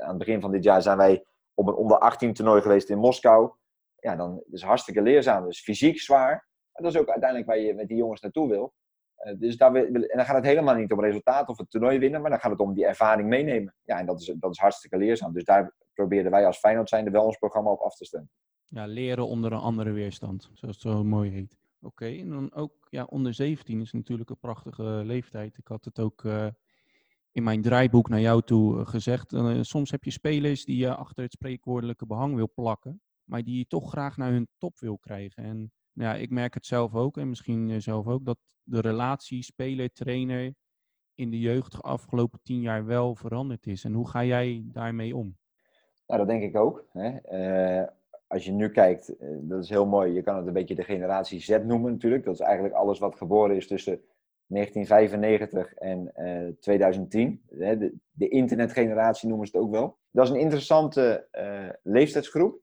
aan 0.00 0.08
het 0.08 0.18
begin 0.18 0.40
van 0.40 0.50
dit 0.50 0.64
jaar 0.64 0.82
zijn 0.82 0.96
wij 0.96 1.24
op 1.54 1.66
een 1.66 1.74
onder 1.74 1.98
18 1.98 2.32
toernooi 2.32 2.62
geweest 2.62 2.90
in 2.90 2.98
Moskou. 2.98 3.50
Ja, 4.02 4.16
dan 4.16 4.42
is 4.50 4.60
het 4.60 4.68
hartstikke 4.68 5.02
leerzaam. 5.02 5.44
Dus 5.44 5.60
fysiek 5.60 6.00
zwaar. 6.00 6.48
Maar 6.72 6.82
dat 6.82 6.94
is 6.94 7.00
ook 7.00 7.08
uiteindelijk 7.08 7.50
waar 7.50 7.58
je 7.58 7.74
met 7.74 7.88
die 7.88 7.96
jongens 7.96 8.20
naartoe 8.20 8.48
wil. 8.48 8.74
Uh, 9.24 9.38
dus 9.38 9.56
daar 9.56 9.74
en 9.74 9.92
dan 9.92 10.24
gaat 10.24 10.36
het 10.36 10.44
helemaal 10.44 10.74
niet 10.74 10.92
om 10.92 11.00
resultaat 11.00 11.48
of 11.48 11.58
het 11.58 11.70
toernooi 11.70 11.98
winnen, 11.98 12.20
maar 12.20 12.30
dan 12.30 12.40
gaat 12.40 12.50
het 12.50 12.60
om 12.60 12.74
die 12.74 12.86
ervaring 12.86 13.28
meenemen. 13.28 13.74
Ja, 13.82 13.98
en 13.98 14.06
dat 14.06 14.20
is, 14.20 14.34
dat 14.38 14.50
is 14.50 14.58
hartstikke 14.58 14.96
leerzaam. 14.96 15.32
Dus 15.32 15.44
daar 15.44 15.74
proberen 15.94 16.30
wij 16.30 16.46
als 16.46 16.58
Feyenoord 16.58 16.90
wel 16.90 17.24
ons 17.24 17.36
programma 17.36 17.70
op 17.70 17.80
af 17.80 17.96
te 17.96 18.04
stemmen. 18.04 18.30
Ja, 18.66 18.86
leren 18.86 19.26
onder 19.26 19.52
een 19.52 19.58
andere 19.58 19.92
weerstand, 19.92 20.42
zoals 20.52 20.74
het 20.74 20.80
zo 20.80 21.04
mooi 21.04 21.30
heet. 21.30 21.56
Oké, 21.80 22.06
en 22.06 22.28
dan 22.28 22.54
ook 22.54 22.72
ja, 22.88 23.04
onder 23.04 23.34
17 23.34 23.80
is 23.80 23.92
natuurlijk 23.92 24.30
een 24.30 24.38
prachtige 24.38 24.82
leeftijd. 24.82 25.58
Ik 25.58 25.68
had 25.68 25.84
het 25.84 25.98
ook 25.98 26.22
uh, 26.22 26.46
in 27.32 27.42
mijn 27.42 27.62
draaiboek 27.62 28.08
naar 28.08 28.20
jou 28.20 28.42
toe 28.42 28.78
uh, 28.78 28.86
gezegd. 28.86 29.34
soms 29.60 29.90
heb 29.90 30.04
je 30.04 30.10
spelers 30.10 30.64
die 30.64 30.76
je 30.76 30.94
achter 30.94 31.22
het 31.22 31.32
spreekwoordelijke 31.32 32.06
behang 32.06 32.34
wil 32.34 32.50
plakken, 32.54 33.00
maar 33.24 33.42
die 33.42 33.58
je 33.58 33.66
toch 33.66 33.90
graag 33.90 34.16
naar 34.16 34.30
hun 34.30 34.48
top 34.58 34.78
wil 34.78 34.98
krijgen. 34.98 35.44
En 35.44 35.72
ja, 35.92 36.14
ik 36.14 36.30
merk 36.30 36.54
het 36.54 36.66
zelf 36.66 36.94
ook 36.94 37.16
en 37.16 37.28
misschien 37.28 37.82
zelf 37.82 38.06
ook, 38.06 38.24
dat 38.24 38.38
de 38.62 38.80
relatie 38.80 39.42
speler-trainer 39.42 40.54
in 41.14 41.30
de 41.30 41.40
jeugd 41.40 41.72
de 41.72 41.78
afgelopen 41.78 42.40
tien 42.42 42.60
jaar 42.60 42.86
wel 42.86 43.14
veranderd 43.14 43.66
is. 43.66 43.84
En 43.84 43.92
hoe 43.92 44.08
ga 44.08 44.24
jij 44.24 44.62
daarmee 44.66 45.16
om? 45.16 45.36
Nou, 46.06 46.18
dat 46.18 46.28
denk 46.28 46.42
ik 46.42 46.56
ook. 46.56 46.86
Hè. 46.92 47.10
Uh, 47.80 47.88
als 48.26 48.44
je 48.44 48.52
nu 48.52 48.70
kijkt, 48.70 49.14
uh, 49.20 49.38
dat 49.40 49.62
is 49.62 49.68
heel 49.68 49.86
mooi. 49.86 50.12
Je 50.12 50.22
kan 50.22 50.36
het 50.36 50.46
een 50.46 50.52
beetje 50.52 50.74
de 50.74 50.82
generatie 50.82 51.40
Z 51.40 51.48
noemen 51.48 51.92
natuurlijk. 51.92 52.24
Dat 52.24 52.34
is 52.34 52.40
eigenlijk 52.40 52.74
alles 52.74 52.98
wat 52.98 53.16
geboren 53.16 53.56
is 53.56 53.66
tussen 53.66 54.00
1995 54.46 55.74
en 55.74 56.12
uh, 56.16 56.52
2010. 56.60 57.42
Hè. 57.58 57.78
De, 57.78 57.94
de, 58.10 58.28
internetgeneratie 58.28 59.28
noemen 59.28 59.46
ze 59.46 59.56
het 59.56 59.66
ook 59.66 59.72
wel. 59.72 59.98
Dat 60.10 60.24
is 60.24 60.30
een 60.30 60.40
interessante 60.40 61.28
leeftijdsgroep. 61.82 62.61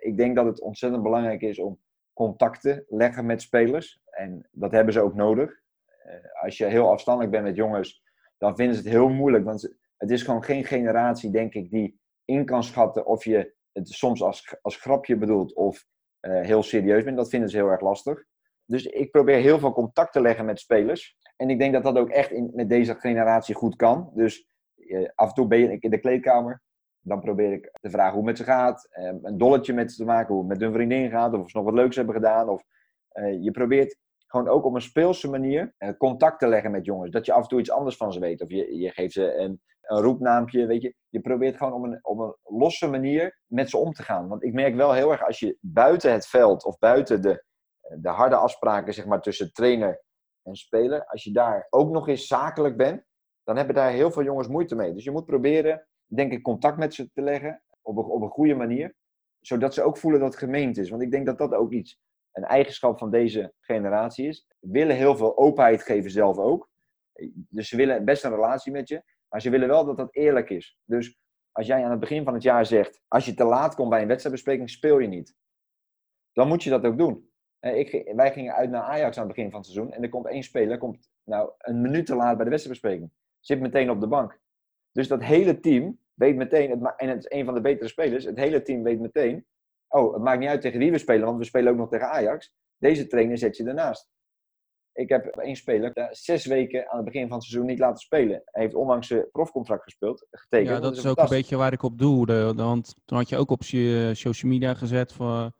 Ik 0.00 0.16
denk 0.16 0.36
dat 0.36 0.46
het 0.46 0.60
ontzettend 0.60 1.02
belangrijk 1.02 1.40
is 1.40 1.58
om 1.58 1.80
contacten 2.12 2.84
leggen 2.88 3.26
met 3.26 3.42
spelers. 3.42 4.00
En 4.10 4.48
dat 4.50 4.72
hebben 4.72 4.92
ze 4.92 5.00
ook 5.00 5.14
nodig. 5.14 5.60
Uh, 6.06 6.42
als 6.42 6.56
je 6.56 6.66
heel 6.66 6.90
afstandelijk 6.90 7.32
bent 7.32 7.44
met 7.44 7.56
jongens, 7.56 8.02
dan 8.38 8.56
vinden 8.56 8.76
ze 8.76 8.82
het 8.82 8.90
heel 8.90 9.08
moeilijk. 9.08 9.44
Want 9.44 9.74
het 9.96 10.10
is 10.10 10.22
gewoon 10.22 10.44
geen 10.44 10.64
generatie, 10.64 11.30
denk 11.30 11.54
ik, 11.54 11.70
die 11.70 12.00
in 12.24 12.44
kan 12.44 12.64
schatten 12.64 13.06
of 13.06 13.24
je 13.24 13.54
het 13.72 13.88
soms 13.88 14.22
als, 14.22 14.56
als 14.62 14.76
grapje 14.76 15.16
bedoelt 15.16 15.54
of 15.54 15.86
uh, 16.20 16.40
heel 16.40 16.62
serieus 16.62 17.04
bent. 17.04 17.16
Dat 17.16 17.28
vinden 17.28 17.48
ze 17.48 17.56
heel 17.56 17.70
erg 17.70 17.80
lastig. 17.80 18.24
Dus 18.64 18.86
ik 18.86 19.10
probeer 19.10 19.38
heel 19.38 19.58
veel 19.58 19.72
contact 19.72 20.12
te 20.12 20.20
leggen 20.20 20.44
met 20.44 20.60
spelers. 20.60 21.16
En 21.36 21.50
ik 21.50 21.58
denk 21.58 21.72
dat 21.72 21.82
dat 21.82 21.98
ook 21.98 22.10
echt 22.10 22.52
met 22.52 22.68
deze 22.68 22.94
generatie 22.94 23.54
goed 23.54 23.76
kan. 23.76 24.10
Dus 24.14 24.48
uh, 24.76 25.08
af 25.14 25.28
en 25.28 25.34
toe 25.34 25.46
ben 25.46 25.58
je 25.58 25.78
in 25.78 25.90
de 25.90 25.98
kleedkamer. 25.98 26.62
Dan 27.00 27.20
probeer 27.20 27.52
ik 27.52 27.70
te 27.80 27.90
vragen 27.90 28.18
hoe 28.18 28.18
het 28.18 28.26
met 28.26 28.36
ze 28.36 28.44
gaat. 28.44 28.88
Uh, 28.98 29.12
een 29.22 29.38
dolletje 29.38 29.72
met 29.72 29.90
ze 29.90 29.96
te 29.96 30.04
maken, 30.04 30.34
hoe 30.34 30.42
het 30.42 30.52
met 30.52 30.60
hun 30.60 30.72
vriendin 30.72 31.10
gaat. 31.10 31.34
Of 31.34 31.50
ze 31.50 31.56
nog 31.56 31.66
wat 31.66 31.74
leuks 31.74 31.96
hebben 31.96 32.14
gedaan. 32.14 32.48
Of 32.48 32.64
uh, 33.12 33.42
je 33.42 33.50
probeert 33.50 33.98
gewoon 34.26 34.48
ook 34.48 34.64
op 34.64 34.74
een 34.74 34.80
speelse 34.80 35.30
manier 35.30 35.74
uh, 35.78 35.90
contact 35.98 36.38
te 36.38 36.48
leggen 36.48 36.70
met 36.70 36.84
jongens. 36.84 37.10
Dat 37.10 37.26
je 37.26 37.32
af 37.32 37.42
en 37.42 37.48
toe 37.48 37.60
iets 37.60 37.70
anders 37.70 37.96
van 37.96 38.12
ze 38.12 38.20
weet. 38.20 38.42
Of 38.42 38.50
je, 38.50 38.76
je 38.76 38.90
geeft 38.90 39.12
ze 39.12 39.34
een, 39.34 39.60
een 39.80 40.02
roepnaampje, 40.02 40.66
weet 40.66 40.82
je. 40.82 40.94
Je 41.08 41.20
probeert 41.20 41.56
gewoon 41.56 41.72
op 41.72 41.82
een, 41.82 41.98
op 42.02 42.18
een 42.18 42.58
losse 42.58 42.88
manier 42.88 43.40
met 43.46 43.70
ze 43.70 43.76
om 43.76 43.92
te 43.92 44.02
gaan. 44.02 44.28
Want 44.28 44.44
ik 44.44 44.52
merk 44.52 44.74
wel 44.74 44.92
heel 44.92 45.10
erg 45.10 45.26
als 45.26 45.38
je 45.38 45.56
buiten 45.60 46.12
het 46.12 46.26
veld 46.26 46.64
of 46.64 46.78
buiten 46.78 47.22
de, 47.22 47.44
de 48.00 48.08
harde 48.08 48.36
afspraken 48.36 48.94
zeg 48.94 49.06
maar, 49.06 49.20
tussen 49.20 49.52
trainer 49.52 50.02
en 50.42 50.54
speler, 50.54 51.06
als 51.06 51.24
je 51.24 51.32
daar 51.32 51.66
ook 51.70 51.90
nog 51.90 52.08
eens 52.08 52.26
zakelijk 52.26 52.76
bent, 52.76 53.04
dan 53.44 53.56
hebben 53.56 53.74
daar 53.74 53.90
heel 53.90 54.10
veel 54.10 54.22
jongens 54.22 54.48
moeite 54.48 54.74
mee. 54.74 54.94
Dus 54.94 55.04
je 55.04 55.10
moet 55.10 55.26
proberen, 55.26 55.88
denk 56.14 56.32
ik, 56.32 56.42
contact 56.42 56.78
met 56.78 56.94
ze 56.94 57.10
te 57.12 57.22
leggen 57.22 57.62
op 57.82 57.96
een, 57.96 58.04
op 58.04 58.22
een 58.22 58.28
goede 58.28 58.54
manier. 58.54 58.94
Zodat 59.40 59.74
ze 59.74 59.82
ook 59.82 59.96
voelen 59.96 60.20
dat 60.20 60.28
het 60.28 60.38
gemeend 60.38 60.78
is. 60.78 60.90
Want 60.90 61.02
ik 61.02 61.10
denk 61.10 61.26
dat 61.26 61.38
dat 61.38 61.54
ook 61.54 61.72
iets 61.72 62.00
een 62.32 62.44
eigenschap 62.44 62.98
van 62.98 63.10
deze 63.10 63.52
generatie 63.60 64.26
is. 64.26 64.46
Willen 64.58 64.96
heel 64.96 65.16
veel 65.16 65.38
openheid 65.38 65.82
geven 65.82 66.10
zelf 66.10 66.38
ook. 66.38 66.68
Dus 67.32 67.68
ze 67.68 67.76
willen 67.76 68.04
best 68.04 68.24
een 68.24 68.34
relatie 68.34 68.72
met 68.72 68.88
je, 68.88 69.02
maar 69.28 69.40
ze 69.40 69.50
willen 69.50 69.68
wel 69.68 69.84
dat 69.84 69.96
dat 69.96 70.14
eerlijk 70.14 70.50
is. 70.50 70.78
Dus 70.84 71.18
als 71.52 71.66
jij 71.66 71.84
aan 71.84 71.90
het 71.90 72.00
begin 72.00 72.24
van 72.24 72.34
het 72.34 72.42
jaar 72.42 72.66
zegt, 72.66 73.00
als 73.08 73.24
je 73.24 73.34
te 73.34 73.44
laat 73.44 73.74
komt 73.74 73.90
bij 73.90 74.02
een 74.02 74.08
wedstrijdbespreking, 74.08 74.70
speel 74.70 74.98
je 74.98 75.08
niet. 75.08 75.34
Dan 76.32 76.48
moet 76.48 76.62
je 76.62 76.70
dat 76.70 76.84
ook 76.84 76.98
doen. 76.98 77.30
Ik, 77.60 78.12
wij 78.14 78.32
gingen 78.32 78.54
uit 78.54 78.70
naar 78.70 78.82
Ajax 78.82 79.16
aan 79.16 79.26
het 79.26 79.34
begin 79.34 79.50
van 79.50 79.60
het 79.60 79.68
seizoen 79.68 79.92
en 79.92 80.02
er 80.02 80.08
komt 80.08 80.26
één 80.26 80.42
speler, 80.42 80.78
komt 80.78 81.10
nou 81.24 81.50
een 81.58 81.80
minuut 81.80 82.06
te 82.06 82.14
laat 82.14 82.34
bij 82.36 82.44
de 82.44 82.50
wedstrijdbespreking. 82.50 83.10
Zit 83.40 83.60
meteen 83.60 83.90
op 83.90 84.00
de 84.00 84.06
bank. 84.06 84.40
Dus 84.92 85.08
dat 85.08 85.22
hele 85.22 85.60
team 85.60 85.98
weet 86.14 86.36
meteen, 86.36 86.86
en 86.96 87.08
het 87.08 87.18
is 87.18 87.38
een 87.38 87.44
van 87.44 87.54
de 87.54 87.60
betere 87.60 87.88
spelers, 87.88 88.24
het 88.24 88.38
hele 88.38 88.62
team 88.62 88.82
weet 88.82 89.00
meteen, 89.00 89.46
oh, 89.88 90.12
het 90.12 90.22
maakt 90.22 90.40
niet 90.40 90.48
uit 90.48 90.60
tegen 90.60 90.78
wie 90.78 90.90
we 90.90 90.98
spelen, 90.98 91.24
want 91.24 91.38
we 91.38 91.44
spelen 91.44 91.72
ook 91.72 91.78
nog 91.78 91.88
tegen 91.88 92.10
Ajax. 92.10 92.52
Deze 92.76 93.06
trainer 93.06 93.38
zet 93.38 93.56
je 93.56 93.64
ernaast. 93.64 94.08
Ik 94.92 95.08
heb 95.08 95.26
één 95.26 95.56
speler 95.56 96.08
zes 96.10 96.46
weken 96.46 96.90
aan 96.90 96.96
het 96.96 97.04
begin 97.04 97.28
van 97.28 97.36
het 97.36 97.46
seizoen 97.46 97.68
niet 97.68 97.78
laten 97.78 97.98
spelen. 97.98 98.42
Hij 98.44 98.62
heeft 98.62 98.74
onlangs 98.74 99.06
zijn 99.06 99.30
profcontract 99.30 99.82
gespeeld, 99.82 100.26
getekend. 100.30 100.68
Ja, 100.68 100.80
dat, 100.80 100.96
is 100.96 101.06
ook 101.06 101.18
een 101.18 101.28
beetje 101.28 101.56
waar 101.56 101.72
ik 101.72 101.82
op 101.82 101.98
doelde. 101.98 102.54
Want 102.54 102.94
toen 103.04 103.18
had 103.18 103.28
je 103.28 103.36
ook 103.36 103.50
op 103.50 103.62
je 103.62 104.10
social 104.14 104.52
media 104.52 104.74
gezet 104.74 105.12
van... 105.12 105.52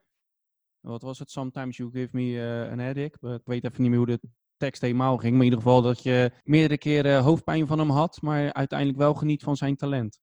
Wat 0.80 1.02
was 1.02 1.18
het? 1.18 1.30
Sometimes 1.30 1.76
you 1.76 1.90
give 1.92 2.08
me 2.12 2.22
uh, 2.22 2.70
an 2.70 2.78
headache. 2.78 3.34
Ik 3.34 3.40
weet 3.44 3.64
even 3.64 3.82
niet 3.82 3.90
meer 3.90 3.98
hoe 3.98 4.06
de 4.06 4.20
tekst 4.60 4.82
helemaal 4.82 5.16
ging. 5.16 5.32
Maar 5.32 5.44
in 5.44 5.50
ieder 5.50 5.62
geval 5.62 5.82
dat 5.82 6.02
je 6.02 6.30
meerdere 6.44 6.78
keren 6.78 7.22
hoofdpijn 7.22 7.66
van 7.66 7.78
hem 7.78 7.90
had. 7.90 8.18
Maar 8.22 8.52
uiteindelijk 8.52 8.98
wel 8.98 9.14
geniet 9.14 9.42
van 9.42 9.56
zijn 9.56 9.76
talent. 9.76 10.20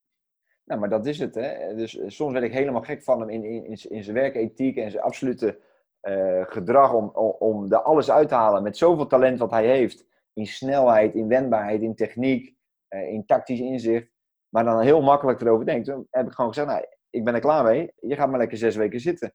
Nou, 0.64 0.80
maar 0.80 0.90
dat 0.90 1.06
is 1.06 1.20
het. 1.20 1.36
Hè? 1.36 1.76
Dus 1.76 1.98
eh, 1.98 2.10
soms 2.10 2.34
werd 2.34 2.46
ik 2.46 2.54
helemaal 2.54 2.82
gek 2.82 3.04
van 3.04 3.20
hem 3.20 3.30
in, 3.30 3.44
in, 3.44 3.78
in 3.90 4.04
zijn 4.04 4.16
werkethiek 4.16 4.78
en 4.78 4.92
zijn 4.92 5.04
absolute 5.04 5.60
uh, 6.02 6.44
gedrag 6.46 6.94
om, 6.94 7.08
om, 7.40 7.72
er 7.72 7.82
alles 7.82 8.12
uit 8.12 8.28
te 8.28 8.36
halen 8.36 8.64
met 8.64 8.78
zoveel 8.78 9.08
talent 9.08 9.40
wat 9.40 9.52
hij 9.52 9.68
heeft. 9.68 10.06
in 10.34 10.48
snelheid, 10.48 11.16
in 11.16 11.28
wendbaarheid, 11.28 11.82
in 11.82 11.96
techniek, 11.96 12.56
uh, 12.90 13.08
in 13.08 13.26
tactisch 13.26 13.60
inzicht. 13.60 14.10
Maar 14.50 14.64
dan 14.64 14.82
heel 14.82 15.02
makkelijk 15.02 15.42
erover 15.42 15.66
denkt. 15.66 15.86
Dan 15.86 16.08
heb 16.10 16.26
ik 16.26 16.34
gewoon 16.34 16.54
gezegd, 16.54 16.68
nou, 16.68 16.86
ik 17.10 17.24
ben 17.24 17.34
er 17.34 17.40
klaar 17.40 17.64
mee. 17.64 17.92
Je 17.96 18.16
gaat 18.16 18.30
maar 18.30 18.40
lekker 18.40 18.58
zes 18.58 18.76
weken 18.76 19.00
zitten. 19.00 19.34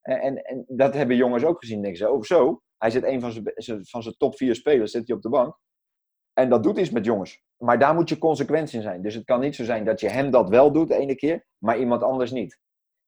En, 0.00 0.20
en, 0.20 0.42
en 0.44 0.64
dat 0.68 0.94
hebben 0.94 1.16
jongens 1.16 1.44
ook 1.44 1.58
gezien. 1.58 1.82
Denken 1.82 1.98
ze, 1.98 2.10
oh 2.10 2.22
zo, 2.22 2.62
hij 2.84 2.92
zit 2.92 3.04
een 3.04 3.20
van 3.20 3.32
zijn, 3.56 3.86
van 3.86 4.02
zijn 4.02 4.16
top 4.16 4.36
vier 4.36 4.54
spelers 4.54 4.90
zit 4.90 5.06
hij 5.06 5.16
op 5.16 5.22
de 5.22 5.28
bank. 5.28 5.58
En 6.32 6.48
dat 6.48 6.62
doet 6.62 6.78
iets 6.78 6.90
met 6.90 7.04
jongens. 7.04 7.42
Maar 7.56 7.78
daar 7.78 7.94
moet 7.94 8.08
je 8.08 8.18
consequent 8.18 8.72
in 8.72 8.82
zijn. 8.82 9.02
Dus 9.02 9.14
het 9.14 9.24
kan 9.24 9.40
niet 9.40 9.54
zo 9.54 9.64
zijn 9.64 9.84
dat 9.84 10.00
je 10.00 10.08
hem 10.08 10.30
dat 10.30 10.48
wel 10.48 10.72
doet 10.72 10.88
de 10.88 10.94
ene 10.94 11.14
keer, 11.14 11.46
maar 11.58 11.78
iemand 11.78 12.02
anders 12.02 12.30
niet. 12.30 12.60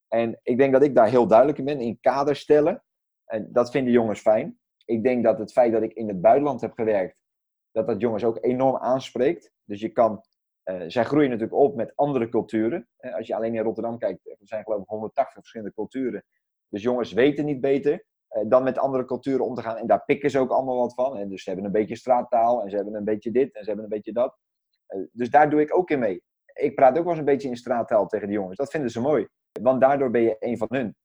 En 0.09 0.41
ik 0.43 0.59
denk 0.59 0.73
dat 0.73 0.83
ik 0.83 0.95
daar 0.95 1.09
heel 1.09 1.27
duidelijk 1.27 1.59
in 1.59 1.65
ben, 1.65 1.81
in 1.81 2.01
kaders 2.01 2.41
stellen. 2.41 2.85
En 3.25 3.49
dat 3.53 3.71
vinden 3.71 3.93
jongens 3.93 4.21
fijn. 4.21 4.59
Ik 4.85 5.03
denk 5.03 5.25
dat 5.25 5.39
het 5.39 5.53
feit 5.53 5.73
dat 5.73 5.83
ik 5.83 5.93
in 5.93 6.09
het 6.09 6.21
buitenland 6.21 6.61
heb 6.61 6.73
gewerkt, 6.73 7.17
dat 7.71 7.87
dat 7.87 8.01
jongens 8.01 8.25
ook 8.25 8.39
enorm 8.41 8.77
aanspreekt. 8.77 9.53
Dus 9.65 9.81
je 9.81 9.89
kan, 9.89 10.25
uh, 10.65 10.83
zij 10.87 11.05
groeien 11.05 11.31
natuurlijk 11.31 11.59
op 11.59 11.77
met 11.77 11.93
andere 11.97 12.29
culturen. 12.29 12.89
Uh, 13.01 13.15
als 13.15 13.27
je 13.27 13.35
alleen 13.35 13.55
in 13.55 13.62
Rotterdam 13.62 13.99
kijkt, 13.99 14.27
er 14.27 14.37
zijn 14.41 14.65
geloof 14.65 14.83
ik 14.83 14.89
180 14.89 15.35
verschillende 15.35 15.75
culturen. 15.75 16.25
Dus 16.69 16.83
jongens 16.83 17.12
weten 17.12 17.45
niet 17.45 17.61
beter 17.61 18.05
dan 18.46 18.62
met 18.62 18.79
andere 18.79 19.05
culturen 19.05 19.44
om 19.44 19.55
te 19.55 19.62
gaan. 19.62 19.77
En 19.77 19.87
daar 19.87 20.05
pikken 20.05 20.31
ze 20.31 20.38
ook 20.38 20.51
allemaal 20.51 20.77
wat 20.77 20.94
van. 20.94 21.16
En 21.16 21.29
dus 21.29 21.42
ze 21.42 21.51
hebben 21.51 21.66
een 21.66 21.72
beetje 21.72 21.96
straattaal 21.96 22.62
en 22.62 22.70
ze 22.70 22.77
hebben 22.77 22.94
een 22.94 23.05
beetje 23.05 23.31
dit 23.31 23.55
en 23.55 23.61
ze 23.61 23.66
hebben 23.66 23.85
een 23.85 23.90
beetje 23.90 24.12
dat. 24.12 24.38
dus 25.12 25.31
daar 25.31 25.51
doe 25.51 25.61
ik 25.61 25.77
ook 25.77 25.90
in 25.90 25.99
mee. 25.99 26.22
Ik 26.53 26.75
praat 26.75 26.99
ook 26.99 27.03
wel 27.03 27.11
eens 27.11 27.18
een 27.18 27.25
beetje 27.25 27.49
in 27.49 27.57
straattaal 27.57 28.07
tegen 28.07 28.27
de 28.27 28.33
jongens. 28.33 28.57
Dat 28.57 28.70
vinden 28.70 28.90
ze 28.90 29.01
mooi. 29.01 29.29
Want 29.62 29.81
daardoor 29.81 30.11
ben 30.11 30.22
je 30.22 30.37
een 30.38 30.59
van 30.59 30.68
hun. 30.70 30.96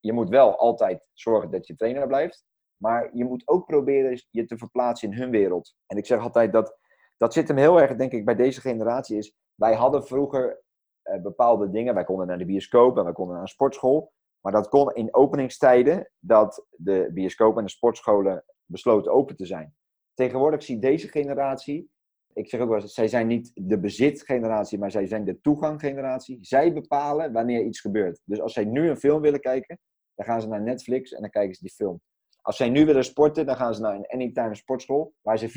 Je 0.00 0.12
moet 0.12 0.28
wel 0.28 0.58
altijd 0.58 1.06
zorgen 1.12 1.50
dat 1.50 1.66
je 1.66 1.74
trainer 1.74 2.06
blijft. 2.06 2.44
Maar 2.76 3.10
je 3.12 3.24
moet 3.24 3.48
ook 3.48 3.66
proberen 3.66 4.22
je 4.30 4.44
te 4.44 4.58
verplaatsen 4.58 5.10
in 5.12 5.18
hun 5.18 5.30
wereld. 5.30 5.74
En 5.86 5.96
ik 5.96 6.06
zeg 6.06 6.20
altijd 6.20 6.52
dat 6.52 6.78
dat 7.18 7.32
zit 7.32 7.48
hem 7.48 7.56
heel 7.56 7.80
erg, 7.80 7.96
denk 7.96 8.12
ik, 8.12 8.24
bij 8.24 8.34
deze 8.34 8.60
generatie. 8.60 9.16
Is, 9.16 9.34
wij 9.54 9.74
hadden 9.74 10.06
vroeger 10.06 10.62
eh, 11.02 11.20
bepaalde 11.22 11.70
dingen. 11.70 11.94
Wij 11.94 12.04
konden 12.04 12.26
naar 12.26 12.38
de 12.38 12.44
bioscoop 12.44 12.96
en 12.96 13.04
wij 13.04 13.12
konden 13.12 13.34
naar 13.34 13.42
een 13.42 13.48
sportschool. 13.48 14.12
Maar 14.40 14.52
dat 14.52 14.68
kon 14.68 14.94
in 14.94 15.14
openingstijden 15.14 16.10
dat 16.18 16.66
de 16.70 17.10
bioscoop 17.12 17.56
en 17.56 17.64
de 17.64 17.70
sportscholen 17.70 18.44
besloten 18.64 19.12
open 19.12 19.36
te 19.36 19.46
zijn. 19.46 19.74
Tegenwoordig 20.14 20.62
zie 20.62 20.78
deze 20.78 21.08
generatie, 21.08 21.90
ik 22.32 22.48
zeg 22.48 22.60
ook 22.60 22.68
wel 22.68 22.80
eens, 22.80 22.94
zij 22.94 23.08
zijn 23.08 23.26
niet 23.26 23.50
de 23.54 23.78
bezitgeneratie, 23.78 24.78
maar 24.78 24.90
zij 24.90 25.06
zijn 25.06 25.24
de 25.24 25.40
toeganggeneratie. 25.40 26.38
Zij 26.40 26.72
bepalen 26.72 27.32
wanneer 27.32 27.64
iets 27.64 27.80
gebeurt. 27.80 28.20
Dus 28.24 28.40
als 28.40 28.52
zij 28.52 28.64
nu 28.64 28.88
een 28.88 28.96
film 28.96 29.20
willen 29.20 29.40
kijken, 29.40 29.78
dan 30.14 30.26
gaan 30.26 30.40
ze 30.40 30.48
naar 30.48 30.62
Netflix 30.62 31.12
en 31.12 31.20
dan 31.20 31.30
kijken 31.30 31.54
ze 31.54 31.60
die 31.60 31.74
film. 31.74 32.00
Als 32.40 32.56
zij 32.56 32.68
nu 32.68 32.86
willen 32.86 33.04
sporten, 33.04 33.46
dan 33.46 33.56
gaan 33.56 33.74
ze 33.74 33.80
naar 33.80 33.94
een 33.94 34.06
anytime 34.06 34.54
sportschool 34.54 35.14
waar 35.20 35.38
ze 35.38 35.50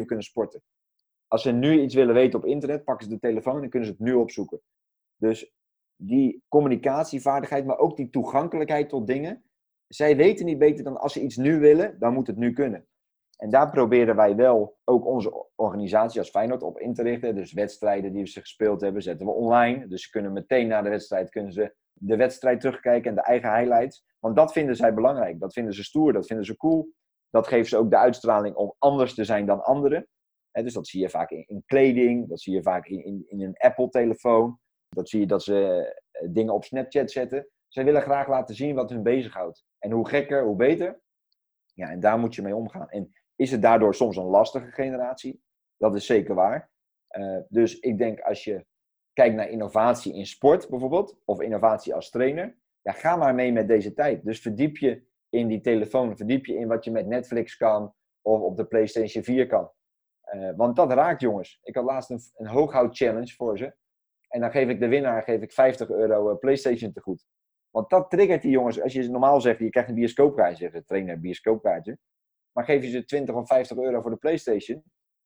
24-7 0.00 0.04
kunnen 0.04 0.24
sporten. 0.24 0.62
Als 1.26 1.42
ze 1.42 1.52
nu 1.52 1.80
iets 1.80 1.94
willen 1.94 2.14
weten 2.14 2.38
op 2.38 2.44
internet, 2.44 2.84
pakken 2.84 3.06
ze 3.06 3.12
de 3.12 3.18
telefoon 3.18 3.62
en 3.62 3.70
kunnen 3.70 3.88
ze 3.88 3.94
het 3.94 4.04
nu 4.04 4.14
opzoeken. 4.14 4.60
Dus 5.16 5.52
die 6.00 6.44
communicatievaardigheid, 6.48 7.66
maar 7.66 7.78
ook 7.78 7.96
die 7.96 8.10
toegankelijkheid 8.10 8.88
tot 8.88 9.06
dingen. 9.06 9.42
Zij 9.86 10.16
weten 10.16 10.46
niet 10.46 10.58
beter 10.58 10.84
dan 10.84 10.96
als 10.96 11.12
ze 11.12 11.22
iets 11.22 11.36
nu 11.36 11.58
willen, 11.58 11.98
dan 11.98 12.12
moet 12.12 12.26
het 12.26 12.36
nu 12.36 12.52
kunnen. 12.52 12.86
En 13.36 13.50
daar 13.50 13.70
proberen 13.70 14.16
wij 14.16 14.36
wel 14.36 14.78
ook 14.84 15.06
onze 15.06 15.46
organisatie 15.54 16.20
als 16.20 16.30
Feyenoord 16.30 16.62
op 16.62 16.78
in 16.78 16.94
te 16.94 17.02
richten. 17.02 17.34
Dus 17.34 17.52
wedstrijden 17.52 18.12
die 18.12 18.26
ze 18.26 18.40
gespeeld 18.40 18.80
hebben, 18.80 19.02
zetten 19.02 19.26
we 19.26 19.32
online. 19.32 19.88
Dus 19.88 20.02
ze 20.02 20.10
kunnen 20.10 20.32
meteen 20.32 20.68
na 20.68 20.82
de 20.82 20.88
wedstrijd 20.88 21.30
kunnen 21.30 21.52
ze 21.52 21.74
de 21.92 22.16
wedstrijd 22.16 22.60
terugkijken 22.60 23.10
en 23.10 23.14
de 23.16 23.22
eigen 23.22 23.54
highlights. 23.54 24.04
Want 24.18 24.36
dat 24.36 24.52
vinden 24.52 24.76
zij 24.76 24.94
belangrijk. 24.94 25.40
Dat 25.40 25.52
vinden 25.52 25.74
ze 25.74 25.84
stoer, 25.84 26.12
dat 26.12 26.26
vinden 26.26 26.46
ze 26.46 26.56
cool. 26.56 26.92
Dat 27.30 27.46
geeft 27.46 27.68
ze 27.68 27.76
ook 27.76 27.90
de 27.90 27.98
uitstraling 27.98 28.54
om 28.54 28.74
anders 28.78 29.14
te 29.14 29.24
zijn 29.24 29.46
dan 29.46 29.64
anderen. 29.64 30.08
dus 30.52 30.72
dat 30.72 30.86
zie 30.86 31.00
je 31.00 31.10
vaak 31.10 31.30
in, 31.30 31.62
kleding, 31.66 32.28
dat 32.28 32.40
zie 32.40 32.54
je 32.54 32.62
vaak 32.62 32.86
in, 32.86 33.24
een 33.28 33.56
Apple-telefoon. 33.56 34.58
Dat 34.88 35.08
zie 35.08 35.20
je 35.20 35.26
dat 35.26 35.42
ze 35.42 35.86
eh, 36.10 36.28
dingen 36.30 36.54
op 36.54 36.64
Snapchat 36.64 37.10
zetten. 37.10 37.48
Zij 37.68 37.84
willen 37.84 38.02
graag 38.02 38.28
laten 38.28 38.54
zien 38.54 38.74
wat 38.74 38.90
hun 38.90 39.02
bezighoudt. 39.02 39.64
En 39.78 39.90
hoe 39.90 40.08
gekker, 40.08 40.44
hoe 40.44 40.56
beter. 40.56 41.00
Ja, 41.74 41.90
en 41.90 42.00
daar 42.00 42.18
moet 42.18 42.34
je 42.34 42.42
mee 42.42 42.54
omgaan. 42.54 42.90
En 42.90 43.12
is 43.36 43.50
het 43.50 43.62
daardoor 43.62 43.94
soms 43.94 44.16
een 44.16 44.24
lastige 44.24 44.70
generatie? 44.70 45.42
Dat 45.76 45.94
is 45.94 46.06
zeker 46.06 46.34
waar. 46.34 46.70
Uh, 47.10 47.38
dus 47.48 47.78
ik 47.78 47.98
denk 47.98 48.20
als 48.20 48.44
je 48.44 48.66
kijkt 49.12 49.34
naar 49.34 49.48
innovatie 49.48 50.14
in 50.14 50.26
sport 50.26 50.68
bijvoorbeeld, 50.68 51.20
of 51.24 51.40
innovatie 51.40 51.94
als 51.94 52.10
trainer, 52.10 52.56
ga 52.82 53.16
maar 53.16 53.34
mee 53.34 53.52
met 53.52 53.68
deze 53.68 53.94
tijd. 53.94 54.24
Dus 54.24 54.40
verdiep 54.40 54.76
je 54.76 55.06
in 55.28 55.48
die 55.48 55.60
telefoon, 55.60 56.16
verdiep 56.16 56.46
je 56.46 56.54
in 56.54 56.68
wat 56.68 56.84
je 56.84 56.90
met 56.90 57.06
Netflix 57.06 57.56
kan, 57.56 57.94
of 58.22 58.40
op 58.40 58.56
de 58.56 58.64
PlayStation 58.64 59.24
4 59.24 59.46
kan. 59.46 59.70
Uh, 60.34 60.50
want 60.56 60.76
dat 60.76 60.92
raakt 60.92 61.20
jongens. 61.20 61.60
Ik 61.62 61.74
had 61.74 61.84
laatst 61.84 62.10
een, 62.10 62.20
een 62.36 62.46
hooghoud 62.46 62.96
challenge 62.96 63.34
voor 63.34 63.58
ze. 63.58 63.74
En 64.28 64.40
dan 64.40 64.50
geef 64.50 64.68
ik 64.68 64.80
de 64.80 64.88
winnaar 64.88 65.22
geef 65.22 65.42
ik 65.42 65.52
50 65.52 65.90
euro 65.90 66.30
uh, 66.30 66.38
PlayStation 66.38 66.92
te 66.92 67.00
goed. 67.00 67.26
Want 67.70 67.90
dat 67.90 68.10
triggert 68.10 68.42
die 68.42 68.50
jongens. 68.50 68.80
Als 68.80 68.92
je 68.92 69.10
normaal 69.10 69.40
zegt, 69.40 69.58
je 69.58 69.70
krijgt 69.70 69.88
een 69.88 69.94
bioscoopkaartje, 69.94 70.70
de 70.70 70.84
trainer 70.84 71.14
een 71.14 71.20
bioscoopkaartje. 71.20 71.98
Maar 72.52 72.64
geef 72.64 72.82
je 72.82 72.90
ze 72.90 73.04
20 73.04 73.34
of 73.34 73.46
50 73.46 73.76
euro 73.76 74.00
voor 74.00 74.10
de 74.10 74.16
PlayStation. 74.16 74.82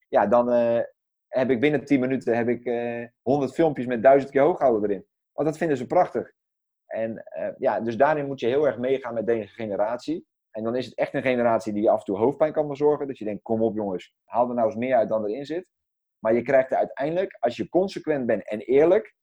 Ja, 0.08 0.26
dan 0.26 0.52
uh, 0.52 0.80
heb 1.28 1.50
ik 1.50 1.60
binnen 1.60 1.84
10 1.84 2.00
minuten 2.00 2.36
heb 2.36 2.48
ik, 2.48 2.64
100 3.22 3.50
eh, 3.50 3.56
filmpjes 3.56 3.86
met 3.86 4.02
1000 4.02 4.32
keer 4.32 4.42
hooghouden 4.42 4.90
erin. 4.90 5.06
Want 5.32 5.48
dat 5.48 5.58
vinden 5.58 5.76
ze 5.76 5.86
prachtig. 5.86 6.32
En 6.86 7.22
ja, 7.58 7.80
dus 7.80 7.96
daarin 7.96 8.26
moet 8.26 8.40
je 8.40 8.46
heel 8.46 8.66
erg 8.66 8.78
meegaan 8.78 9.14
met 9.14 9.26
deze 9.26 9.48
generatie. 9.48 10.26
En 10.50 10.64
dan 10.64 10.76
is 10.76 10.84
het 10.84 10.94
echt 10.94 11.14
een 11.14 11.22
generatie 11.22 11.72
die 11.72 11.82
je 11.82 11.90
af 11.90 11.98
en 11.98 12.04
toe 12.04 12.16
hoofdpijn 12.16 12.52
kan 12.52 12.68
bezorgen. 12.68 13.06
Dat 13.06 13.18
je 13.18 13.24
denkt, 13.24 13.42
kom 13.42 13.62
op 13.62 13.74
jongens, 13.74 14.14
haal 14.24 14.48
er 14.48 14.54
nou 14.54 14.66
eens 14.66 14.76
meer 14.76 14.96
uit 14.96 15.08
dan 15.08 15.26
erin 15.26 15.46
zit. 15.46 15.66
Maar 16.22 16.34
je 16.34 16.42
krijgt 16.42 16.70
er 16.70 16.76
uiteindelijk, 16.76 17.36
als 17.40 17.56
je 17.56 17.68
consequent 17.68 18.26
bent 18.26 18.48
en 18.48 18.60
eerlijk, 18.60 19.14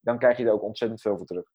dan 0.00 0.18
krijg 0.18 0.36
je 0.36 0.44
er 0.44 0.52
ook 0.52 0.62
ontzettend 0.62 1.00
veel 1.00 1.16
voor 1.16 1.26
terug. 1.26 1.50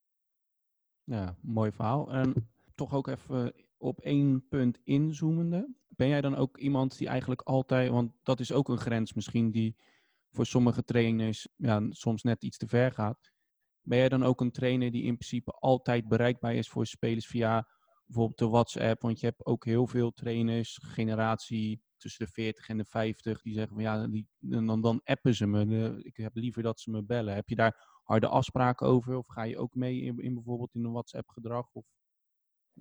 Ja, 1.04 1.36
mooi 1.42 1.72
verhaal. 1.72 2.12
En 2.12 2.50
toch 2.76 2.94
ook 2.94 3.08
even 3.08 3.54
op 3.78 4.00
één 4.00 4.48
punt 4.48 4.80
inzoomende. 4.84 5.76
Ben 5.88 6.08
jij 6.08 6.22
dan 6.22 6.36
ook 6.36 6.58
iemand 6.58 6.98
die 6.98 7.08
eigenlijk 7.08 7.42
altijd, 7.42 7.90
want 7.90 8.14
dat 8.24 8.40
is 8.40 8.52
ook 8.52 8.70
een 8.70 8.78
grens 8.78 9.14
misschien 9.14 9.52
die 9.52 9.76
voor 10.32 10.46
sommige 10.46 10.84
trainers 10.84 11.48
ja, 11.56 11.82
soms 11.90 12.24
net 12.24 12.44
iets 12.44 12.58
te 12.58 12.68
ver 12.68 12.92
gaat. 12.92 13.32
Ben 13.82 13.98
jij 13.98 14.10
dan 14.10 14.24
ook 14.24 14.42
een 14.42 14.52
trainer 14.52 14.92
die 14.92 15.04
in 15.04 15.18
principe 15.18 15.52
altijd 15.52 16.08
bereikbaar 16.08 16.56
is 16.56 16.70
voor 16.70 16.86
spelers 16.86 17.28
via 17.28 17.68
bijvoorbeeld 18.06 18.38
de 18.38 18.48
WhatsApp? 18.48 19.02
Want 19.02 19.20
je 19.20 19.26
hebt 19.26 19.46
ook 19.46 19.66
heel 19.66 19.88
veel 19.88 20.12
trainers, 20.12 20.80
generatie 20.84 21.82
tussen 21.98 22.26
de 22.26 22.32
40 22.32 22.70
en 22.70 22.78
de 22.78 22.86
50, 22.86 23.42
die 23.42 23.54
zeggen 23.54 23.74
van 23.74 23.84
ja, 23.84 24.08
die, 24.08 24.28
dan, 24.40 24.82
dan 24.82 25.02
appen 25.04 25.36
ze 25.36 25.48
me. 25.48 26.00
ik 26.04 26.18
heb 26.18 26.36
liever 26.36 26.64
dat 26.64 26.80
ze 26.80 26.92
me 26.92 27.04
bellen. 27.04 27.34
Heb 27.34 27.50
je 27.50 27.56
daar 27.56 28.00
harde 28.04 28.28
afspraken 28.28 28.88
over? 28.88 29.18
Of 29.18 29.28
ga 29.28 29.44
je 29.44 29.58
ook 29.58 29.76
mee 29.76 30.02
in, 30.02 30.20
in 30.20 30.34
bijvoorbeeld 30.34 30.74
in 30.74 30.84
een 30.84 30.92
WhatsApp-gedrag? 30.92 31.70
Of 31.74 31.86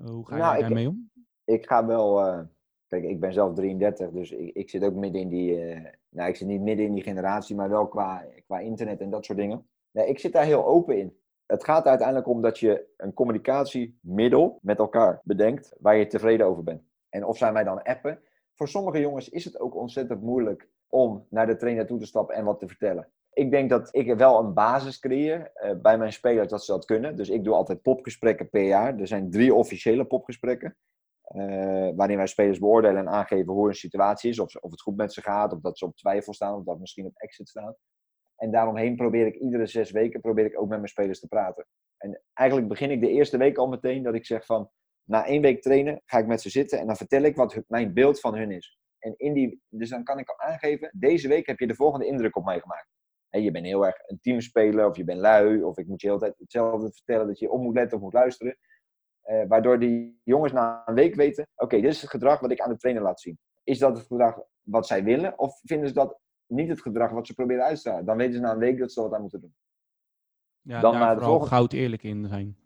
uh, 0.00 0.08
hoe 0.08 0.26
ga 0.26 0.36
je 0.36 0.42
nou, 0.42 0.60
daarmee 0.60 0.88
om? 0.88 1.10
Ik 1.44 1.66
ga 1.66 1.86
wel. 1.86 2.26
Uh, 2.26 2.40
kijk, 2.86 3.04
ik 3.04 3.20
ben 3.20 3.32
zelf 3.32 3.54
33, 3.54 4.10
dus 4.10 4.30
ik, 4.30 4.54
ik 4.54 4.70
zit 4.70 4.84
ook 4.84 4.94
midden 4.94 5.20
in 5.20 5.28
die. 5.28 5.74
Uh, 5.74 5.86
nou, 6.08 6.28
ik 6.28 6.36
zit 6.36 6.48
niet 6.48 6.60
midden 6.60 6.86
in 6.86 6.94
die 6.94 7.02
generatie, 7.02 7.56
maar 7.56 7.68
wel 7.68 7.88
qua, 7.88 8.26
qua 8.46 8.58
internet 8.58 9.00
en 9.00 9.10
dat 9.10 9.24
soort 9.24 9.38
dingen. 9.38 9.66
Nee, 9.90 10.08
ik 10.08 10.18
zit 10.18 10.32
daar 10.32 10.44
heel 10.44 10.66
open 10.66 10.98
in. 10.98 11.16
Het 11.52 11.64
gaat 11.64 11.86
uiteindelijk 11.86 12.28
om 12.28 12.42
dat 12.42 12.58
je 12.58 12.86
een 12.96 13.12
communicatiemiddel 13.12 14.58
met 14.62 14.78
elkaar 14.78 15.20
bedenkt 15.24 15.74
waar 15.78 15.96
je 15.96 16.06
tevreden 16.06 16.46
over 16.46 16.62
bent. 16.62 16.82
En 17.08 17.24
of 17.24 17.36
zijn 17.36 17.52
wij 17.52 17.64
dan 17.64 17.82
appen. 17.82 18.20
Voor 18.54 18.68
sommige 18.68 19.00
jongens 19.00 19.28
is 19.28 19.44
het 19.44 19.60
ook 19.60 19.74
ontzettend 19.74 20.22
moeilijk 20.22 20.68
om 20.88 21.26
naar 21.30 21.46
de 21.46 21.56
trainer 21.56 21.86
toe 21.86 21.98
te 21.98 22.06
stappen 22.06 22.34
en 22.34 22.44
wat 22.44 22.58
te 22.58 22.66
vertellen. 22.66 23.08
Ik 23.32 23.50
denk 23.50 23.70
dat 23.70 23.88
ik 23.90 24.14
wel 24.14 24.38
een 24.38 24.54
basis 24.54 24.98
creëer 24.98 25.52
uh, 25.54 25.80
bij 25.80 25.98
mijn 25.98 26.12
spelers 26.12 26.48
dat 26.48 26.64
ze 26.64 26.72
dat 26.72 26.84
kunnen. 26.84 27.16
Dus 27.16 27.28
ik 27.28 27.44
doe 27.44 27.54
altijd 27.54 27.82
popgesprekken 27.82 28.48
per 28.48 28.64
jaar. 28.64 28.98
Er 28.98 29.06
zijn 29.06 29.30
drie 29.30 29.54
officiële 29.54 30.04
popgesprekken. 30.04 30.76
Uh, 31.34 31.90
waarin 31.96 32.16
wij 32.16 32.26
spelers 32.26 32.58
beoordelen 32.58 32.96
en 32.96 33.08
aangeven 33.08 33.52
hoe 33.52 33.64
hun 33.64 33.74
situatie 33.74 34.30
is. 34.30 34.38
Of, 34.38 34.54
of 34.56 34.70
het 34.70 34.80
goed 34.80 34.96
met 34.96 35.12
ze 35.12 35.22
gaat, 35.22 35.52
of 35.52 35.60
dat 35.60 35.78
ze 35.78 35.84
op 35.84 35.96
twijfel 35.96 36.32
staan, 36.32 36.54
of 36.54 36.64
dat 36.64 36.78
misschien 36.78 37.06
op 37.06 37.16
exit 37.16 37.48
staan. 37.48 37.76
En 38.42 38.50
daaromheen 38.50 38.96
probeer 38.96 39.26
ik 39.26 39.34
iedere 39.34 39.66
zes 39.66 39.90
weken 39.90 40.20
probeer 40.20 40.44
ik 40.44 40.60
ook 40.60 40.68
met 40.68 40.78
mijn 40.78 40.88
spelers 40.88 41.20
te 41.20 41.28
praten. 41.28 41.66
En 41.98 42.22
eigenlijk 42.32 42.68
begin 42.68 42.90
ik 42.90 43.00
de 43.00 43.08
eerste 43.08 43.36
week 43.36 43.58
al 43.58 43.68
meteen 43.68 44.02
dat 44.02 44.14
ik 44.14 44.26
zeg 44.26 44.46
van... 44.46 44.70
Na 45.04 45.26
één 45.26 45.42
week 45.42 45.62
trainen 45.62 46.02
ga 46.04 46.18
ik 46.18 46.26
met 46.26 46.40
ze 46.40 46.50
zitten 46.50 46.78
en 46.78 46.86
dan 46.86 46.96
vertel 46.96 47.22
ik 47.22 47.36
wat 47.36 47.62
mijn 47.68 47.92
beeld 47.92 48.20
van 48.20 48.34
hun 48.34 48.50
is. 48.50 48.78
En 48.98 49.14
in 49.16 49.32
die, 49.32 49.62
dus 49.68 49.88
dan 49.88 50.04
kan 50.04 50.18
ik 50.18 50.28
al 50.28 50.38
aangeven, 50.38 50.90
deze 50.94 51.28
week 51.28 51.46
heb 51.46 51.58
je 51.58 51.66
de 51.66 51.74
volgende 51.74 52.06
indruk 52.06 52.36
op 52.36 52.44
mij 52.44 52.60
gemaakt. 52.60 52.88
je 53.30 53.50
bent 53.50 53.66
heel 53.66 53.86
erg 53.86 53.96
een 54.06 54.18
teamspeler, 54.20 54.88
of 54.88 54.96
je 54.96 55.04
bent 55.04 55.20
lui, 55.20 55.62
of 55.62 55.78
ik 55.78 55.86
moet 55.86 56.00
je 56.00 56.06
de 56.06 56.12
hele 56.12 56.24
tijd 56.24 56.38
hetzelfde 56.38 56.92
vertellen 56.92 57.26
dat 57.26 57.38
je 57.38 57.50
op 57.50 57.60
moet 57.60 57.74
letten 57.74 57.96
of 57.96 58.02
moet 58.02 58.12
luisteren. 58.12 58.58
Uh, 59.24 59.44
waardoor 59.48 59.78
die 59.78 60.20
jongens 60.24 60.52
na 60.52 60.82
een 60.86 60.94
week 60.94 61.14
weten, 61.14 61.48
oké, 61.56 61.80
dit 61.80 61.90
is 61.90 62.00
het 62.00 62.10
gedrag 62.10 62.40
wat 62.40 62.50
ik 62.50 62.60
aan 62.60 62.70
de 62.70 62.76
trainer 62.76 63.02
laat 63.02 63.20
zien. 63.20 63.38
Is 63.64 63.78
dat 63.78 63.96
het 63.96 64.06
gedrag 64.06 64.40
wat 64.62 64.86
zij 64.86 65.04
willen, 65.04 65.38
of 65.38 65.60
vinden 65.62 65.88
ze 65.88 65.94
dat 65.94 66.20
niet 66.52 66.68
het 66.68 66.80
gedrag 66.80 67.10
wat 67.10 67.26
ze 67.26 67.34
proberen 67.34 67.64
uit 67.64 67.74
te 67.74 67.80
stralen? 67.80 68.04
Dan 68.04 68.16
weten 68.16 68.34
ze 68.34 68.40
na 68.40 68.52
een 68.52 68.58
week 68.58 68.78
dat 68.78 68.92
ze 68.92 69.00
wat 69.00 69.12
aan 69.12 69.20
moeten 69.20 69.40
doen. 69.40 69.54
Ja, 70.60 70.80
dan 70.80 70.92
daar 70.92 71.12
vooral 71.12 71.28
volgende... 71.28 71.54
goud 71.54 71.72
eerlijk 71.72 72.02
in 72.02 72.26
zijn. 72.26 72.56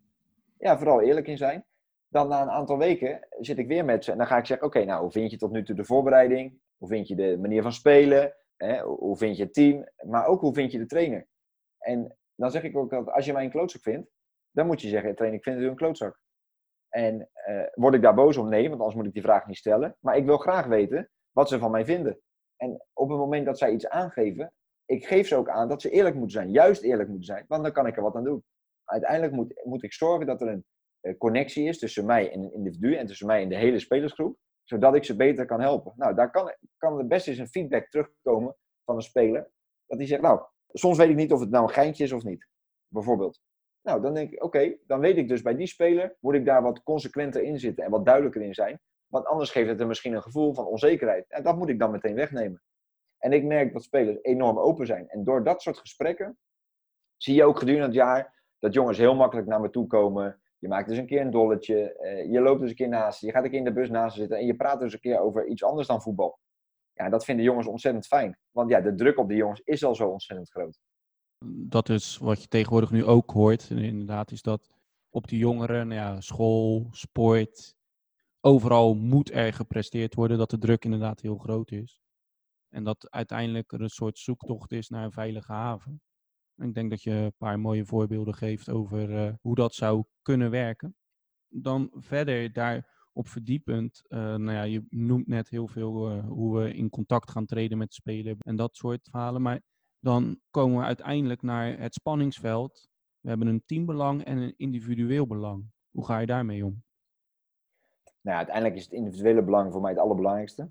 Ja, 0.59 0.79
vooral 0.79 1.01
eerlijk 1.01 1.27
in 1.27 1.37
zijn. 1.37 1.65
Dan 2.09 2.29
na 2.29 2.43
een 2.43 2.51
aantal 2.51 2.79
weken 2.79 3.29
zit 3.39 3.59
ik 3.59 3.67
weer 3.67 3.85
met 3.85 4.05
ze 4.05 4.13
en 4.13 4.19
dan 4.19 4.27
ga 4.27 4.37
ik 4.37 4.47
zeggen, 4.47 4.67
oké, 4.67 4.85
nou, 4.85 5.03
hoe 5.03 5.11
vind 5.11 5.31
je 5.31 5.37
tot 5.37 5.51
nu 5.51 5.65
toe 5.65 5.77
de 5.77 5.85
voorbereiding? 5.85 6.61
Hoe 6.77 6.89
vind 6.89 7.09
je 7.09 7.15
de 7.15 7.39
manier 7.39 7.63
van 7.63 7.73
spelen? 7.73 8.35
Hè? 8.57 8.83
Hoe 8.83 9.17
vind 9.17 9.37
je 9.37 9.43
het 9.43 9.55
team? 9.55 9.89
Maar 10.07 10.27
ook 10.27 10.41
hoe 10.41 10.55
vind 10.55 10.73
je 10.73 10.79
de 10.79 10.87
trainer? 10.87 11.27
En 11.79 12.17
dan 12.35 12.51
zeg 12.51 12.63
ik 12.63 12.77
ook 12.77 12.91
dat 12.91 13.11
als 13.11 13.25
je 13.25 13.33
mij 13.33 13.45
een 13.45 13.51
klootzak 13.51 13.83
vindt, 13.83 14.11
dan 14.51 14.67
moet 14.67 14.81
je 14.81 14.89
zeggen, 14.89 15.15
trainer, 15.15 15.39
ik 15.39 15.45
vind 15.45 15.61
u 15.61 15.67
een 15.67 15.77
klootzak. 15.77 16.21
En 16.89 17.31
uh, 17.49 17.63
word 17.75 17.95
ik 17.95 18.03
daar 18.03 18.15
boos 18.15 18.37
om? 18.37 18.49
Nee, 18.49 18.69
want 18.69 18.81
anders 18.81 18.95
moet 18.95 19.07
ik 19.07 19.13
die 19.13 19.23
vraag 19.23 19.47
niet 19.47 19.57
stellen. 19.57 19.97
Maar 20.01 20.17
ik 20.17 20.25
wil 20.25 20.37
graag 20.37 20.67
weten 20.67 21.11
wat 21.33 21.49
ze 21.49 21.59
van 21.59 21.71
mij 21.71 21.85
vinden. 21.85 22.21
En 22.57 22.87
op 22.93 23.09
het 23.09 23.19
moment 23.19 23.47
dat 23.47 23.59
zij 23.59 23.73
iets 23.73 23.89
aangeven, 23.89 24.53
ik 24.85 25.07
geef 25.07 25.27
ze 25.27 25.37
ook 25.37 25.49
aan 25.49 25.69
dat 25.69 25.83
ze 25.83 25.91
eerlijk 25.91 26.15
moeten 26.15 26.33
zijn. 26.33 26.51
Juist 26.51 26.83
eerlijk 26.83 27.09
moeten 27.09 27.27
zijn, 27.27 27.45
want 27.49 27.63
dan 27.63 27.73
kan 27.73 27.87
ik 27.87 27.97
er 27.97 28.03
wat 28.03 28.15
aan 28.15 28.25
doen. 28.25 28.45
Uiteindelijk 28.85 29.33
moet, 29.33 29.61
moet 29.65 29.83
ik 29.83 29.93
zorgen 29.93 30.27
dat 30.27 30.41
er 30.41 30.49
een 30.49 30.65
uh, 31.03 31.19
connectie 31.19 31.69
is 31.69 31.79
tussen 31.79 32.07
mij 32.07 32.33
en 32.33 32.41
een 32.41 32.53
individu 32.53 32.95
en 32.95 33.07
tussen 33.07 33.27
mij 33.27 33.43
en 33.43 33.49
de 33.49 33.57
hele 33.57 33.79
spelersgroep, 33.79 34.39
zodat 34.63 34.95
ik 34.95 35.05
ze 35.05 35.17
beter 35.17 35.47
kan 35.47 35.61
helpen. 35.61 35.93
Nou, 35.97 36.15
daar 36.15 36.31
kan, 36.31 36.55
kan 36.77 36.99
er 36.99 37.07
best 37.07 37.29
eens 37.29 37.39
een 37.39 37.49
feedback 37.49 37.89
terugkomen 37.89 38.57
van 38.85 38.97
een 38.97 39.03
speler. 39.03 39.51
Dat 39.87 39.99
hij 39.99 40.07
zegt, 40.07 40.23
nou, 40.23 40.41
soms 40.73 40.97
weet 40.97 41.09
ik 41.09 41.17
niet 41.17 41.33
of 41.33 41.41
het 41.41 41.51
nou 41.51 41.65
een 41.65 41.75
geintje 41.75 42.05
is 42.05 42.13
of 42.13 42.25
niet. 42.25 42.49
Bijvoorbeeld. 42.89 43.41
Nou, 43.83 44.01
dan 44.01 44.15
denk 44.15 44.31
ik, 44.31 44.45
oké, 44.45 44.77
dan 44.87 45.01
weet 45.01 45.17
ik 45.17 45.29
dus 45.29 45.43
bij 45.43 45.57
die 45.57 45.67
speler, 45.67 46.17
moet 46.21 46.35
ik 46.35 46.45
daar 46.45 46.63
wat 46.63 46.83
consequenter 46.83 47.43
in 47.43 47.59
zitten 47.59 47.85
en 47.85 47.91
wat 47.91 48.05
duidelijker 48.05 48.43
in 48.43 48.55
zijn. 48.55 48.81
Want 49.07 49.27
anders 49.27 49.51
geeft 49.51 49.69
het 49.69 49.81
er 49.81 49.87
misschien 49.87 50.15
een 50.15 50.23
gevoel 50.23 50.55
van 50.55 50.67
onzekerheid. 50.67 51.29
En 51.29 51.43
dat 51.43 51.57
moet 51.57 51.69
ik 51.69 51.79
dan 51.79 51.91
meteen 51.91 52.15
wegnemen. 52.15 52.63
En 53.19 53.33
ik 53.33 53.45
merk 53.45 53.73
dat 53.73 53.83
spelers 53.83 54.19
enorm 54.23 54.59
open 54.59 54.87
zijn. 54.87 55.09
En 55.09 55.25
door 55.25 55.45
dat 55.45 55.63
soort 55.63 55.79
gesprekken 55.79 56.39
zie 57.17 57.35
je 57.35 57.45
ook 57.45 57.59
gedurende 57.59 57.87
het 57.87 57.95
jaar 57.95 58.43
dat 58.59 58.75
jongens 58.75 58.99
heel 58.99 59.15
makkelijk 59.15 59.47
naar 59.47 59.61
me 59.61 59.71
toe 59.71 59.87
komen. 59.87 60.41
Je 60.59 60.69
maakt 60.69 60.89
dus 60.89 60.99
een 60.99 61.07
keer 61.07 61.21
een 61.21 61.31
dolletje, 61.31 61.93
eh, 61.93 62.33
je 62.33 62.41
loopt 62.41 62.61
dus 62.61 62.71
een 62.71 62.77
keer 62.77 62.89
naast, 62.89 63.21
je 63.21 63.31
gaat 63.31 63.45
een 63.45 63.51
keer 63.51 63.59
in 63.59 63.65
de 63.65 63.73
bus 63.73 63.91
naast 63.91 64.17
zitten 64.17 64.39
en 64.39 64.47
je 64.47 64.57
praat 64.57 64.81
dus 64.81 64.93
een 64.93 65.01
keer 65.01 65.21
over 65.21 65.47
iets 65.47 65.65
anders 65.65 65.89
dan 65.89 66.03
voetbal. 66.03 66.39
Ja, 66.93 67.09
dat 67.09 67.25
vinden 67.25 67.45
jongens 67.45 67.67
ontzettend 67.67 68.07
fijn. 68.07 68.39
Want 68.51 68.71
ja, 68.71 68.81
de 68.81 68.95
druk 68.95 69.19
op 69.19 69.29
die 69.29 69.37
jongens 69.37 69.61
is 69.61 69.85
al 69.85 69.95
zo 69.95 70.09
ontzettend 70.09 70.51
groot 70.51 70.79
dat 71.45 71.89
is 71.89 72.19
wat 72.19 72.43
je 72.43 72.49
tegenwoordig 72.49 72.91
nu 72.91 73.05
ook 73.05 73.31
hoort. 73.31 73.71
inderdaad, 73.71 74.31
is 74.31 74.43
dat 74.43 74.71
op 75.11 75.29
de 75.29 75.37
jongeren, 75.37 75.89
nou 75.89 76.01
ja, 76.01 76.21
school, 76.21 76.89
sport, 76.91 77.76
overal 78.47 78.95
moet 78.95 79.33
er 79.33 79.53
gepresteerd 79.53 80.15
worden. 80.15 80.39
Dat 80.39 80.51
de 80.51 80.59
druk 80.59 80.85
inderdaad 80.85 81.21
heel 81.21 81.39
groot 81.39 81.71
is. 81.71 82.01
En 82.69 82.85
dat 82.85 83.11
uiteindelijk 83.11 83.73
er 83.73 83.81
een 83.81 83.89
soort 83.89 84.19
zoektocht 84.19 84.73
is 84.73 84.89
naar 84.89 85.05
een 85.05 85.13
veilige 85.13 85.53
haven. 85.53 86.01
En 86.55 86.69
ik 86.69 86.75
denk 86.75 86.91
dat 86.91 87.03
je 87.03 87.11
een 87.11 87.37
paar 87.37 87.61
mooie 87.61 87.85
voorbeelden 87.85 88.35
geeft 88.35 88.69
over 88.69 89.11
uh, 89.11 89.33
hoe 89.41 89.55
dat 89.55 89.75
zou 89.75 90.05
kunnen 90.23 90.51
werken. 90.51 90.97
Dan 91.49 91.91
verder 91.95 92.53
daarop 92.53 93.29
verdiepend, 93.29 94.03
uh, 94.09 94.19
nou 94.19 94.53
ja, 94.53 94.63
je 94.63 94.87
noemt 94.89 95.27
net 95.27 95.49
heel 95.49 95.69
veel 95.69 96.11
uh, 96.11 96.29
hoe 96.29 96.59
we 96.59 96.75
in 96.75 96.91
contact 96.91 97.31
gaan 97.31 97.47
treden 97.47 97.79
met 97.79 97.95
spelen 97.95 98.37
en 98.39 98.57
dat 98.57 98.77
soort 98.77 99.09
verhalen. 99.11 99.43
Maar 99.43 99.61
dan 99.99 100.41
komen 100.51 100.79
we 100.79 100.85
uiteindelijk 100.85 101.43
naar 101.43 101.79
het 101.79 101.95
spanningsveld. 101.95 102.89
We 103.21 103.29
hebben 103.29 103.47
een 103.47 103.65
teambelang 103.65 104.25
en 104.25 104.39
een 104.39 104.55
individueel 104.57 105.27
belang. 105.27 105.71
Hoe 105.91 106.05
ga 106.05 106.19
je 106.19 106.27
daarmee 106.27 106.65
om? 106.65 106.86
Nou, 108.27 108.39
uiteindelijk 108.39 108.77
is 108.77 108.85
het 108.85 108.93
individuele 108.93 109.43
belang 109.43 109.73
voor 109.73 109.81
mij 109.81 109.91
het 109.91 110.01
allerbelangrijkste. 110.01 110.69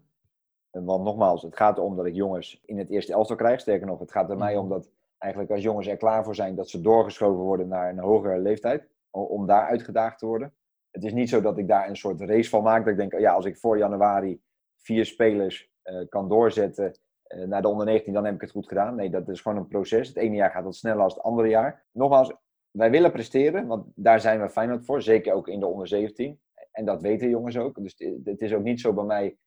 Want 0.72 1.03
nogmaals, 1.03 1.41
het 1.41 1.56
gaat 1.56 1.78
erom 1.78 1.95
dat 1.95 2.06
ik 2.06 2.14
jongens 2.14 2.62
in 2.66 2.78
het 2.78 2.89
eerste 2.89 3.14
elftal 3.14 3.36
krijg. 3.36 3.60
Sterker 3.60 3.88
nog, 3.88 3.99
het 3.99 4.12
gaat 4.12 4.30
er 4.30 4.38
mij 4.38 4.53
mhm. 4.53 4.62
om 4.62 4.70
dat 4.70 4.89
eigenlijk 5.18 5.51
als 5.51 5.64
jongens 5.64 5.88
er 5.88 5.97
klaar 5.97 6.24
voor 6.24 6.36
zijn, 6.36 6.56
dat 6.56 6.70
ze 6.70 6.82
doorgeschoven 6.82 7.43
worden 7.43 7.68
naar 7.68 7.89
een 7.89 7.99
hogere 7.99 8.39
leeftijd. 8.39 8.88
Om 9.10 9.45
daar 9.45 9.68
uitgedaagd 9.68 10.20
te 10.20 10.26
worden. 10.26 10.53
Het 10.91 11.03
is 11.03 11.14
niet 11.14 11.30
zo 11.30 11.41
dat 11.41 11.58
ik 11.58 11.68
daar 11.68 11.89
een 11.89 11.97
soort 11.97 12.22
race 12.22 12.49
van 12.49 12.64
maak. 12.64 12.84
Dat 12.84 12.93
ik 12.93 12.99
denk, 12.99 13.20
ja, 13.20 13.34
als 13.34 13.45
ik 13.45 13.58
voor 13.58 13.78
januari 13.78 14.41
vier 14.78 15.06
spelers 15.06 15.72
uh, 15.84 16.08
kan 16.10 16.30
doorzetten 16.30 16.97
uh, 17.28 17.47
naar 17.47 17.62
de 17.62 17.68
onder 17.68 17.86
19, 17.86 18.14
dan 18.14 18.26
heb 18.26 18.36
ik 18.36 18.41
het 18.41 18.51
goed 18.51 18.68
gedaan. 18.68 18.95
Nee, 18.95 19.10
dat 19.10 19.30
is 19.30 19.41
gewoon 19.41 19.58
een 19.58 19.68
proces. 19.68 20.08
Het 20.08 20.18
ene 20.18 20.36
jaar 20.36 20.51
gaat 20.51 20.64
wat 20.64 20.76
sneller 20.76 20.97
dan 20.97 21.08
het 21.08 21.22
andere 21.22 21.47
jaar. 21.47 21.84
Nogmaals, 21.91 22.34
wij 22.72 22.91
willen 22.91 23.12
presteren, 23.12 23.68
want 23.68 23.86
daar 23.95 24.20
zijn 24.20 24.41
we 24.41 24.49
Feyenoord 24.49 24.86
voor. 24.86 25.01
Zeker 25.01 25.34
ook 25.34 25.47
in 25.47 25.60
de 25.60 25.68
onder 25.68 25.88
17. 25.88 26.39
En 26.76 26.86
dat 26.86 27.01
weten 27.01 27.30
jongens 27.30 27.57
ook. 27.57 27.76
Dus 27.82 27.95
het 28.23 28.41
is 28.41 28.53
ook 28.53 28.63
niet 28.63 28.82
zo 28.82 28.93
bij 28.93 29.03
mij 29.03 29.38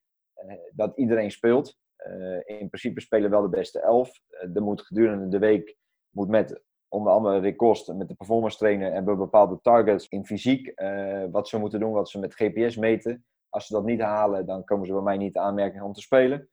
uh, 0.45 0.53
dat 0.73 0.97
iedereen 0.97 1.31
speelt. 1.31 1.77
Uh, 2.07 2.41
in 2.45 2.69
principe 2.69 3.01
spelen 3.01 3.31
wel 3.31 3.43
de 3.43 3.49
beste 3.49 3.81
elf. 3.81 4.11
er 4.55 4.63
moet 4.63 4.83
gedurende 4.83 5.29
de 5.29 5.39
week 5.39 5.77
moet 6.11 6.29
met 6.29 6.63
onder 6.89 7.13
andere 7.13 7.39
Rick 7.39 7.57
Kost 7.57 7.93
met 7.93 8.09
de 8.09 8.15
performance 8.15 8.57
trainer 8.57 9.05
we 9.05 9.17
bepaalde 9.17 9.59
targets 9.63 10.09
in 10.09 10.27
fysiek. 10.27 10.73
wat 11.31 11.49
ze 11.49 11.59
moeten 11.59 11.81
doen, 11.81 11.93
wat 11.93 12.09
ze 12.09 12.19
met 12.19 12.35
GPS 12.35 12.77
meten. 12.77 13.25
Als 13.49 13.67
ze 13.67 13.73
dat 13.73 13.85
niet 13.85 14.01
halen, 14.01 14.47
dan 14.47 14.65
komen 14.65 14.87
ze 14.87 14.93
bij 14.93 15.03
mij 15.03 15.17
niet 15.17 15.37
aanmerking 15.37 15.83
om 15.83 15.93
te 15.93 16.01
spelen. 16.01 16.49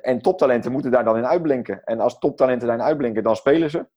En 0.00 0.22
toptalenten 0.22 0.72
moeten 0.72 0.90
daar 0.90 1.04
dan 1.04 1.16
in 1.16 1.26
uitblinken. 1.26 1.84
En 1.84 2.00
als 2.00 2.18
toptalenten 2.18 2.66
daarin 2.66 2.86
uitblinken, 2.86 3.22
dan 3.22 3.36
spelen 3.36 3.70
ze. 3.70 3.88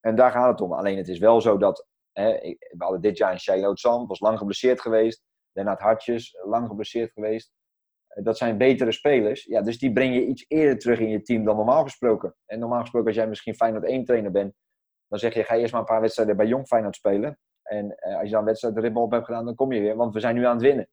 En 0.00 0.14
daar 0.14 0.30
gaat 0.30 0.50
het 0.50 0.60
om. 0.60 0.72
Alleen 0.72 0.96
het 0.96 1.08
is 1.08 1.18
wel 1.18 1.40
zo 1.40 1.58
dat. 1.58 1.86
Hè, 2.12 2.32
we 2.32 2.74
hadden 2.78 3.00
dit 3.00 3.16
jaar 3.18 3.32
een 3.32 3.40
Shiloh 3.40 3.74
Sam, 3.74 4.06
was 4.06 4.20
lang 4.20 4.38
geblesseerd 4.38 4.80
geweest. 4.80 5.22
Lennart 5.52 5.80
Hartjes, 5.80 6.36
lang 6.44 6.68
geblesseerd 6.68 7.12
geweest. 7.12 7.52
Uh, 8.08 8.24
dat 8.24 8.38
zijn 8.38 8.58
betere 8.58 8.92
spelers. 8.92 9.44
Ja, 9.44 9.62
dus 9.62 9.78
die 9.78 9.92
breng 9.92 10.14
je 10.14 10.26
iets 10.26 10.44
eerder 10.48 10.78
terug 10.78 10.98
in 10.98 11.08
je 11.08 11.22
team 11.22 11.44
dan 11.44 11.56
normaal 11.56 11.82
gesproken. 11.82 12.34
En 12.46 12.58
normaal 12.58 12.80
gesproken, 12.80 13.08
als 13.08 13.16
jij 13.16 13.28
misschien 13.28 13.54
Feyenoord 13.54 13.84
1 13.84 14.04
trainer 14.04 14.30
bent, 14.30 14.54
dan 15.08 15.18
zeg 15.18 15.34
je: 15.34 15.44
ga 15.44 15.56
eerst 15.56 15.72
maar 15.72 15.80
een 15.80 15.86
paar 15.86 16.00
wedstrijden 16.00 16.36
bij 16.36 16.46
Jong 16.46 16.66
Feyenoord 16.66 16.96
spelen. 16.96 17.38
En 17.62 17.84
uh, 17.84 18.18
als 18.18 18.28
je 18.28 18.34
dan 18.34 18.44
wedstrijd 18.44 18.74
de 18.74 18.80
ritme 18.80 19.00
op 19.00 19.10
hebt 19.10 19.24
gedaan, 19.24 19.44
dan 19.44 19.54
kom 19.54 19.72
je 19.72 19.80
weer, 19.80 19.96
want 19.96 20.14
we 20.14 20.20
zijn 20.20 20.34
nu 20.34 20.44
aan 20.44 20.54
het 20.54 20.62
winnen. 20.62 20.88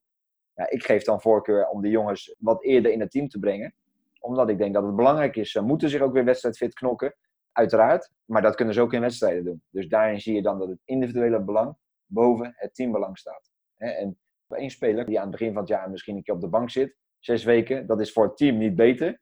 Ja, 0.53 0.70
ik 0.70 0.84
geef 0.84 1.03
dan 1.03 1.22
voorkeur 1.22 1.67
om 1.67 1.82
de 1.82 1.89
jongens 1.89 2.36
wat 2.39 2.63
eerder 2.63 2.91
in 2.91 2.99
het 2.99 3.11
team 3.11 3.28
te 3.28 3.39
brengen 3.39 3.74
omdat 4.20 4.49
ik 4.49 4.57
denk 4.57 4.74
dat 4.74 4.84
het 4.84 4.95
belangrijk 4.95 5.36
is. 5.36 5.51
Ze 5.51 5.61
moeten 5.61 5.89
zich 5.89 6.01
ook 6.01 6.13
weer 6.13 6.26
wedstrijdfit 6.26 6.74
knokken, 6.74 7.15
uiteraard. 7.60 8.12
Maar 8.26 8.41
dat 8.41 8.55
kunnen 8.55 8.74
ze 8.74 8.82
ook 8.82 8.93
in 8.93 9.01
wedstrijden 9.01 9.43
doen. 9.43 9.64
Dus 9.70 9.88
daarin 9.88 10.22
zie 10.22 10.36
je 10.36 10.41
dan 10.41 10.60
dat 10.60 10.68
het 10.68 10.82
individuele 10.86 11.41
belang 11.41 11.76
boven 12.05 12.53
het 12.55 12.76
teambelang 12.76 13.18
staat. 13.18 13.51
En 13.78 14.20
één 14.47 14.70
speler 14.70 15.05
die 15.05 15.18
aan 15.18 15.28
het 15.28 15.32
begin 15.32 15.53
van 15.53 15.62
het 15.62 15.70
jaar 15.70 15.89
misschien 15.89 16.16
een 16.16 16.24
keer 16.24 16.34
op 16.34 16.41
de 16.41 16.47
bank 16.47 16.70
zit, 16.70 16.95
zes 17.20 17.43
weken, 17.43 17.88
dat 17.88 17.99
is 17.99 18.12
voor 18.12 18.24
het 18.24 18.38
team 18.38 18.57
niet 18.57 18.76
beter. 18.76 19.20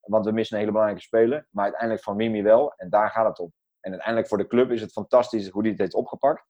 Want 0.00 0.24
we 0.24 0.32
missen 0.32 0.54
een 0.54 0.60
hele 0.60 0.72
belangrijke 0.72 1.06
speler. 1.06 1.46
Maar 1.50 1.64
uiteindelijk 1.64 2.02
van 2.02 2.16
Mimi 2.16 2.42
wel. 2.42 2.72
En 2.76 2.90
daar 2.90 3.10
gaat 3.10 3.26
het 3.26 3.38
om. 3.38 3.52
En 3.80 3.90
uiteindelijk 3.90 4.28
voor 4.28 4.38
de 4.38 4.46
club 4.46 4.70
is 4.70 4.80
het 4.80 4.92
fantastisch 4.92 5.48
hoe 5.48 5.62
hij 5.62 5.70
het 5.70 5.80
heeft 5.80 5.94
opgepakt. 5.94 6.44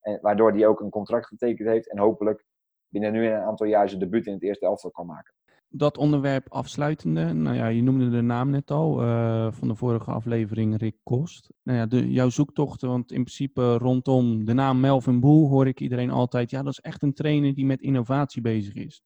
En 0.00 0.18
waardoor 0.20 0.52
hij 0.52 0.66
ook 0.66 0.80
een 0.80 0.90
contract 0.90 1.26
getekend 1.26 1.68
heeft. 1.68 1.90
En 1.90 1.98
hopelijk 1.98 2.44
binnen 2.88 3.12
nu 3.12 3.26
een 3.26 3.40
aantal 3.40 3.66
jaar 3.66 3.88
zijn 3.88 4.00
debuut 4.00 4.26
in 4.26 4.32
het 4.32 4.42
eerste 4.42 4.66
elftal 4.66 4.90
kan 4.90 5.06
maken 5.06 5.34
dat 5.76 5.96
onderwerp 5.96 6.52
afsluitende, 6.52 7.32
nou 7.32 7.56
ja, 7.56 7.66
je 7.66 7.82
noemde 7.82 8.10
de 8.10 8.20
naam 8.20 8.50
net 8.50 8.70
al 8.70 9.02
uh, 9.02 9.52
van 9.52 9.68
de 9.68 9.74
vorige 9.74 10.10
aflevering, 10.10 10.76
Rick 10.76 10.96
Kost. 11.02 11.52
Nou 11.62 11.78
ja, 11.78 11.86
de, 11.86 12.10
jouw 12.12 12.28
zoektochten, 12.28 12.88
want 12.88 13.12
in 13.12 13.22
principe 13.22 13.76
rondom 13.76 14.44
de 14.44 14.52
naam 14.52 14.80
Melvin 14.80 15.20
Boel 15.20 15.48
hoor 15.48 15.66
ik 15.66 15.80
iedereen 15.80 16.10
altijd, 16.10 16.50
ja, 16.50 16.62
dat 16.62 16.72
is 16.72 16.80
echt 16.80 17.02
een 17.02 17.14
trainer 17.14 17.54
die 17.54 17.66
met 17.66 17.80
innovatie 17.80 18.42
bezig 18.42 18.74
is. 18.74 19.02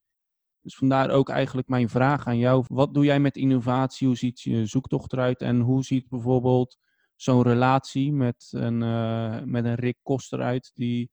Dus 0.63 0.77
vandaar 0.77 1.11
ook 1.11 1.29
eigenlijk 1.29 1.69
mijn 1.69 1.89
vraag 1.89 2.27
aan 2.27 2.39
jou. 2.39 2.65
Wat 2.67 2.95
doe 2.95 3.05
jij 3.05 3.21
met 3.21 3.37
innovatie? 3.37 4.07
Hoe 4.07 4.17
ziet 4.17 4.41
je 4.41 4.67
zoektocht 4.67 5.13
eruit? 5.13 5.41
En 5.41 5.61
hoe 5.61 5.85
ziet 5.85 6.09
bijvoorbeeld 6.09 6.79
zo'n 7.17 7.43
relatie 7.43 8.13
met 8.13 8.49
een, 8.51 8.83
uh, 8.83 9.43
met 9.45 9.65
een 9.65 9.75
Rick 9.75 9.99
Kost 10.03 10.33
eruit, 10.33 10.71
die 10.75 11.11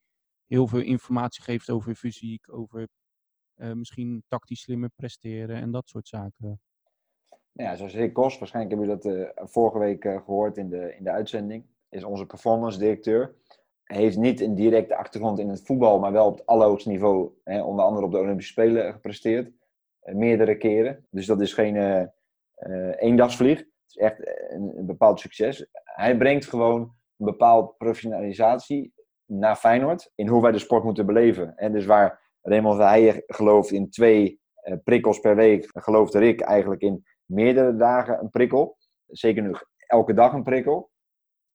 heel 0.47 0.67
veel 0.67 0.79
informatie 0.79 1.43
geeft 1.43 1.69
over 1.69 1.95
fysiek, 1.95 2.53
over 2.53 2.87
misschien 3.57 4.23
tactisch 4.27 4.61
slimmer 4.61 4.89
presteren 4.95 5.55
en 5.55 5.71
dat 5.71 5.89
soort 5.89 6.07
zaken. 6.07 6.59
Nou 7.51 7.69
ja, 7.69 7.75
zoals 7.75 7.95
Rick 7.95 8.13
Kos, 8.13 8.37
waarschijnlijk 8.37 8.75
hebben 8.75 8.97
jullie 8.97 9.27
dat 9.27 9.37
uh, 9.37 9.47
vorige 9.49 9.79
week 9.79 10.05
uh, 10.05 10.21
gehoord 10.25 10.57
in 10.57 10.69
de, 10.69 10.95
in 10.95 11.03
de 11.03 11.11
uitzending, 11.11 11.65
is 11.89 12.03
onze 12.03 12.25
performance 12.25 12.79
directeur. 12.79 13.35
Heeft 13.83 14.17
niet 14.17 14.41
een 14.41 14.55
directe 14.55 14.95
achtergrond 14.95 15.39
in 15.39 15.49
het 15.49 15.65
voetbal, 15.65 15.99
maar 15.99 16.11
wel 16.11 16.27
op 16.27 16.37
het 16.37 16.45
allerhoogste 16.45 16.89
niveau, 16.89 17.31
hè, 17.43 17.63
onder 17.63 17.85
andere 17.85 18.05
op 18.05 18.11
de 18.11 18.17
Olympische 18.17 18.51
Spelen 18.51 18.93
gepresteerd. 18.93 19.51
meerdere 20.03 20.57
keren. 20.57 21.05
Dus 21.09 21.25
dat 21.25 21.41
is 21.41 21.53
geen 21.53 22.09
eendagsvlieg. 22.97 23.57
Het 23.57 23.67
is 23.87 23.95
echt 23.95 24.27
een, 24.49 24.77
een 24.77 24.85
bepaald 24.85 25.19
succes. 25.19 25.65
Hij 25.83 26.17
brengt 26.17 26.45
gewoon 26.45 26.81
een 27.17 27.25
bepaald 27.25 27.77
professionalisatie 27.77 28.93
naar 29.25 29.55
Feyenoord 29.55 30.11
in 30.15 30.27
hoe 30.27 30.41
wij 30.41 30.51
de 30.51 30.59
sport 30.59 30.83
moeten 30.83 31.05
beleven. 31.05 31.57
En 31.57 31.71
dus 31.71 31.85
waar 31.85 32.21
Raymond 32.47 32.75
Verheijen 32.75 33.23
gelooft 33.25 33.71
in 33.71 33.89
twee 33.89 34.39
uh, 34.63 34.75
prikkels 34.83 35.19
per 35.19 35.35
week. 35.35 35.69
Geloofde 35.73 36.19
Rick 36.19 36.41
eigenlijk 36.41 36.81
in 36.81 37.05
meerdere 37.25 37.75
dagen 37.75 38.19
een 38.19 38.29
prikkel. 38.29 38.77
Zeker 39.07 39.43
nu 39.43 39.55
elke 39.87 40.13
dag 40.13 40.33
een 40.33 40.43
prikkel. 40.43 40.91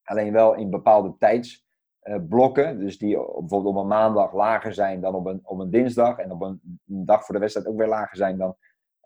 Alleen 0.03 0.33
wel 0.33 0.55
in 0.55 0.71
bepaalde 0.71 1.15
tijdsblokken. 1.19 2.79
dus 2.79 2.99
die 2.99 3.17
bijvoorbeeld 3.17 3.67
op 3.67 3.77
een 3.77 3.87
maandag 3.87 4.33
lager 4.33 4.75
zijn 4.75 5.01
dan 5.01 5.15
op 5.15 5.27
een, 5.27 5.41
op 5.43 5.59
een 5.59 5.71
dinsdag. 5.71 6.19
En 6.19 6.33
op 6.33 6.43
een, 6.43 6.81
dag 6.85 7.25
voor 7.25 7.35
de 7.35 7.41
wedstrijd 7.41 7.69
ook 7.69 7.79
weer 7.79 7.89
lager 7.89 8.17
zijn 8.17 8.39
dan, 8.39 8.57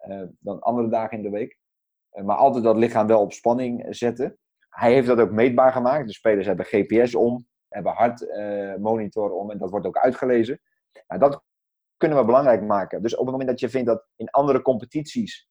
uh, 0.09 0.23
dan 0.39 0.61
andere 0.61 0.89
dagen 0.89 1.17
in 1.17 1.23
de 1.23 1.31
week. 1.31 1.59
Uh, 2.13 2.25
maar 2.25 2.37
altijd 2.37 2.65
dat 2.65 2.77
lichaam 2.77 3.07
wel 3.07 3.21
op 3.21 3.33
spanning 3.33 3.87
zetten. 3.89 4.39
Hij 4.69 4.93
heeft 4.93 5.07
dat 5.07 5.19
ook 5.19 5.31
meetbaar 5.31 5.73
gemaakt. 5.73 6.07
De 6.07 6.13
spelers 6.13 6.47
hebben 6.47 6.67
GPS 6.67 7.15
om, 7.15 7.47
hebben 7.69 7.93
hartmonitor 7.93 9.33
om 9.33 9.51
en 9.51 9.59
dat 9.59 9.71
wordt 9.71 9.87
ook 9.87 9.99
uitgelezen. 9.99 10.61
Nou, 11.07 11.21
dat 11.21 11.45
kunnen 11.97 12.19
we 12.19 12.25
belangrijk 12.25 12.63
maken. 12.63 13.03
Dus 13.03 13.13
op 13.13 13.21
het 13.21 13.31
moment 13.31 13.49
dat 13.49 13.61
je 13.61 13.69
vindt 13.69 13.87
dat 13.87 14.07
in 14.17 14.31
andere 14.31 14.63
competities 14.63 15.49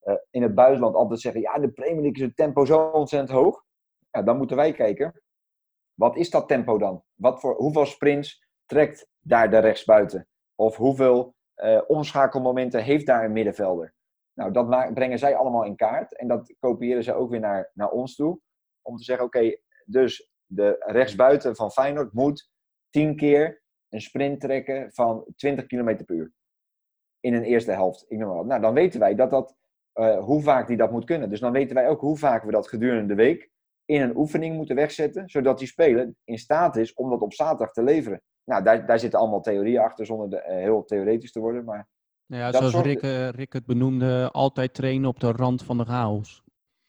eh, 0.00 0.14
in 0.30 0.42
het 0.42 0.54
buitenland 0.54 0.94
altijd 0.94 1.20
zeggen, 1.20 1.40
ja, 1.40 1.58
de 1.58 1.70
Premier 1.70 2.02
League 2.02 2.22
is 2.22 2.28
het 2.28 2.36
tempo 2.36 2.64
zo 2.64 2.78
ontzettend 2.78 3.30
hoog. 3.30 3.64
Ja, 4.10 4.22
dan 4.22 4.36
moeten 4.36 4.56
wij 4.56 4.72
kijken, 4.72 5.22
wat 5.94 6.16
is 6.16 6.30
dat 6.30 6.48
tempo 6.48 6.78
dan? 6.78 7.04
Wat 7.14 7.40
voor, 7.40 7.54
hoeveel 7.54 7.86
sprints 7.86 8.46
trekt 8.66 9.08
daar 9.20 9.50
de 9.50 9.58
rechtsbuiten? 9.58 10.28
Of 10.54 10.76
hoeveel 10.76 11.34
uh, 11.56 11.80
omschakelmomenten 11.86 12.82
heeft 12.82 13.06
daar 13.06 13.24
een 13.24 13.32
middenvelder? 13.32 13.94
Nou, 14.34 14.52
dat 14.52 14.94
brengen 14.94 15.18
zij 15.18 15.36
allemaal 15.36 15.64
in 15.64 15.76
kaart. 15.76 16.16
En 16.16 16.28
dat 16.28 16.54
kopiëren 16.58 17.04
ze 17.04 17.14
ook 17.14 17.30
weer 17.30 17.40
naar, 17.40 17.70
naar 17.74 17.90
ons 17.90 18.14
toe. 18.14 18.40
Om 18.82 18.96
te 18.96 19.04
zeggen, 19.04 19.26
oké, 19.26 19.56
dus 19.84 20.30
de 20.46 20.76
rechtsbuiten 20.78 21.56
van 21.56 21.70
Feyenoord 21.70 22.12
moet 22.12 22.50
tien 22.90 23.16
keer 23.16 23.62
een 23.94 24.00
sprint 24.00 24.40
trekken 24.40 24.92
van 24.92 25.24
20 25.36 25.66
km 25.66 26.04
per 26.04 26.16
uur. 26.16 26.32
In 27.20 27.34
een 27.34 27.42
eerste 27.42 27.72
helft. 27.72 28.04
Ik 28.08 28.18
noem 28.18 28.34
maar 28.34 28.46
Nou, 28.46 28.60
dan 28.60 28.74
weten 28.74 29.00
wij 29.00 29.14
dat 29.14 29.30
dat, 29.30 29.56
uh, 29.94 30.18
hoe 30.18 30.42
vaak 30.42 30.66
die 30.66 30.76
dat 30.76 30.90
moet 30.90 31.04
kunnen. 31.04 31.30
Dus 31.30 31.40
dan 31.40 31.52
weten 31.52 31.74
wij 31.74 31.88
ook 31.88 32.00
hoe 32.00 32.18
vaak 32.18 32.44
we 32.44 32.50
dat 32.50 32.68
gedurende 32.68 33.06
de 33.06 33.22
week 33.22 33.50
in 33.84 34.00
een 34.00 34.16
oefening 34.16 34.56
moeten 34.56 34.76
wegzetten. 34.76 35.28
Zodat 35.28 35.58
die 35.58 35.68
speler 35.68 36.14
in 36.24 36.38
staat 36.38 36.76
is 36.76 36.94
om 36.94 37.10
dat 37.10 37.20
op 37.20 37.32
zaterdag 37.32 37.72
te 37.72 37.82
leveren. 37.82 38.22
Nou, 38.44 38.62
daar, 38.62 38.86
daar 38.86 38.98
zitten 38.98 39.18
allemaal 39.18 39.40
theorieën 39.40 39.80
achter 39.80 40.06
zonder 40.06 40.30
de, 40.30 40.36
uh, 40.36 40.56
heel 40.56 40.84
theoretisch 40.84 41.32
te 41.32 41.40
worden. 41.40 41.64
Maar 41.64 41.88
nou 42.26 42.42
ja, 42.42 42.52
zoals 42.52 42.84
Rick, 42.84 43.02
uh, 43.02 43.28
Rick, 43.28 43.52
het 43.52 43.66
benoemde, 43.66 44.30
altijd 44.32 44.74
trainen 44.74 45.08
op 45.08 45.20
de 45.20 45.32
rand 45.32 45.62
van 45.62 45.78
de 45.78 45.84
chaos. 45.84 46.42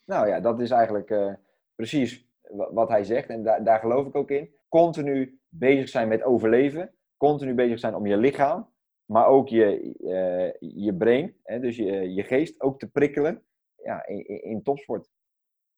Nou 0.05 0.27
ja, 0.27 0.39
dat 0.39 0.59
is 0.59 0.71
eigenlijk 0.71 1.37
precies 1.75 2.27
wat 2.71 2.89
hij 2.89 3.03
zegt. 3.03 3.29
En 3.29 3.43
daar, 3.43 3.63
daar 3.63 3.79
geloof 3.79 4.07
ik 4.07 4.15
ook 4.15 4.29
in. 4.29 4.49
Continu 4.70 5.39
bezig 5.49 5.89
zijn 5.89 6.07
met 6.07 6.24
overleven. 6.24 6.93
Continu 7.18 7.53
bezig 7.53 7.80
zijn 7.80 7.95
om 7.95 8.05
je 8.05 8.18
lichaam, 8.18 8.70
maar 9.05 9.28
ook 9.28 9.49
je, 9.49 9.95
uh, 9.99 10.84
je 10.84 10.95
brain, 10.95 11.36
hè, 11.43 11.59
dus 11.59 11.76
je, 11.76 12.13
je 12.13 12.24
geest, 12.24 12.61
ook 12.61 12.80
te 12.80 12.88
prikkelen 12.88 13.43
ja, 13.84 14.05
in, 14.05 14.43
in 14.43 14.63
topsport. 14.63 15.09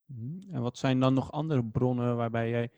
Mhm. 0.04 0.54
En 0.54 0.62
wat 0.62 0.76
zijn 0.76 1.00
dan 1.00 1.14
nog 1.14 1.32
andere 1.32 1.64
bronnen 1.64 2.16
waarbij 2.16 2.50
jij 2.50 2.70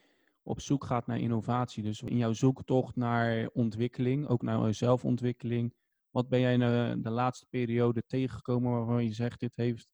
op 0.42 0.60
zoek 0.60 0.84
gaat 0.84 1.06
naar 1.06 1.18
innovatie? 1.18 1.82
Dus 1.82 2.02
in 2.02 2.16
jouw 2.16 2.32
zoektocht 2.32 2.96
naar 2.96 3.50
ontwikkeling, 3.52 4.28
ook 4.28 4.42
naar 4.42 4.74
zelfontwikkeling. 4.74 5.74
Wat 6.10 6.28
ben 6.28 6.40
jij 6.40 6.52
in 6.52 7.02
de 7.02 7.10
laatste 7.10 7.46
periode 7.46 8.02
tegengekomen 8.06 8.72
waarvan 8.72 9.04
je 9.04 9.12
zegt, 9.12 9.40
dit 9.40 9.56
heeft 9.56 9.88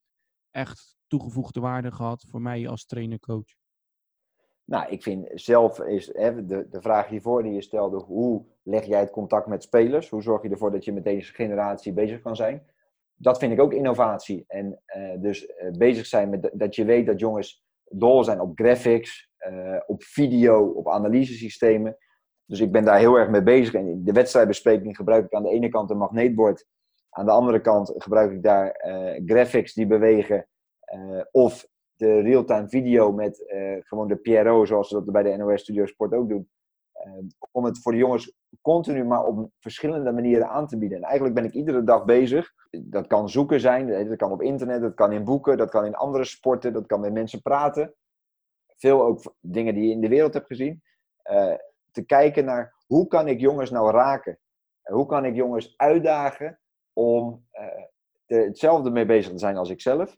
echt 0.51 0.97
toegevoegde 1.07 1.59
waarde 1.59 1.91
gehad 1.91 2.25
voor 2.29 2.41
mij 2.41 2.67
als 2.67 2.85
trainer-coach? 2.85 3.55
Nou, 4.67 4.89
ik 4.89 5.03
vind 5.03 5.29
zelf 5.33 5.79
is 5.79 6.13
hè, 6.13 6.45
de, 6.45 6.67
de 6.69 6.81
vraag 6.81 7.07
hiervoor 7.07 7.43
die 7.43 7.53
je 7.53 7.61
stelde: 7.61 7.97
hoe 7.97 8.45
leg 8.63 8.85
jij 8.85 8.99
het 8.99 9.09
contact 9.09 9.47
met 9.47 9.63
spelers? 9.63 10.09
Hoe 10.09 10.21
zorg 10.21 10.43
je 10.43 10.49
ervoor 10.49 10.71
dat 10.71 10.85
je 10.85 10.93
met 10.93 11.03
deze 11.03 11.33
generatie 11.33 11.93
bezig 11.93 12.21
kan 12.21 12.35
zijn? 12.35 12.65
Dat 13.15 13.37
vind 13.37 13.51
ik 13.51 13.61
ook 13.61 13.73
innovatie. 13.73 14.43
En 14.47 14.81
uh, 14.97 15.21
dus 15.21 15.47
uh, 15.47 15.71
bezig 15.71 16.05
zijn 16.05 16.29
met 16.29 16.49
dat 16.53 16.75
je 16.75 16.85
weet 16.85 17.05
dat 17.05 17.19
jongens 17.19 17.65
dol 17.89 18.23
zijn 18.23 18.41
op 18.41 18.59
graphics, 18.59 19.29
uh, 19.49 19.79
op 19.85 20.03
video, 20.03 20.65
op 20.65 20.89
analysesystemen. 20.89 21.97
Dus 22.45 22.59
ik 22.59 22.71
ben 22.71 22.85
daar 22.85 22.99
heel 22.99 23.15
erg 23.15 23.29
mee 23.29 23.43
bezig. 23.43 23.73
En 23.73 23.87
in 23.87 24.03
de 24.03 24.11
wedstrijdbespreking 24.11 24.95
gebruik 24.95 25.25
ik 25.25 25.33
aan 25.33 25.43
de 25.43 25.49
ene 25.49 25.69
kant 25.69 25.89
een 25.89 25.97
magneetbord. 25.97 26.65
Aan 27.09 27.25
de 27.25 27.31
andere 27.31 27.61
kant 27.61 27.93
gebruik 27.97 28.31
ik 28.31 28.43
daar 28.43 28.79
graphics 29.25 29.73
die 29.73 29.87
bewegen. 29.87 30.47
of 31.31 31.67
de 31.97 32.21
real-time 32.21 32.69
video 32.69 33.11
met 33.11 33.39
uh, 33.47 33.77
gewoon 33.79 34.07
de 34.07 34.15
PRO, 34.15 34.65
zoals 34.65 34.87
ze 34.87 34.93
dat 34.93 35.11
bij 35.11 35.23
de 35.23 35.37
NOS 35.37 35.61
Studio 35.61 35.85
Sport 35.85 36.13
ook 36.13 36.29
doen. 36.29 36.49
Uh, 37.05 37.23
om 37.51 37.65
het 37.65 37.81
voor 37.81 37.91
de 37.91 37.97
jongens 37.97 38.33
continu 38.61 39.03
maar 39.03 39.25
op 39.25 39.51
verschillende 39.59 40.11
manieren 40.11 40.49
aan 40.49 40.67
te 40.67 40.77
bieden. 40.77 40.97
En 40.97 41.03
eigenlijk 41.03 41.35
ben 41.35 41.45
ik 41.45 41.53
iedere 41.53 41.83
dag 41.83 42.05
bezig. 42.05 42.53
Dat 42.69 43.07
kan 43.07 43.29
zoeken 43.29 43.59
zijn, 43.59 44.07
dat 44.07 44.17
kan 44.17 44.31
op 44.31 44.41
internet, 44.41 44.81
dat 44.81 44.93
kan 44.93 45.11
in 45.11 45.23
boeken, 45.23 45.57
dat 45.57 45.69
kan 45.69 45.85
in 45.85 45.95
andere 45.95 46.25
sporten, 46.25 46.73
dat 46.73 46.85
kan 46.85 46.99
met 46.99 47.13
mensen 47.13 47.41
praten. 47.41 47.95
Veel 48.77 49.03
ook 49.03 49.35
dingen 49.39 49.73
die 49.73 49.87
je 49.87 49.93
in 49.93 50.01
de 50.01 50.07
wereld 50.07 50.33
hebt 50.33 50.47
gezien. 50.47 50.81
Te 51.91 52.05
kijken 52.05 52.45
naar 52.45 52.75
hoe 52.85 53.07
kan 53.07 53.27
ik 53.27 53.39
jongens 53.39 53.71
nou 53.71 53.91
raken? 53.91 54.39
hoe 54.81 55.05
kan 55.05 55.25
ik 55.25 55.35
jongens 55.35 55.73
uitdagen 55.77 56.59
om 56.93 57.47
hetzelfde 58.25 58.89
mee 58.89 59.05
bezig 59.05 59.31
te 59.31 59.39
zijn 59.39 59.57
als 59.57 59.69
ik 59.69 59.81
zelf? 59.81 60.17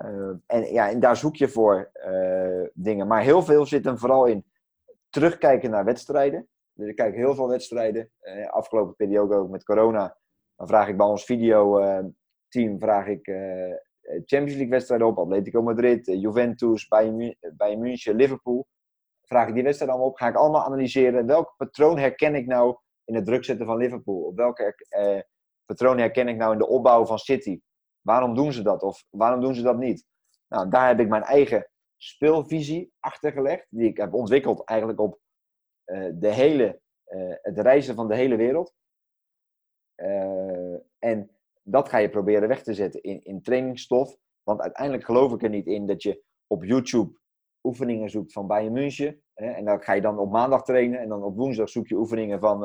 Uh, 0.00 0.34
en, 0.46 0.72
ja, 0.72 0.90
en 0.90 1.00
daar 1.00 1.16
zoek 1.16 1.36
je 1.36 1.48
voor 1.48 1.90
uh, 2.06 2.66
dingen. 2.74 3.06
Maar 3.06 3.22
heel 3.22 3.42
veel 3.42 3.66
zit 3.66 3.84
hem 3.84 3.98
vooral 3.98 4.26
in 4.26 4.44
terugkijken 5.10 5.70
naar 5.70 5.84
wedstrijden. 5.84 6.48
Dus 6.72 6.88
ik 6.88 6.96
kijk 6.96 7.14
heel 7.14 7.34
veel 7.34 7.48
wedstrijden. 7.48 8.10
Uh, 8.22 8.50
afgelopen 8.50 8.94
periode 8.94 9.34
ook 9.34 9.50
met 9.50 9.64
corona. 9.64 10.16
Dan 10.56 10.66
vraag 10.66 10.88
ik 10.88 10.96
bij 10.96 11.06
ons 11.06 11.24
videoteam 11.24 12.78
vraag 12.78 13.06
ik 13.06 13.24
Champions 14.02 14.52
League 14.52 14.68
wedstrijden 14.68 15.06
op. 15.06 15.18
Atletico 15.18 15.62
Madrid, 15.62 16.06
Juventus, 16.06 16.88
Bayern, 16.88 17.36
Bayern 17.56 17.80
München, 17.80 18.14
Liverpool. 18.14 18.66
Vraag 19.22 19.48
ik 19.48 19.54
die 19.54 19.62
wedstrijden 19.62 19.96
allemaal 19.96 20.12
op. 20.12 20.18
Ga 20.18 20.28
ik 20.28 20.36
allemaal 20.36 20.64
analyseren. 20.64 21.26
Welk 21.26 21.54
patroon 21.56 21.98
herken 21.98 22.34
ik 22.34 22.46
nou 22.46 22.76
in 23.04 23.14
het 23.14 23.24
druk 23.24 23.44
zetten 23.44 23.66
van 23.66 23.76
Liverpool? 23.76 24.22
Of 24.22 24.34
welke 24.34 24.74
patroon 25.64 25.98
herken 25.98 26.28
ik 26.28 26.36
nou 26.36 26.52
in 26.52 26.58
de 26.58 26.68
opbouw 26.68 27.06
van 27.06 27.18
City? 27.18 27.60
Waarom 28.02 28.34
doen 28.34 28.52
ze 28.52 28.62
dat? 28.62 28.82
Of 28.82 29.04
waarom 29.10 29.40
doen 29.40 29.54
ze 29.54 29.62
dat 29.62 29.78
niet? 29.78 30.06
Nou, 30.48 30.68
daar 30.68 30.88
heb 30.88 31.00
ik 31.00 31.08
mijn 31.08 31.22
eigen 31.22 31.70
speelvisie 31.96 32.92
achtergelegd, 33.00 33.66
die 33.70 33.88
ik 33.88 33.96
heb 33.96 34.14
ontwikkeld 34.14 34.64
eigenlijk 34.64 35.00
op 35.00 35.18
uh, 35.86 36.10
de 36.14 36.32
hele, 36.32 36.80
uh, 37.08 37.34
het 37.42 37.58
reizen 37.58 37.94
van 37.94 38.08
de 38.08 38.14
hele 38.14 38.36
wereld. 38.36 38.74
Uh, 39.96 40.76
en 40.98 41.30
dat 41.62 41.88
ga 41.88 41.98
je 41.98 42.10
proberen 42.10 42.48
weg 42.48 42.62
te 42.62 42.74
zetten 42.74 43.02
in, 43.02 43.24
in 43.24 43.42
trainingsstof. 43.42 44.16
Want 44.42 44.60
uiteindelijk 44.60 45.04
geloof 45.04 45.32
ik 45.32 45.42
er 45.42 45.48
niet 45.48 45.66
in 45.66 45.86
dat 45.86 46.02
je 46.02 46.22
op 46.46 46.64
YouTube 46.64 47.18
oefeningen 47.62 48.10
zoekt 48.10 48.32
van 48.32 48.46
Bayern 48.46 48.72
München. 48.72 49.22
Hè, 49.34 49.50
en 49.50 49.64
dan 49.64 49.82
ga 49.82 49.92
je 49.92 50.00
dan 50.00 50.18
op 50.18 50.30
maandag 50.30 50.62
trainen. 50.62 51.00
En 51.00 51.08
dan 51.08 51.22
op 51.22 51.36
woensdag 51.36 51.68
zoek 51.68 51.86
je 51.86 51.96
oefeningen 51.96 52.40
van 52.40 52.64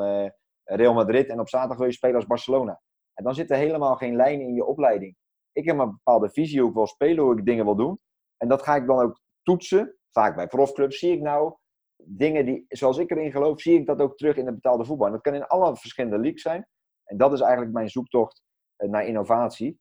Real 0.64 0.94
Madrid. 0.94 1.28
En 1.28 1.40
op 1.40 1.48
zaterdag 1.48 1.78
wil 1.78 1.86
je 1.86 1.92
spelen 1.92 2.16
als 2.16 2.26
Barcelona. 2.26 2.80
En 3.14 3.24
dan 3.24 3.34
zit 3.34 3.50
er 3.50 3.56
helemaal 3.56 3.96
geen 3.96 4.16
lijn 4.16 4.40
in 4.40 4.54
je 4.54 4.64
opleiding 4.64 5.16
ik 5.58 5.64
heb 5.64 5.78
een 5.78 5.90
bepaalde 5.90 6.30
visie 6.30 6.60
hoe 6.60 6.68
ik 6.68 6.74
wil 6.74 6.86
spelen, 6.86 7.24
hoe 7.24 7.38
ik 7.38 7.44
dingen 7.44 7.64
wil 7.64 7.76
doen. 7.76 8.00
En 8.36 8.48
dat 8.48 8.62
ga 8.62 8.76
ik 8.76 8.86
dan 8.86 9.00
ook 9.00 9.20
toetsen. 9.42 9.96
Vaak 10.10 10.36
bij 10.36 10.46
profclubs 10.46 10.98
zie 10.98 11.12
ik 11.12 11.20
nou 11.20 11.56
dingen 12.04 12.44
die, 12.44 12.64
zoals 12.68 12.98
ik 12.98 13.10
erin 13.10 13.30
geloof, 13.30 13.60
zie 13.60 13.78
ik 13.78 13.86
dat 13.86 14.00
ook 14.00 14.16
terug 14.16 14.36
in 14.36 14.46
het 14.46 14.54
betaalde 14.54 14.84
voetbal. 14.84 15.06
En 15.06 15.12
dat 15.12 15.22
kan 15.22 15.34
in 15.34 15.46
alle 15.46 15.76
verschillende 15.76 16.18
leagues 16.18 16.42
zijn. 16.42 16.66
En 17.04 17.16
dat 17.16 17.32
is 17.32 17.40
eigenlijk 17.40 17.72
mijn 17.72 17.88
zoektocht 17.88 18.42
eh, 18.76 18.88
naar 18.88 19.06
innovatie. 19.06 19.78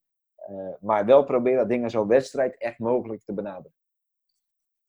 Uh, 0.49 0.73
maar 0.79 1.05
wel 1.05 1.23
proberen 1.23 1.67
dingen 1.67 1.89
zo 1.89 2.07
wedstrijd 2.07 2.57
echt 2.57 2.79
mogelijk 2.79 3.23
te 3.23 3.33
benaderen. 3.33 3.73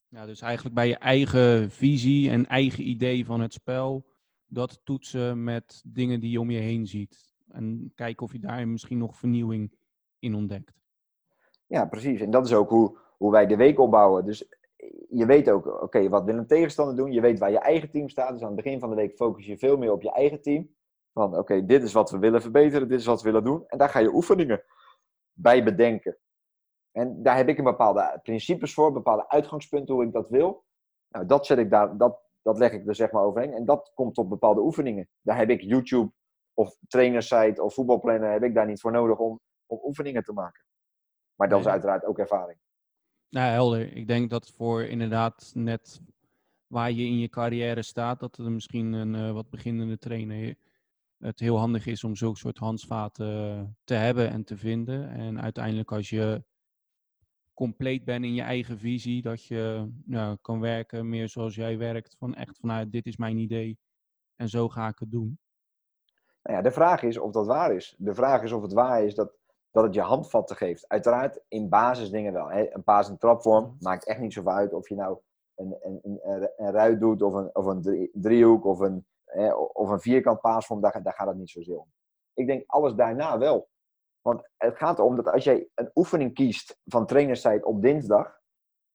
Ja, 0.09 0.27
dus 0.27 0.41
eigenlijk 0.41 0.75
bij 0.75 0.89
je 0.89 0.97
eigen 0.97 1.71
visie 1.71 2.31
en 2.31 2.47
eigen 2.47 2.89
idee 2.89 3.25
van 3.25 3.41
het 3.41 3.53
spel, 3.53 4.07
dat 4.47 4.81
toetsen 4.85 5.45
met 5.45 5.83
dingen 5.87 6.21
die 6.21 6.31
je 6.31 6.41
om 6.41 6.51
je 6.51 6.59
heen 6.59 6.87
ziet. 6.87 7.37
En 7.49 7.93
kijken 7.95 8.27
of 8.27 8.33
je 8.33 8.39
daar 8.39 8.69
misschien 8.69 8.99
nog 8.99 9.17
vernieuwing 9.17 9.73
in 10.19 10.35
ontdekt. 10.35 10.78
Ja, 11.69 11.87
precies. 11.87 12.21
En 12.21 12.31
dat 12.31 12.47
is 12.47 12.55
ook 12.55 12.71
hoe, 12.71 12.99
hoe 13.17 13.31
wij 13.31 13.47
de 13.47 13.57
week 13.57 13.79
opbouwen. 13.79 14.25
Dus 14.25 14.49
je 15.09 15.27
weet 15.27 15.51
ook, 15.51 15.83
oké, 15.83 16.09
wat 16.09 16.25
wil 16.25 16.37
een 16.37 16.47
tegenstander 16.47 16.97
doen? 16.97 17.13
Je 17.13 17.21
weet 17.21 17.39
waar 17.39 17.51
je 17.51 17.59
eigen 17.59 17.91
team 17.91 18.09
staat. 18.09 18.33
Dus 18.33 18.41
aan 18.41 18.47
het 18.47 18.63
begin 18.63 18.81
van 18.81 18.91
de 18.91 18.97
week 18.97 19.17
focus 19.17 19.47
je 19.47 19.59
veel 19.59 19.77
meer 19.77 19.93
op 19.93 20.03
je 20.03 20.13
eigen 20.13 20.43
team. 20.43 20.71
Van, 21.13 21.39
oké, 21.39 21.67
dit 21.67 21.83
is 21.83 21.93
wat 21.93 22.11
we 22.11 22.19
willen 22.19 22.41
verbeteren, 22.41 22.89
dit 22.89 22.99
is 22.99 23.07
wat 23.07 23.23
we 23.23 23.31
willen 23.31 23.45
doen. 23.45 23.65
En 23.67 23.79
daar 23.79 23.89
ga 23.89 23.99
je 23.99 24.15
oefeningen 24.15 24.63
bij 25.33 25.65
bedenken. 25.65 26.19
En 26.93 27.23
daar 27.23 27.37
heb 27.37 27.49
ik 27.49 27.59
een 27.59 27.65
bepaalde 27.65 28.21
principes 28.23 28.75
voor, 28.75 28.93
bepaalde 28.93 29.29
uitgangspunten 29.29 29.95
hoe 29.95 30.05
ik 30.05 30.13
dat 30.13 30.29
wil. 30.29 30.65
Nou, 31.09 31.27
dat, 31.27 31.47
zet 31.47 31.59
ik 31.59 31.71
daar, 31.71 31.97
dat, 31.97 32.21
dat 32.43 32.59
leg 32.59 32.73
ik 32.73 32.87
er 32.87 32.95
zeg 32.95 33.11
maar 33.11 33.23
overheen. 33.23 33.53
En 33.53 33.65
dat 33.65 33.93
komt 33.95 34.19
op 34.19 34.29
bepaalde 34.29 34.61
oefeningen. 34.61 35.09
Daar 35.21 35.37
heb 35.37 35.51
ik 35.51 35.61
YouTube 35.61 36.13
of 36.55 36.77
trainersite 36.87 37.63
of 37.63 37.75
voetbalplanner 37.75 38.33
heb 38.33 38.43
ik 38.43 38.55
daar 38.55 38.67
niet 38.67 38.81
voor 38.81 38.93
nodig 38.93 39.19
om 39.19 39.41
om 39.69 39.81
oefeningen 39.83 40.23
te 40.23 40.33
maken. 40.33 40.65
Maar 41.39 41.49
dat 41.49 41.61
is 41.61 41.67
uiteraard 41.67 42.05
ook 42.05 42.19
ervaring. 42.19 42.59
Nou, 43.29 43.51
helder. 43.51 43.97
Ik 43.97 44.07
denk 44.07 44.31
dat 44.31 44.51
voor 44.51 44.83
inderdaad 44.83 45.51
net 45.55 46.01
waar 46.67 46.93
je 46.93 47.05
in 47.05 47.19
je 47.19 47.29
carrière 47.29 47.83
staat, 47.83 48.21
dat 48.21 48.39
er 48.39 48.51
misschien 48.51 48.93
een 48.93 49.15
uh, 49.15 49.33
wat 49.33 49.51
beginnende 49.51 49.99
trainer 49.99 50.57
het 51.19 51.41
heel 51.41 51.59
handig 51.59 51.87
is 51.87 52.05
om 52.05 52.17
zulke 52.17 52.39
soort 52.39 52.59
handsvaten 52.59 53.77
te 53.85 53.95
hebben 53.95 54.31
en 54.31 54.45
te 54.45 54.57
vinden. 54.57 55.09
En 55.09 55.41
uiteindelijk 55.41 55.93
als 55.93 56.11
je 56.11 56.45
compleet 57.55 58.05
bent 58.05 58.25
in 58.25 58.35
je 58.35 58.43
eigen 58.43 58.79
visie, 58.79 59.23
dat 59.23 59.45
je 59.45 59.93
nou, 60.05 60.37
kan 60.41 60.61
werken 60.61 61.09
meer 61.09 61.29
zoals 61.29 61.55
jij 61.55 61.79
werkt, 61.79 62.17
van 62.19 62.35
echt 62.35 62.59
vanuit 62.59 62.93
dit 62.93 63.07
is 63.07 63.17
mijn 63.17 63.37
idee 63.37 63.79
en 64.37 64.49
zo 64.49 64.69
ga 64.69 64.89
ik 64.89 64.99
het 64.99 65.11
doen. 65.11 65.39
Nou 66.43 66.57
ja, 66.57 66.63
de 66.63 66.71
vraag 66.71 67.03
is 67.03 67.19
of 67.19 67.33
dat 67.33 67.47
waar 67.47 67.75
is. 67.75 67.95
De 67.99 68.15
vraag 68.15 68.43
is 68.43 68.53
of 68.53 68.63
het 68.63 68.73
waar 68.73 69.05
is 69.05 69.15
dat 69.15 69.38
dat 69.79 69.87
het 69.87 69.95
je 69.95 70.09
handvatten 70.09 70.57
geeft. 70.57 70.89
Uiteraard 70.89 71.41
in 71.49 71.69
basisdingen 71.69 72.33
wel. 72.33 72.51
Hè. 72.51 72.75
Een 72.75 72.83
paas- 72.83 73.09
en 73.09 73.19
trapvorm 73.19 73.77
maakt 73.81 74.07
echt 74.07 74.21
niet 74.21 74.33
zoveel 74.33 74.53
uit 74.53 74.73
of 74.73 74.89
je 74.89 74.95
nou 74.95 75.19
een, 75.55 75.77
een, 75.81 76.01
een, 76.03 76.51
een 76.57 76.73
ruit 76.73 77.01
doet 77.01 77.23
of 77.23 77.35
een, 77.35 77.55
of 77.55 77.65
een 77.65 78.11
driehoek 78.13 78.65
of 78.65 78.79
een, 78.79 79.07
hè, 79.25 79.55
of 79.55 79.89
een 79.89 80.01
vierkant 80.01 80.41
paasvorm. 80.41 80.81
Daar, 80.81 81.03
daar 81.03 81.13
gaat 81.13 81.27
het 81.27 81.37
niet 81.37 81.51
zozeer 81.51 81.79
om. 81.79 81.93
Ik 82.35 82.47
denk 82.47 82.65
alles 82.67 82.95
daarna 82.95 83.39
wel. 83.39 83.69
Want 84.21 84.49
het 84.57 84.77
gaat 84.77 84.99
erom 84.99 85.17
dat 85.17 85.29
als 85.29 85.45
jij 85.45 85.69
een 85.75 85.91
oefening 85.95 86.35
kiest 86.35 86.79
van 86.85 87.07
trainerstijd 87.07 87.65
op 87.65 87.83
dinsdag. 87.83 88.37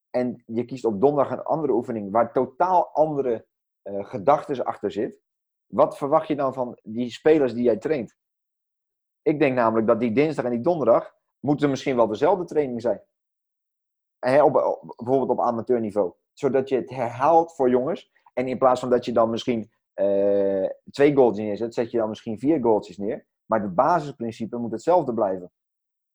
En 0.09 0.43
je 0.45 0.65
kiest 0.65 0.85
op 0.85 1.01
donderdag 1.01 1.31
een 1.31 1.43
andere 1.43 1.73
oefening 1.73 2.11
waar 2.11 2.33
totaal 2.33 2.87
andere 2.93 3.45
uh, 3.83 4.05
gedachten 4.05 4.65
achter 4.65 4.91
zit. 4.91 5.21
Wat 5.65 5.97
verwacht 5.97 6.27
je 6.27 6.35
dan 6.35 6.53
van 6.53 6.79
die 6.83 7.11
spelers 7.11 7.53
die 7.53 7.63
jij 7.63 7.77
traint? 7.77 8.15
Ik 9.23 9.39
denk 9.39 9.55
namelijk 9.55 9.87
dat 9.87 9.99
die 9.99 10.11
dinsdag 10.11 10.45
en 10.45 10.51
die 10.51 10.61
donderdag 10.61 11.15
moeten 11.39 11.69
misschien 11.69 11.95
wel 11.95 12.07
dezelfde 12.07 12.45
training 12.45 12.81
zijn. 12.81 13.01
En 14.19 14.43
op, 14.43 14.53
bijvoorbeeld 14.95 15.29
op 15.29 15.41
amateurniveau. 15.41 16.13
Zodat 16.33 16.69
je 16.69 16.75
het 16.75 16.89
herhaalt 16.89 17.55
voor 17.55 17.69
jongens. 17.69 18.11
En 18.33 18.47
in 18.47 18.57
plaats 18.57 18.79
van 18.79 18.89
dat 18.89 19.05
je 19.05 19.11
dan 19.11 19.29
misschien 19.29 19.71
uh, 19.95 20.69
twee 20.91 21.15
goaltjes 21.15 21.45
neerzet, 21.45 21.73
zet 21.73 21.91
je 21.91 21.97
dan 21.97 22.09
misschien 22.09 22.39
vier 22.39 22.61
goaltjes 22.61 22.97
neer. 22.97 23.25
Maar 23.45 23.61
het 23.61 23.75
basisprincipe 23.75 24.57
moet 24.57 24.71
hetzelfde 24.71 25.13
blijven. 25.13 25.51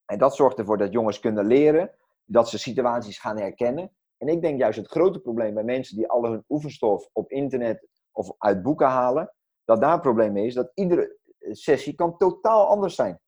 En 0.04 0.18
dat 0.18 0.36
zorgt 0.36 0.58
ervoor 0.58 0.78
dat 0.78 0.92
jongens 0.92 1.20
kunnen 1.20 1.46
leren, 1.46 1.90
dat 2.24 2.48
ze 2.48 2.58
situaties 2.58 3.18
gaan 3.18 3.38
herkennen. 3.38 3.92
En 4.16 4.28
ik 4.28 4.42
denk 4.42 4.58
juist 4.58 4.78
het 4.78 4.88
grote 4.88 5.20
probleem 5.20 5.54
bij 5.54 5.64
mensen 5.64 5.96
die 5.96 6.08
alle 6.08 6.28
hun 6.28 6.44
oefenstof 6.48 7.08
op 7.12 7.30
internet 7.30 7.88
of 8.12 8.32
uit 8.38 8.62
boeken 8.62 8.86
halen, 8.86 9.34
dat 9.64 9.80
daar 9.80 9.92
een 9.92 10.00
probleem 10.00 10.36
is 10.36 10.54
dat 10.54 10.70
iedere 10.74 11.17
sessie 11.54 11.94
kan 11.94 12.16
totaal 12.16 12.66
anders 12.66 12.94
zijn. 12.94 13.20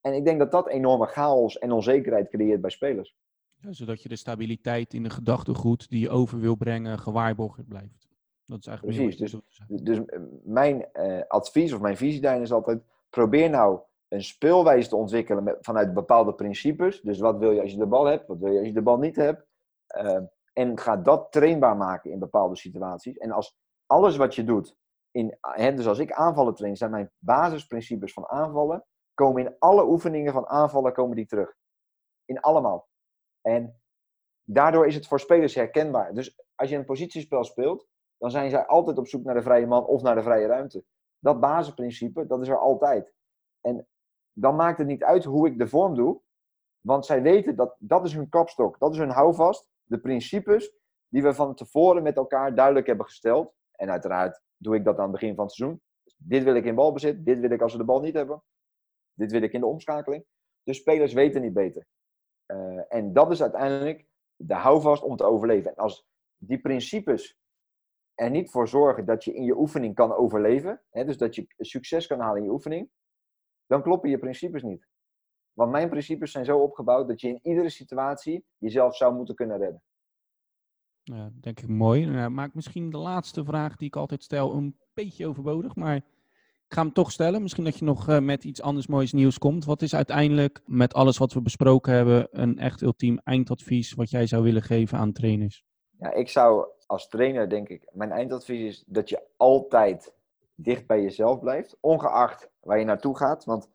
En 0.00 0.14
ik 0.14 0.24
denk 0.24 0.38
dat 0.38 0.50
dat 0.50 0.68
enorme 0.68 1.06
chaos 1.06 1.58
en 1.58 1.72
onzekerheid 1.72 2.28
creëert 2.28 2.60
bij 2.60 2.70
spelers. 2.70 3.16
Ja, 3.56 3.72
zodat 3.72 4.02
je 4.02 4.08
de 4.08 4.16
stabiliteit 4.16 4.94
in 4.94 5.02
de 5.02 5.10
gedachtegoed 5.10 5.88
die 5.88 6.00
je 6.00 6.10
over 6.10 6.40
wil 6.40 6.54
brengen 6.54 6.98
gewaarborgd 6.98 7.68
blijft. 7.68 8.08
Dat 8.44 8.58
is 8.58 8.66
eigenlijk 8.66 8.98
Precies, 8.98 9.18
dus, 9.18 9.40
dus 9.82 10.00
mijn 10.44 10.88
uh, 10.92 11.20
advies 11.28 11.72
of 11.72 11.80
mijn 11.80 11.96
visie 11.96 12.20
daarin 12.20 12.42
is 12.42 12.52
altijd, 12.52 12.82
probeer 13.10 13.50
nou 13.50 13.80
een 14.08 14.22
speelwijze 14.22 14.88
te 14.88 14.96
ontwikkelen 14.96 15.44
met, 15.44 15.56
vanuit 15.60 15.94
bepaalde 15.94 16.34
principes. 16.34 17.00
Dus 17.00 17.18
wat 17.18 17.38
wil 17.38 17.50
je 17.50 17.60
als 17.60 17.70
je 17.70 17.78
de 17.78 17.86
bal 17.86 18.04
hebt, 18.04 18.26
wat 18.26 18.38
wil 18.38 18.52
je 18.52 18.58
als 18.58 18.66
je 18.66 18.74
de 18.74 18.82
bal 18.82 18.98
niet 18.98 19.16
hebt. 19.16 19.46
Uh, 19.96 20.18
en 20.52 20.78
ga 20.78 20.96
dat 20.96 21.32
trainbaar 21.32 21.76
maken 21.76 22.10
in 22.10 22.18
bepaalde 22.18 22.56
situaties. 22.56 23.16
En 23.16 23.30
als 23.30 23.56
alles 23.86 24.16
wat 24.16 24.34
je 24.34 24.44
doet, 24.44 24.76
in, 25.10 25.38
hè, 25.40 25.74
dus 25.74 25.86
als 25.86 25.98
ik 25.98 26.12
aanvallen 26.12 26.54
train, 26.54 26.76
zijn 26.76 26.90
mijn 26.90 27.12
basisprincipes 27.18 28.12
van 28.12 28.28
aanvallen, 28.28 28.84
komen 29.14 29.46
in 29.46 29.56
alle 29.58 29.86
oefeningen 29.86 30.32
van 30.32 30.46
aanvallen 30.46 30.92
komen 30.92 31.16
die 31.16 31.26
terug. 31.26 31.54
In 32.24 32.40
allemaal. 32.40 32.88
En 33.40 33.80
daardoor 34.44 34.86
is 34.86 34.94
het 34.94 35.06
voor 35.06 35.20
spelers 35.20 35.54
herkenbaar. 35.54 36.14
Dus 36.14 36.42
als 36.54 36.70
je 36.70 36.76
een 36.76 36.84
positiespel 36.84 37.44
speelt, 37.44 37.86
dan 38.18 38.30
zijn 38.30 38.50
zij 38.50 38.66
altijd 38.66 38.98
op 38.98 39.06
zoek 39.06 39.24
naar 39.24 39.34
de 39.34 39.42
vrije 39.42 39.66
man 39.66 39.86
of 39.86 40.02
naar 40.02 40.14
de 40.14 40.22
vrije 40.22 40.46
ruimte. 40.46 40.84
Dat 41.18 41.40
basisprincipe, 41.40 42.26
dat 42.26 42.40
is 42.40 42.48
er 42.48 42.58
altijd. 42.58 43.14
En 43.60 43.88
dan 44.32 44.56
maakt 44.56 44.78
het 44.78 44.86
niet 44.86 45.04
uit 45.04 45.24
hoe 45.24 45.46
ik 45.46 45.58
de 45.58 45.68
vorm 45.68 45.94
doe, 45.94 46.20
want 46.80 47.06
zij 47.06 47.22
weten 47.22 47.56
dat 47.56 47.76
dat 47.78 48.04
is 48.04 48.14
hun 48.14 48.28
kapstok, 48.28 48.78
dat 48.78 48.92
is 48.92 48.98
hun 48.98 49.10
houvast, 49.10 49.68
de 49.84 50.00
principes 50.00 50.72
die 51.08 51.22
we 51.22 51.34
van 51.34 51.54
tevoren 51.54 52.02
met 52.02 52.16
elkaar 52.16 52.54
duidelijk 52.54 52.86
hebben 52.86 53.06
gesteld. 53.06 53.54
En 53.72 53.90
uiteraard 53.90 54.42
doe 54.60 54.74
ik 54.74 54.84
dat 54.84 54.96
aan 54.96 55.02
het 55.02 55.12
begin 55.12 55.34
van 55.34 55.44
het 55.44 55.54
seizoen. 55.54 55.80
dit 56.16 56.42
wil 56.42 56.54
ik 56.54 56.64
in 56.64 56.74
balbezit, 56.74 57.24
dit 57.24 57.40
wil 57.40 57.50
ik 57.50 57.62
als 57.62 57.72
we 57.72 57.78
de 57.78 57.84
bal 57.84 58.00
niet 58.00 58.14
hebben, 58.14 58.42
dit 59.12 59.30
wil 59.30 59.42
ik 59.42 59.52
in 59.52 59.60
de 59.60 59.66
omschakeling. 59.66 60.24
Dus 60.62 60.76
spelers 60.76 61.12
weten 61.12 61.40
niet 61.40 61.52
beter. 61.52 61.86
Uh, 62.46 62.82
en 62.88 63.12
dat 63.12 63.30
is 63.30 63.42
uiteindelijk 63.42 64.06
de 64.36 64.54
houvast 64.54 65.02
om 65.02 65.16
te 65.16 65.24
overleven. 65.24 65.70
En 65.70 65.76
als 65.76 66.06
die 66.36 66.60
principes 66.60 67.38
er 68.14 68.30
niet 68.30 68.50
voor 68.50 68.68
zorgen 68.68 69.04
dat 69.04 69.24
je 69.24 69.34
in 69.34 69.44
je 69.44 69.58
oefening 69.58 69.94
kan 69.94 70.12
overleven, 70.12 70.82
hè, 70.90 71.04
dus 71.04 71.16
dat 71.16 71.34
je 71.34 71.46
succes 71.58 72.06
kan 72.06 72.20
halen 72.20 72.38
in 72.38 72.44
je 72.44 72.52
oefening, 72.52 72.90
dan 73.66 73.82
kloppen 73.82 74.10
je 74.10 74.18
principes 74.18 74.62
niet. 74.62 74.88
Want 75.52 75.70
mijn 75.70 75.88
principes 75.88 76.32
zijn 76.32 76.44
zo 76.44 76.58
opgebouwd 76.58 77.08
dat 77.08 77.20
je 77.20 77.28
in 77.28 77.40
iedere 77.42 77.68
situatie 77.70 78.44
jezelf 78.58 78.96
zou 78.96 79.14
moeten 79.14 79.34
kunnen 79.34 79.58
redden. 79.58 79.82
Ja, 81.02 81.30
denk 81.40 81.60
ik 81.60 81.68
mooi. 81.68 82.06
Nou, 82.06 82.30
maak 82.30 82.54
misschien 82.54 82.90
de 82.90 82.98
laatste 82.98 83.44
vraag 83.44 83.76
die 83.76 83.86
ik 83.86 83.96
altijd 83.96 84.22
stel 84.22 84.54
een 84.54 84.76
beetje 84.94 85.26
overbodig, 85.26 85.74
maar 85.74 85.96
ik 85.96 86.04
ga 86.68 86.82
hem 86.82 86.92
toch 86.92 87.10
stellen. 87.10 87.42
Misschien 87.42 87.64
dat 87.64 87.78
je 87.78 87.84
nog 87.84 88.08
uh, 88.08 88.18
met 88.18 88.44
iets 88.44 88.62
anders 88.62 88.86
moois 88.86 89.12
nieuws 89.12 89.38
komt. 89.38 89.64
Wat 89.64 89.82
is 89.82 89.94
uiteindelijk 89.94 90.60
met 90.66 90.94
alles 90.94 91.18
wat 91.18 91.32
we 91.32 91.42
besproken 91.42 91.92
hebben 91.92 92.28
een 92.30 92.58
echt 92.58 92.82
ultiem 92.82 93.18
eindadvies 93.24 93.92
wat 93.92 94.10
jij 94.10 94.26
zou 94.26 94.42
willen 94.42 94.62
geven 94.62 94.98
aan 94.98 95.12
trainers? 95.12 95.64
Ja, 95.98 96.12
ik 96.12 96.28
zou 96.28 96.66
als 96.86 97.08
trainer 97.08 97.48
denk 97.48 97.68
ik, 97.68 97.88
mijn 97.92 98.10
eindadvies 98.10 98.60
is 98.60 98.84
dat 98.86 99.08
je 99.08 99.22
altijd 99.36 100.14
dicht 100.54 100.86
bij 100.86 101.02
jezelf 101.02 101.40
blijft, 101.40 101.76
ongeacht 101.80 102.50
waar 102.60 102.78
je 102.78 102.84
naartoe 102.84 103.16
gaat. 103.16 103.44
Want 103.44 103.68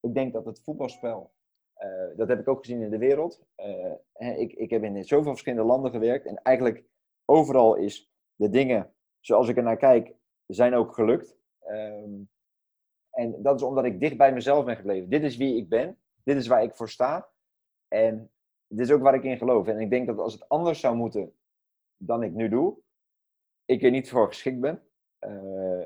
ik 0.00 0.14
denk 0.14 0.32
dat 0.32 0.44
het 0.44 0.60
voetbalspel, 0.60 1.30
uh, 1.78 2.16
dat 2.16 2.28
heb 2.28 2.40
ik 2.40 2.48
ook 2.48 2.58
gezien 2.58 2.82
in 2.82 2.90
de 2.90 2.98
wereld. 2.98 3.42
Uh, 3.56 4.38
ik, 4.38 4.52
ik 4.52 4.70
heb 4.70 4.82
in 4.82 5.04
zoveel 5.04 5.30
verschillende 5.30 5.64
landen 5.64 5.90
gewerkt 5.90 6.26
en 6.26 6.42
eigenlijk 6.42 6.84
overal 7.24 7.74
is 7.74 8.10
de 8.34 8.48
dingen 8.48 8.94
zoals 9.20 9.48
ik 9.48 9.56
er 9.56 9.62
naar 9.62 9.76
kijk, 9.76 10.14
zijn 10.46 10.74
ook 10.74 10.94
gelukt. 10.94 11.36
Um, 11.68 12.28
en 13.10 13.42
dat 13.42 13.56
is 13.56 13.62
omdat 13.62 13.84
ik 13.84 14.00
dicht 14.00 14.16
bij 14.16 14.32
mezelf 14.32 14.64
ben 14.64 14.76
gebleven. 14.76 15.10
Dit 15.10 15.22
is 15.22 15.36
wie 15.36 15.56
ik 15.56 15.68
ben, 15.68 15.98
dit 16.24 16.36
is 16.36 16.46
waar 16.46 16.62
ik 16.62 16.74
voor 16.74 16.88
sta 16.88 17.28
en 17.88 18.30
dit 18.68 18.80
is 18.80 18.92
ook 18.92 19.02
waar 19.02 19.14
ik 19.14 19.22
in 19.22 19.38
geloof. 19.38 19.66
En 19.66 19.80
ik 19.80 19.90
denk 19.90 20.06
dat 20.06 20.18
als 20.18 20.32
het 20.32 20.48
anders 20.48 20.80
zou 20.80 20.96
moeten, 20.96 21.32
dan 21.96 22.22
ik 22.22 22.32
nu 22.32 22.48
doe, 22.48 22.76
ik 23.64 23.82
er 23.82 23.90
niet 23.90 24.10
voor 24.10 24.28
geschikt 24.28 24.60
ben. 24.60 24.82
Uh, 25.20 25.84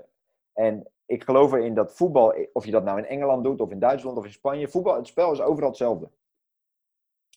en 0.53 0.91
ik 1.11 1.25
geloof 1.25 1.53
erin 1.53 1.75
dat 1.75 1.97
voetbal, 1.97 2.35
of 2.53 2.65
je 2.65 2.71
dat 2.71 2.85
nou 2.85 2.99
in 2.99 3.05
Engeland 3.05 3.45
doet, 3.45 3.61
of 3.61 3.71
in 3.71 3.79
Duitsland, 3.79 4.17
of 4.17 4.25
in 4.25 4.33
Spanje, 4.33 4.69
voetbal, 4.69 4.97
het 4.97 5.07
spel 5.07 5.33
is 5.33 5.41
overal 5.41 5.69
hetzelfde. 5.69 6.11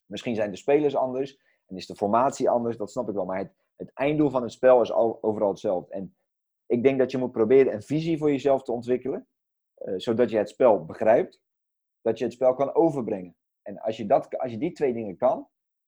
Misschien 0.05 0.35
zijn 0.35 0.51
de 0.51 0.57
spelers 0.57 0.95
anders 0.95 1.39
en 1.65 1.75
is 1.75 1.87
de 1.87 1.95
formatie 1.95 2.49
anders, 2.49 2.77
dat 2.77 2.91
snap 2.91 3.07
ik 3.09 3.13
wel. 3.13 3.25
Maar 3.25 3.37
het, 3.37 3.53
het 3.75 3.91
einddoel 3.93 4.29
van 4.29 4.41
het 4.41 4.51
spel 4.51 4.81
is 4.81 4.91
overal 4.93 5.49
hetzelfde. 5.49 5.93
En 5.93 6.15
ik 6.65 6.83
denk 6.83 6.99
dat 6.99 7.11
je 7.11 7.17
moet 7.17 7.31
proberen 7.31 7.73
een 7.73 7.81
visie 7.81 8.17
voor 8.17 8.31
jezelf 8.31 8.63
te 8.63 8.71
ontwikkelen, 8.71 9.27
uh, 9.77 9.93
zodat 9.97 10.29
je 10.29 10.37
het 10.37 10.49
spel 10.49 10.85
begrijpt, 10.85 11.41
dat 12.01 12.17
je 12.17 12.23
het 12.23 12.33
spel 12.33 12.53
kan 12.53 12.75
overbrengen. 12.75 13.35
En 13.61 13.79
als 13.79 13.97
je, 13.97 14.05
dat, 14.05 14.37
als 14.37 14.51
je 14.51 14.57
die 14.57 14.71
twee 14.71 14.93
dingen 14.93 15.17
kan, 15.17 15.47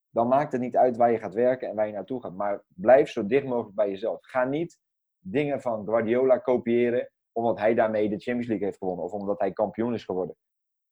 dan 0.10 0.28
maakt 0.28 0.52
het 0.52 0.62
niet 0.62 0.76
uit 0.76 0.98
waar 0.98 1.12
je 1.12 1.18
gaat 1.18 1.34
werken 1.34 1.70
en 1.70 1.76
waar 1.76 1.88
je 1.88 1.94
naartoe 1.94 2.22
gaat. 2.22 2.36
Maar 2.36 2.64
blijf 2.68 3.10
zo 3.10 3.26
dicht 3.26 3.46
mogelijk 3.46 3.76
bij 3.76 3.90
jezelf. 3.90 4.18
Ga 4.22 4.44
niet 4.44 4.80
dingen 5.20 5.62
van 5.62 5.86
Guardiola 5.86 6.38
kopiëren 6.38 7.10
omdat 7.36 7.60
hij 7.60 7.74
daarmee 7.74 8.10
de 8.10 8.20
Champions 8.20 8.48
League 8.48 8.66
heeft 8.66 8.78
gewonnen 8.78 9.06
of 9.06 9.12
omdat 9.12 9.40
hij 9.40 9.52
kampioen 9.52 9.94
is 9.94 10.06
geworden. 10.06 10.36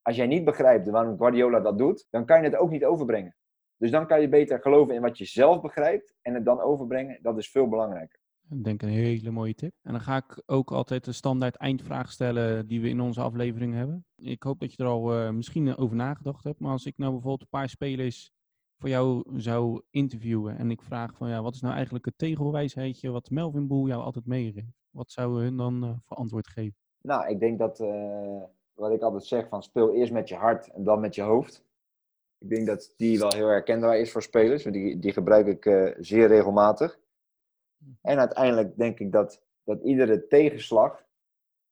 Als 0.02 0.16
jij 0.16 0.26
niet 0.26 0.44
begrijpt 0.44 0.90
waarom 0.90 1.16
Guardiola 1.16 1.60
dat 1.60 1.78
doet, 1.78 2.06
dan 2.10 2.24
kan 2.24 2.38
je 2.38 2.44
het 2.44 2.56
ook 2.56 2.70
niet 2.70 2.84
overbrengen. 2.84 3.36
Dus 3.76 3.90
dan 3.90 4.06
kan 4.06 4.20
je 4.20 4.28
beter 4.28 4.60
geloven 4.60 4.94
in 4.94 5.00
wat 5.00 5.18
je 5.18 5.24
zelf 5.24 5.60
begrijpt 5.60 6.14
en 6.22 6.34
het 6.34 6.44
dan 6.44 6.60
overbrengen. 6.60 7.18
Dat 7.22 7.38
is 7.38 7.50
veel 7.50 7.68
belangrijker. 7.68 8.18
Ik 8.50 8.64
denk 8.64 8.82
een 8.82 8.88
hele 8.88 9.30
mooie 9.30 9.54
tip. 9.54 9.72
En 9.82 9.92
dan 9.92 10.00
ga 10.00 10.16
ik 10.16 10.42
ook 10.46 10.72
altijd 10.72 11.04
de 11.04 11.12
standaard 11.12 11.56
eindvraag 11.56 12.10
stellen 12.10 12.66
die 12.66 12.80
we 12.80 12.88
in 12.88 13.00
onze 13.00 13.20
aflevering 13.20 13.74
hebben. 13.74 14.06
Ik 14.16 14.42
hoop 14.42 14.60
dat 14.60 14.72
je 14.72 14.82
er 14.82 14.88
al 14.88 15.20
uh, 15.20 15.30
misschien 15.30 15.76
over 15.76 15.96
nagedacht 15.96 16.44
hebt. 16.44 16.60
Maar 16.60 16.72
als 16.72 16.86
ik 16.86 16.96
nou 16.96 17.12
bijvoorbeeld 17.12 17.40
een 17.42 17.58
paar 17.58 17.68
spelers 17.68 18.32
voor 18.78 18.88
jou 18.88 19.24
zou 19.40 19.82
interviewen 19.90 20.58
en 20.58 20.70
ik 20.70 20.82
vraag 20.82 21.16
van 21.16 21.28
ja, 21.28 21.42
wat 21.42 21.54
is 21.54 21.60
nou 21.60 21.74
eigenlijk 21.74 22.04
het 22.04 22.18
tegelwijsheidje 22.18 23.10
wat 23.10 23.30
Melvin 23.30 23.66
Boel 23.66 23.86
jou 23.86 24.02
altijd 24.02 24.26
meegeeft? 24.26 24.83
Wat 24.94 25.10
zouden 25.10 25.42
hun 25.42 25.56
dan 25.56 25.84
uh, 25.84 25.90
voor 26.04 26.16
antwoord 26.16 26.48
geven? 26.48 26.76
Nou, 27.00 27.28
ik 27.28 27.40
denk 27.40 27.58
dat 27.58 27.80
uh, 27.80 28.42
wat 28.74 28.90
ik 28.90 29.02
altijd 29.02 29.24
zeg 29.24 29.48
van 29.48 29.62
speel 29.62 29.94
eerst 29.94 30.12
met 30.12 30.28
je 30.28 30.34
hart 30.34 30.68
en 30.68 30.84
dan 30.84 31.00
met 31.00 31.14
je 31.14 31.22
hoofd. 31.22 31.64
Ik 32.38 32.48
denk 32.48 32.66
dat 32.66 32.94
die 32.96 33.18
wel 33.18 33.32
heel 33.32 33.48
herkenbaar 33.48 33.98
is 33.98 34.12
voor 34.12 34.22
spelers, 34.22 34.62
die, 34.62 34.98
die 34.98 35.12
gebruik 35.12 35.46
ik 35.46 35.64
uh, 35.64 35.94
zeer 35.98 36.26
regelmatig. 36.26 36.98
En 38.00 38.18
uiteindelijk 38.18 38.76
denk 38.76 38.98
ik 38.98 39.12
dat, 39.12 39.42
dat 39.64 39.82
iedere 39.82 40.26
tegenslag, 40.26 41.04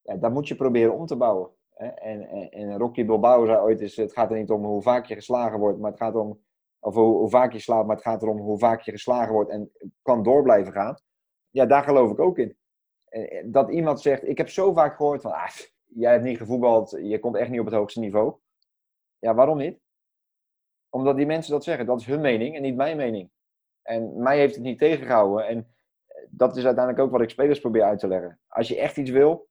ja, 0.03 0.17
daar 0.17 0.33
moet 0.33 0.49
je 0.49 0.55
proberen 0.55 0.95
om 0.95 1.07
te 1.07 1.17
bouwen. 1.17 1.51
Hè? 1.75 1.87
En, 1.87 2.29
en, 2.29 2.51
en 2.51 2.79
Rocky 2.79 3.05
Bilbao 3.05 3.47
zei 3.47 3.59
ooit 3.59 3.81
eens, 3.81 3.97
het 3.97 4.13
gaat 4.13 4.31
er 4.31 4.39
niet 4.39 4.51
om 4.51 4.65
hoe 4.65 4.83
vaak 4.83 5.07
je 5.07 5.15
geslagen 5.15 5.59
wordt, 5.59 5.79
maar 5.79 5.91
het 5.91 6.01
gaat 6.01 6.15
om 6.15 6.41
of 6.79 6.95
hoe, 6.95 7.17
hoe, 7.17 7.31
vaak 7.31 7.53
je 7.53 7.59
slaat, 7.59 7.87
maar 7.87 7.97
het 7.97 8.05
gaat 8.05 8.23
erom 8.23 8.39
hoe 8.39 8.59
vaak 8.59 8.81
je 8.81 8.91
geslagen 8.91 9.33
wordt 9.33 9.51
en 9.51 9.73
kan 10.03 10.23
door 10.23 10.43
blijven 10.43 10.73
gaan. 10.73 11.01
Ja, 11.51 11.67
daar 11.67 11.83
geloof 11.83 12.11
ik 12.11 12.19
ook 12.19 12.39
in. 12.39 12.57
Dat 13.45 13.71
iemand 13.71 14.01
zegt, 14.01 14.29
ik 14.29 14.39
heb 14.39 14.49
zo 14.49 14.73
vaak 14.73 14.97
gehoord 14.97 15.23
van, 15.23 15.33
ah, 15.33 15.49
jij 15.87 16.13
hebt 16.13 16.25
niet 16.25 16.39
gevoetbald, 16.39 16.91
je 16.91 17.19
komt 17.19 17.37
echt 17.37 17.51
niet 17.51 17.61
op 17.61 17.67
het 17.67 17.75
hoogste 17.75 18.01
niveau. 18.01 18.35
Ja, 19.19 19.35
waarom 19.35 19.59
niet? 19.59 19.81
Omdat 20.89 21.17
die 21.17 21.27
mensen 21.27 21.53
dat 21.53 21.65
zeggen, 21.65 21.87
dat 21.87 22.01
is 22.01 22.07
hun 22.07 22.21
mening 22.21 22.57
en 22.57 22.63
niet 22.63 22.77
mijn 22.77 22.97
mening. 22.97 23.31
En 23.83 24.23
mij 24.23 24.39
heeft 24.39 24.55
het 24.55 24.65
niet 24.65 24.79
tegengehouden. 24.79 25.47
En 25.47 25.75
dat 26.29 26.57
is 26.57 26.65
uiteindelijk 26.65 27.05
ook 27.05 27.13
wat 27.13 27.21
ik 27.21 27.31
spelers 27.31 27.61
probeer 27.61 27.83
uit 27.83 27.99
te 27.99 28.09
leggen. 28.09 28.41
Als 28.49 28.69
je 28.69 28.79
echt 28.79 28.97
iets 28.97 29.11
wil, 29.11 29.49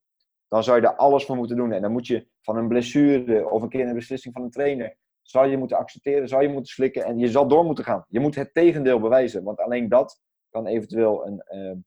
dan 0.48 0.64
zou 0.64 0.82
je 0.82 0.88
er 0.88 0.96
alles 0.96 1.26
voor 1.26 1.36
moeten 1.36 1.56
doen. 1.56 1.72
En 1.72 1.82
dan 1.82 1.92
moet 1.92 2.08
je 2.08 2.28
van 2.42 2.58
een 2.58 2.68
blessure 2.68 3.50
of 3.50 3.62
een 3.62 3.70
keer 3.70 3.88
een 3.88 3.94
beslissing 3.94 4.34
van 4.34 4.44
een 4.44 4.52
trainer 4.52 4.98
zal 5.22 5.46
je 5.46 5.58
moeten 5.58 5.78
accepteren, 5.78 6.28
zal 6.28 6.42
je 6.42 6.48
moeten 6.48 6.74
slikken 6.74 7.04
en 7.04 7.18
je 7.18 7.28
zal 7.28 7.48
door 7.48 7.66
moeten 7.66 7.84
gaan. 7.84 8.06
Je 8.08 8.20
moet 8.20 8.36
het 8.36 8.54
tegendeel 8.54 9.00
bewijzen, 9.00 9.44
want 9.44 9.60
alleen 9.60 9.90
dat 9.90 10.22
kan 10.50 10.66
eventueel 10.66 11.26
een, 11.26 11.44
uh, 11.50 11.78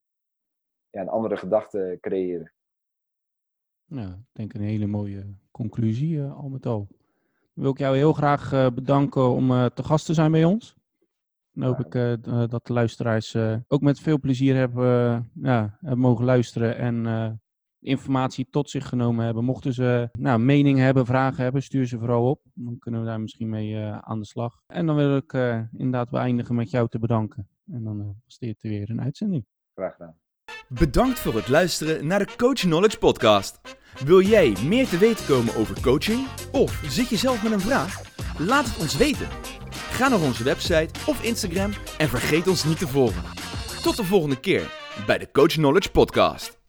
ja, 0.94 1.00
een 1.00 1.08
andere 1.08 1.36
gedachte 1.36 1.98
creëren. 2.00 2.52
Nou, 3.86 4.12
ik 4.12 4.28
denk 4.32 4.54
een 4.54 4.60
hele 4.60 4.86
mooie 4.86 5.36
conclusie 5.50 6.16
uh, 6.16 6.36
al 6.36 6.48
met 6.48 6.66
al. 6.66 6.88
wil 7.52 7.70
ik 7.70 7.78
jou 7.78 7.96
heel 7.96 8.12
graag 8.12 8.52
eh, 8.52 8.66
bedanken 8.74 9.28
om 9.30 9.50
eh, 9.50 9.66
te 9.66 9.82
gast 9.82 10.06
te 10.06 10.14
zijn 10.14 10.30
bij 10.32 10.44
ons. 10.44 10.76
Dan 11.52 11.66
hoop 11.68 11.80
ik 11.84 11.94
eh, 11.94 12.12
eh, 12.12 12.48
dat 12.50 12.66
de 12.66 12.72
luisteraars 12.72 13.34
eh, 13.34 13.56
ook 13.68 13.80
met 13.80 14.00
veel 14.00 14.20
plezier 14.20 14.54
hebben, 14.56 14.86
eh, 14.86 15.42
ja, 15.42 15.78
hebben 15.80 15.98
mogen 15.98 16.24
luisteren 16.24 16.76
en 16.76 17.06
eh, 17.06 17.30
informatie 17.80 18.46
tot 18.50 18.70
zich 18.70 18.88
genomen 18.88 19.24
hebben. 19.24 19.44
Mochten 19.44 19.72
ze 19.72 20.08
nou, 20.12 20.38
mening 20.38 20.78
hebben, 20.78 21.06
vragen 21.06 21.42
hebben, 21.42 21.62
stuur 21.62 21.86
ze 21.86 21.98
vooral 21.98 22.30
op. 22.30 22.40
Dan 22.54 22.78
kunnen 22.78 23.00
we 23.00 23.06
daar 23.06 23.20
misschien 23.20 23.48
mee 23.48 23.76
eh, 23.76 23.98
aan 23.98 24.18
de 24.18 24.26
slag. 24.26 24.62
En 24.66 24.86
dan 24.86 24.96
wil 24.96 25.16
ik 25.16 25.32
eh, 25.32 25.60
inderdaad 25.72 26.10
beëindigen 26.10 26.54
met 26.54 26.70
jou 26.70 26.88
te 26.88 26.98
bedanken. 26.98 27.48
En 27.66 27.84
dan 27.84 28.00
eh, 28.00 28.06
was 28.24 28.38
dit 28.38 28.62
weer 28.62 28.90
een 28.90 29.00
uitzending. 29.00 29.46
Graag 29.74 29.92
gedaan. 29.92 30.22
Bedankt 30.68 31.18
voor 31.18 31.34
het 31.34 31.48
luisteren 31.48 32.06
naar 32.06 32.18
de 32.18 32.36
Coach 32.36 32.60
Knowledge 32.60 32.98
Podcast. 32.98 33.60
Wil 34.04 34.20
jij 34.20 34.56
meer 34.66 34.88
te 34.88 34.98
weten 34.98 35.26
komen 35.26 35.56
over 35.56 35.80
coaching? 35.80 36.26
Of 36.52 36.80
zit 36.88 37.08
je 37.08 37.16
zelf 37.16 37.42
met 37.42 37.52
een 37.52 37.60
vraag? 37.60 38.00
Laat 38.38 38.66
het 38.66 38.78
ons 38.78 38.96
weten. 38.96 39.28
Ga 39.70 40.08
naar 40.08 40.20
onze 40.20 40.44
website 40.44 40.90
of 41.06 41.22
Instagram 41.22 41.72
en 41.98 42.08
vergeet 42.08 42.48
ons 42.48 42.64
niet 42.64 42.78
te 42.78 42.88
volgen. 42.88 43.22
Tot 43.82 43.96
de 43.96 44.04
volgende 44.04 44.40
keer 44.40 44.70
bij 45.06 45.18
de 45.18 45.30
Coach 45.32 45.52
Knowledge 45.52 45.90
Podcast. 45.90 46.63